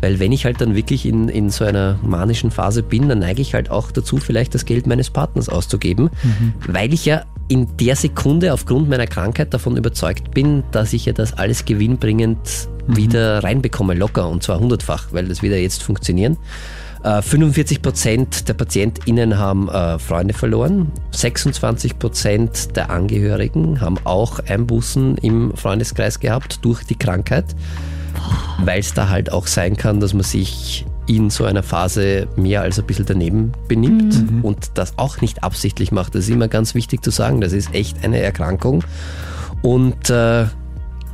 weil 0.00 0.20
wenn 0.20 0.32
ich 0.32 0.44
halt 0.44 0.60
dann 0.60 0.74
wirklich 0.74 1.06
in, 1.06 1.30
in 1.30 1.48
so 1.48 1.64
einer 1.64 1.98
manischen 2.02 2.50
Phase 2.50 2.82
bin, 2.82 3.08
dann 3.08 3.20
neige 3.20 3.40
ich 3.40 3.54
halt 3.54 3.70
auch 3.70 3.90
dazu, 3.90 4.18
vielleicht 4.18 4.54
das 4.54 4.66
Geld 4.66 4.86
meines 4.86 5.08
Partners 5.08 5.48
auszugeben, 5.48 6.10
mhm. 6.22 6.52
weil 6.68 6.92
ich 6.92 7.06
ja 7.06 7.24
in 7.48 7.76
der 7.76 7.96
Sekunde 7.96 8.52
aufgrund 8.52 8.88
meiner 8.88 9.06
Krankheit 9.06 9.52
davon 9.52 9.76
überzeugt 9.76 10.32
bin, 10.32 10.64
dass 10.72 10.92
ich 10.92 11.06
ja 11.06 11.12
das 11.12 11.34
alles 11.34 11.64
gewinnbringend 11.64 12.38
mhm. 12.86 12.96
wieder 12.96 13.44
reinbekomme, 13.44 13.94
locker 13.94 14.28
und 14.28 14.42
zwar 14.42 14.60
hundertfach, 14.60 15.08
weil 15.12 15.28
das 15.28 15.42
wieder 15.42 15.58
jetzt 15.58 15.82
funktionieren. 15.82 16.36
45 17.04 17.82
Prozent 17.82 18.48
der 18.48 18.54
PatientInnen 18.54 19.36
haben 19.36 19.68
äh, 19.68 19.98
Freunde 19.98 20.32
verloren. 20.32 20.90
26 21.10 21.98
Prozent 21.98 22.76
der 22.76 22.88
Angehörigen 22.88 23.82
haben 23.82 23.98
auch 24.04 24.38
Einbußen 24.38 25.18
im 25.18 25.54
Freundeskreis 25.54 26.18
gehabt 26.18 26.64
durch 26.64 26.82
die 26.84 26.96
Krankheit, 26.96 27.44
weil 28.64 28.80
es 28.80 28.94
da 28.94 29.10
halt 29.10 29.30
auch 29.30 29.46
sein 29.46 29.76
kann, 29.76 30.00
dass 30.00 30.14
man 30.14 30.22
sich 30.22 30.86
in 31.06 31.30
so 31.30 31.44
einer 31.44 31.62
Phase 31.62 32.26
mehr 32.36 32.62
als 32.62 32.78
ein 32.78 32.86
bisschen 32.86 33.06
daneben 33.06 33.52
benimmt 33.68 34.30
mhm. 34.30 34.40
und 34.42 34.70
das 34.74 34.98
auch 34.98 35.20
nicht 35.20 35.42
absichtlich 35.42 35.92
macht. 35.92 36.14
Das 36.14 36.24
ist 36.24 36.30
immer 36.30 36.48
ganz 36.48 36.74
wichtig 36.74 37.02
zu 37.04 37.10
sagen. 37.10 37.40
Das 37.40 37.52
ist 37.52 37.74
echt 37.74 38.04
eine 38.04 38.20
Erkrankung. 38.20 38.82
Und 39.62 40.10
äh, 40.10 40.46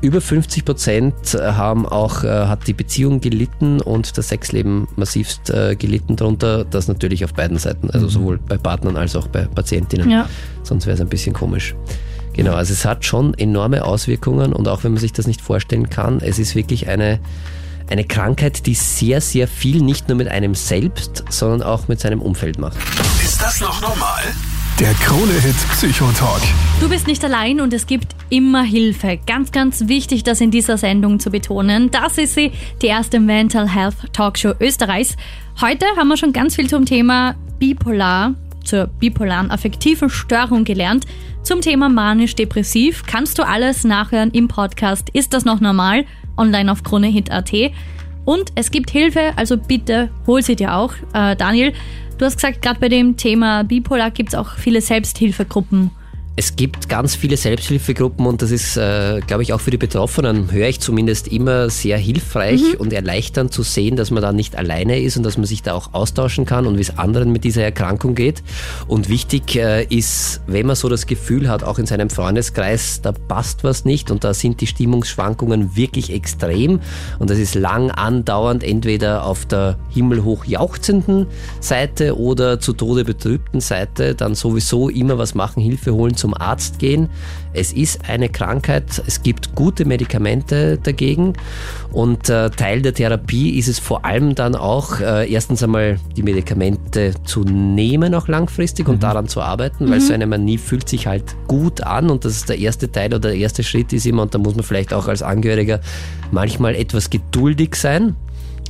über 0.00 0.20
50 0.20 0.64
Prozent 0.64 1.14
haben 1.34 1.86
auch, 1.86 2.24
äh, 2.24 2.28
hat 2.28 2.66
die 2.66 2.72
Beziehung 2.72 3.20
gelitten 3.20 3.80
und 3.80 4.16
das 4.16 4.28
Sexleben 4.28 4.88
massivst 4.96 5.50
äh, 5.50 5.76
gelitten 5.76 6.16
darunter. 6.16 6.64
Das 6.64 6.88
natürlich 6.88 7.24
auf 7.24 7.34
beiden 7.34 7.58
Seiten, 7.58 7.90
also 7.90 8.06
mhm. 8.06 8.10
sowohl 8.10 8.38
bei 8.38 8.56
Partnern 8.56 8.96
als 8.96 9.14
auch 9.16 9.28
bei 9.28 9.44
Patientinnen. 9.44 10.08
Ja. 10.08 10.28
Sonst 10.62 10.86
wäre 10.86 10.94
es 10.94 11.00
ein 11.00 11.08
bisschen 11.08 11.34
komisch. 11.34 11.74
Genau, 12.32 12.54
also 12.54 12.72
es 12.72 12.84
hat 12.84 13.04
schon 13.04 13.34
enorme 13.34 13.84
Auswirkungen 13.84 14.52
und 14.52 14.68
auch 14.68 14.84
wenn 14.84 14.92
man 14.92 15.00
sich 15.00 15.12
das 15.12 15.26
nicht 15.26 15.40
vorstellen 15.40 15.90
kann, 15.90 16.20
es 16.20 16.38
ist 16.38 16.54
wirklich 16.54 16.88
eine, 16.88 17.18
eine 17.90 18.04
Krankheit, 18.04 18.66
die 18.66 18.74
sehr, 18.74 19.20
sehr 19.20 19.48
viel 19.48 19.82
nicht 19.82 20.08
nur 20.08 20.16
mit 20.16 20.28
einem 20.28 20.54
selbst, 20.54 21.24
sondern 21.28 21.62
auch 21.62 21.88
mit 21.88 22.00
seinem 22.00 22.22
Umfeld 22.22 22.58
macht. 22.58 22.76
Ist 23.22 23.42
das 23.42 23.60
noch 23.60 23.80
normal? 23.80 24.22
Der 24.78 24.94
Krone-Hit 24.94 25.56
Psychotalk. 25.72 26.40
Du 26.80 26.88
bist 26.88 27.06
nicht 27.06 27.22
allein 27.22 27.60
und 27.60 27.74
es 27.74 27.86
gibt 27.86 28.14
immer 28.30 28.62
Hilfe. 28.62 29.18
Ganz, 29.26 29.52
ganz 29.52 29.88
wichtig, 29.88 30.22
das 30.22 30.40
in 30.40 30.50
dieser 30.50 30.78
Sendung 30.78 31.20
zu 31.20 31.30
betonen. 31.30 31.90
Das 31.90 32.16
ist 32.16 32.34
sie, 32.34 32.52
die 32.80 32.86
erste 32.86 33.20
Mental 33.20 33.68
Health 33.68 33.96
Talkshow 34.14 34.54
Österreichs. 34.58 35.16
Heute 35.60 35.84
haben 35.98 36.08
wir 36.08 36.16
schon 36.16 36.32
ganz 36.32 36.56
viel 36.56 36.70
zum 36.70 36.86
Thema 36.86 37.34
Bipolar, 37.58 38.34
zur 38.64 38.86
bipolaren 38.86 39.50
affektiven 39.50 40.08
Störung 40.08 40.64
gelernt. 40.64 41.04
Zum 41.42 41.60
Thema 41.60 41.88
manisch-depressiv 41.88 43.02
kannst 43.06 43.38
du 43.38 43.46
alles 43.46 43.84
nachhören 43.84 44.30
im 44.30 44.48
Podcast 44.48 45.10
Ist 45.10 45.34
das 45.34 45.44
noch 45.44 45.60
normal? 45.60 46.04
Online 46.40 46.72
auf 46.72 46.82
KroneHit.at. 46.82 47.52
Und 48.24 48.50
es 48.54 48.70
gibt 48.70 48.90
Hilfe, 48.90 49.32
also 49.36 49.56
bitte 49.56 50.10
hol 50.26 50.42
sie 50.42 50.56
dir 50.56 50.74
auch. 50.74 50.92
Äh, 51.14 51.36
Daniel, 51.36 51.72
Du 52.20 52.26
hast 52.26 52.34
gesagt, 52.34 52.60
gerade 52.60 52.78
bei 52.78 52.90
dem 52.90 53.16
Thema 53.16 53.64
Bipolar 53.64 54.10
gibt 54.10 54.28
es 54.28 54.34
auch 54.34 54.50
viele 54.56 54.82
Selbsthilfegruppen. 54.82 55.90
Es 56.40 56.56
gibt 56.56 56.88
ganz 56.88 57.14
viele 57.14 57.36
Selbsthilfegruppen 57.36 58.24
und 58.24 58.40
das 58.40 58.50
ist, 58.50 58.78
äh, 58.78 59.20
glaube 59.26 59.42
ich, 59.42 59.52
auch 59.52 59.60
für 59.60 59.70
die 59.70 59.76
Betroffenen, 59.76 60.50
höre 60.50 60.68
ich 60.68 60.80
zumindest 60.80 61.28
immer 61.28 61.68
sehr 61.68 61.98
hilfreich 61.98 62.62
mhm. 62.62 62.80
und 62.80 62.94
erleichternd 62.94 63.52
zu 63.52 63.62
sehen, 63.62 63.94
dass 63.94 64.10
man 64.10 64.22
da 64.22 64.32
nicht 64.32 64.56
alleine 64.56 65.00
ist 65.00 65.18
und 65.18 65.22
dass 65.22 65.36
man 65.36 65.44
sich 65.44 65.62
da 65.62 65.74
auch 65.74 65.92
austauschen 65.92 66.46
kann 66.46 66.66
und 66.66 66.78
wie 66.78 66.80
es 66.80 66.96
anderen 66.96 67.30
mit 67.30 67.44
dieser 67.44 67.62
Erkrankung 67.62 68.14
geht. 68.14 68.42
Und 68.88 69.10
wichtig 69.10 69.54
äh, 69.54 69.84
ist, 69.84 70.40
wenn 70.46 70.64
man 70.64 70.76
so 70.76 70.88
das 70.88 71.04
Gefühl 71.04 71.46
hat, 71.46 71.62
auch 71.62 71.78
in 71.78 71.84
seinem 71.84 72.08
Freundeskreis, 72.08 73.02
da 73.02 73.12
passt 73.12 73.62
was 73.62 73.84
nicht 73.84 74.10
und 74.10 74.24
da 74.24 74.32
sind 74.32 74.62
die 74.62 74.66
Stimmungsschwankungen 74.66 75.76
wirklich 75.76 76.10
extrem 76.10 76.80
und 77.18 77.28
das 77.28 77.36
ist 77.36 77.54
lang 77.54 77.90
andauernd 77.90 78.64
entweder 78.64 79.26
auf 79.26 79.44
der 79.44 79.78
himmelhoch 79.90 80.46
jauchzenden 80.46 81.26
Seite 81.60 82.18
oder 82.18 82.60
zu 82.60 82.72
Tode 82.72 83.04
betrübten 83.04 83.60
Seite, 83.60 84.14
dann 84.14 84.34
sowieso 84.34 84.88
immer 84.88 85.18
was 85.18 85.34
machen, 85.34 85.62
Hilfe 85.62 85.92
holen 85.92 86.16
zum 86.16 86.29
zum 86.30 86.34
Arzt 86.40 86.78
gehen. 86.78 87.08
Es 87.52 87.72
ist 87.72 88.08
eine 88.08 88.28
Krankheit, 88.28 89.02
es 89.06 89.22
gibt 89.22 89.56
gute 89.56 89.84
Medikamente 89.84 90.78
dagegen 90.78 91.32
und 91.92 92.28
äh, 92.28 92.48
Teil 92.50 92.80
der 92.80 92.94
Therapie 92.94 93.58
ist 93.58 93.66
es 93.66 93.80
vor 93.80 94.04
allem 94.04 94.36
dann 94.36 94.54
auch, 94.54 95.00
äh, 95.00 95.30
erstens 95.30 95.62
einmal 95.62 95.98
die 96.16 96.22
Medikamente 96.22 97.12
zu 97.24 97.42
nehmen, 97.42 98.14
auch 98.14 98.28
langfristig 98.28 98.86
mhm. 98.86 98.94
und 98.94 99.02
daran 99.02 99.26
zu 99.26 99.40
arbeiten, 99.40 99.86
mhm. 99.86 99.90
weil 99.90 100.00
so 100.00 100.12
eine 100.12 100.28
Manie 100.28 100.58
fühlt 100.58 100.88
sich 100.88 101.08
halt 101.08 101.34
gut 101.48 101.82
an 101.82 102.08
und 102.08 102.24
das 102.24 102.36
ist 102.36 102.48
der 102.48 102.58
erste 102.58 102.90
Teil 102.92 103.08
oder 103.08 103.30
der 103.30 103.36
erste 103.36 103.64
Schritt 103.64 103.92
ist 103.92 104.06
immer 104.06 104.22
und 104.22 104.32
da 104.32 104.38
muss 104.38 104.54
man 104.54 104.62
vielleicht 104.62 104.94
auch 104.94 105.08
als 105.08 105.22
Angehöriger 105.22 105.80
manchmal 106.30 106.76
etwas 106.76 107.10
geduldig 107.10 107.74
sein 107.74 108.14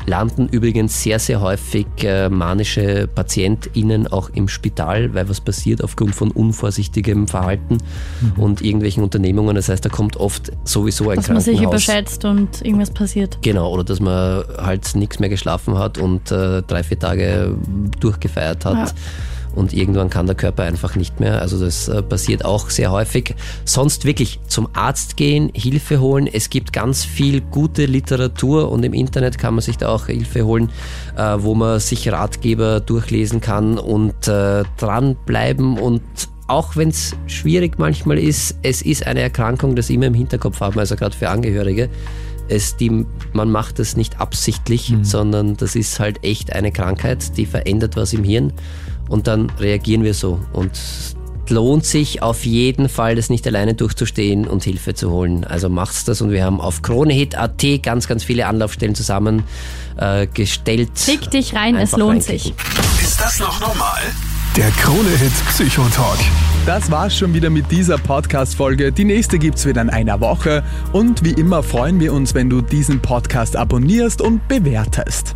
landen 0.06 0.48
übrigens 0.48 1.02
sehr, 1.02 1.18
sehr 1.18 1.40
häufig 1.40 1.86
äh, 2.02 2.28
manische 2.28 3.08
PatientInnen 3.14 4.06
auch 4.06 4.30
im 4.30 4.48
Spital, 4.48 5.14
weil 5.14 5.28
was 5.28 5.40
passiert 5.40 5.82
aufgrund 5.82 6.14
von 6.14 6.30
unvorsichtigem 6.30 7.28
Verhalten 7.28 7.78
mhm. 8.20 8.42
und 8.42 8.62
irgendwelchen 8.62 9.02
Unternehmungen. 9.02 9.56
Das 9.56 9.68
heißt, 9.68 9.84
da 9.84 9.88
kommt 9.88 10.16
oft 10.16 10.52
sowieso 10.64 11.10
ein 11.10 11.16
dass 11.16 11.26
Krankenhaus. 11.26 11.44
Dass 11.44 11.54
man 11.54 11.56
sich 11.56 11.66
überschätzt 11.66 12.24
und 12.24 12.64
irgendwas 12.64 12.90
passiert. 12.90 13.38
Genau, 13.42 13.70
oder 13.72 13.84
dass 13.84 14.00
man 14.00 14.44
halt 14.58 14.94
nichts 14.94 15.18
mehr 15.18 15.28
geschlafen 15.28 15.78
hat 15.78 15.98
und 15.98 16.30
äh, 16.30 16.62
drei, 16.62 16.82
vier 16.82 16.98
Tage 16.98 17.54
durchgefeiert 17.98 18.64
hat. 18.64 18.88
Ja 18.88 18.94
und 19.54 19.72
irgendwann 19.72 20.10
kann 20.10 20.26
der 20.26 20.34
Körper 20.34 20.64
einfach 20.64 20.96
nicht 20.96 21.20
mehr. 21.20 21.40
Also 21.40 21.58
das 21.58 21.88
äh, 21.88 22.02
passiert 22.02 22.44
auch 22.44 22.70
sehr 22.70 22.90
häufig. 22.90 23.34
Sonst 23.64 24.04
wirklich 24.04 24.40
zum 24.46 24.68
Arzt 24.74 25.16
gehen, 25.16 25.50
Hilfe 25.54 26.00
holen. 26.00 26.26
Es 26.26 26.50
gibt 26.50 26.72
ganz 26.72 27.04
viel 27.04 27.40
gute 27.40 27.86
Literatur 27.86 28.70
und 28.70 28.84
im 28.84 28.92
Internet 28.92 29.38
kann 29.38 29.54
man 29.54 29.62
sich 29.62 29.78
da 29.78 29.88
auch 29.88 30.06
Hilfe 30.06 30.44
holen, 30.44 30.70
äh, 31.16 31.36
wo 31.38 31.54
man 31.54 31.80
sich 31.80 32.10
Ratgeber 32.10 32.80
durchlesen 32.80 33.40
kann 33.40 33.78
und 33.78 34.28
äh, 34.28 34.64
dranbleiben 34.76 35.78
und 35.78 36.02
auch 36.50 36.74
wenn 36.74 36.88
es 36.88 37.14
schwierig 37.28 37.78
manchmal 37.78 38.18
ist, 38.18 38.56
es 38.62 38.82
ist 38.82 39.06
eine 39.06 39.20
Erkrankung, 39.20 39.76
das 39.76 39.88
immer 39.88 40.06
im 40.06 40.14
Hinterkopf 40.14 40.60
haben, 40.60 40.80
also 40.80 40.96
gerade 40.96 41.16
für 41.16 41.28
Angehörige. 41.28 41.88
Es, 42.48 42.76
die, 42.76 43.06
man 43.32 43.52
macht 43.52 43.78
das 43.78 43.96
nicht 43.96 44.20
absichtlich, 44.20 44.90
mhm. 44.90 45.04
sondern 45.04 45.56
das 45.56 45.76
ist 45.76 46.00
halt 46.00 46.24
echt 46.24 46.52
eine 46.52 46.72
Krankheit, 46.72 47.36
die 47.36 47.46
verändert 47.46 47.94
was 47.94 48.12
im 48.12 48.24
Hirn 48.24 48.52
und 49.10 49.26
dann 49.26 49.50
reagieren 49.58 50.04
wir 50.04 50.14
so. 50.14 50.40
Und 50.52 50.70
lohnt 51.50 51.84
sich 51.84 52.22
auf 52.22 52.46
jeden 52.46 52.88
Fall, 52.88 53.16
das 53.16 53.28
nicht 53.28 53.44
alleine 53.46 53.74
durchzustehen 53.74 54.46
und 54.46 54.62
Hilfe 54.62 54.94
zu 54.94 55.10
holen. 55.10 55.44
Also 55.44 55.68
macht's 55.68 56.04
das 56.04 56.22
und 56.22 56.30
wir 56.30 56.44
haben 56.44 56.60
auf 56.60 56.80
KroneHit.at 56.80 57.82
ganz, 57.82 58.06
ganz 58.06 58.22
viele 58.22 58.46
Anlaufstellen 58.46 58.94
zusammengestellt. 58.94 60.88
Äh, 60.88 61.04
Klick 61.04 61.30
dich 61.30 61.54
rein, 61.54 61.76
es 61.76 61.96
lohnt 61.96 62.22
sich. 62.22 62.54
Ist 63.02 63.20
das 63.20 63.40
noch 63.40 63.60
normal? 63.60 64.00
Der 64.56 64.70
KroneHit 64.70 65.32
Psychotalk. 65.48 66.18
Das 66.66 66.90
war's 66.90 67.16
schon 67.16 67.34
wieder 67.34 67.50
mit 67.50 67.70
dieser 67.70 67.98
Podcast-Folge. 67.98 68.92
Die 68.92 69.04
nächste 69.04 69.38
gibt's 69.38 69.66
wieder 69.66 69.80
in 69.80 69.90
einer 69.90 70.20
Woche. 70.20 70.62
Und 70.92 71.24
wie 71.24 71.32
immer 71.32 71.62
freuen 71.62 71.98
wir 71.98 72.12
uns, 72.12 72.34
wenn 72.34 72.50
du 72.50 72.60
diesen 72.60 73.00
Podcast 73.00 73.56
abonnierst 73.56 74.20
und 74.20 74.46
bewertest. 74.46 75.34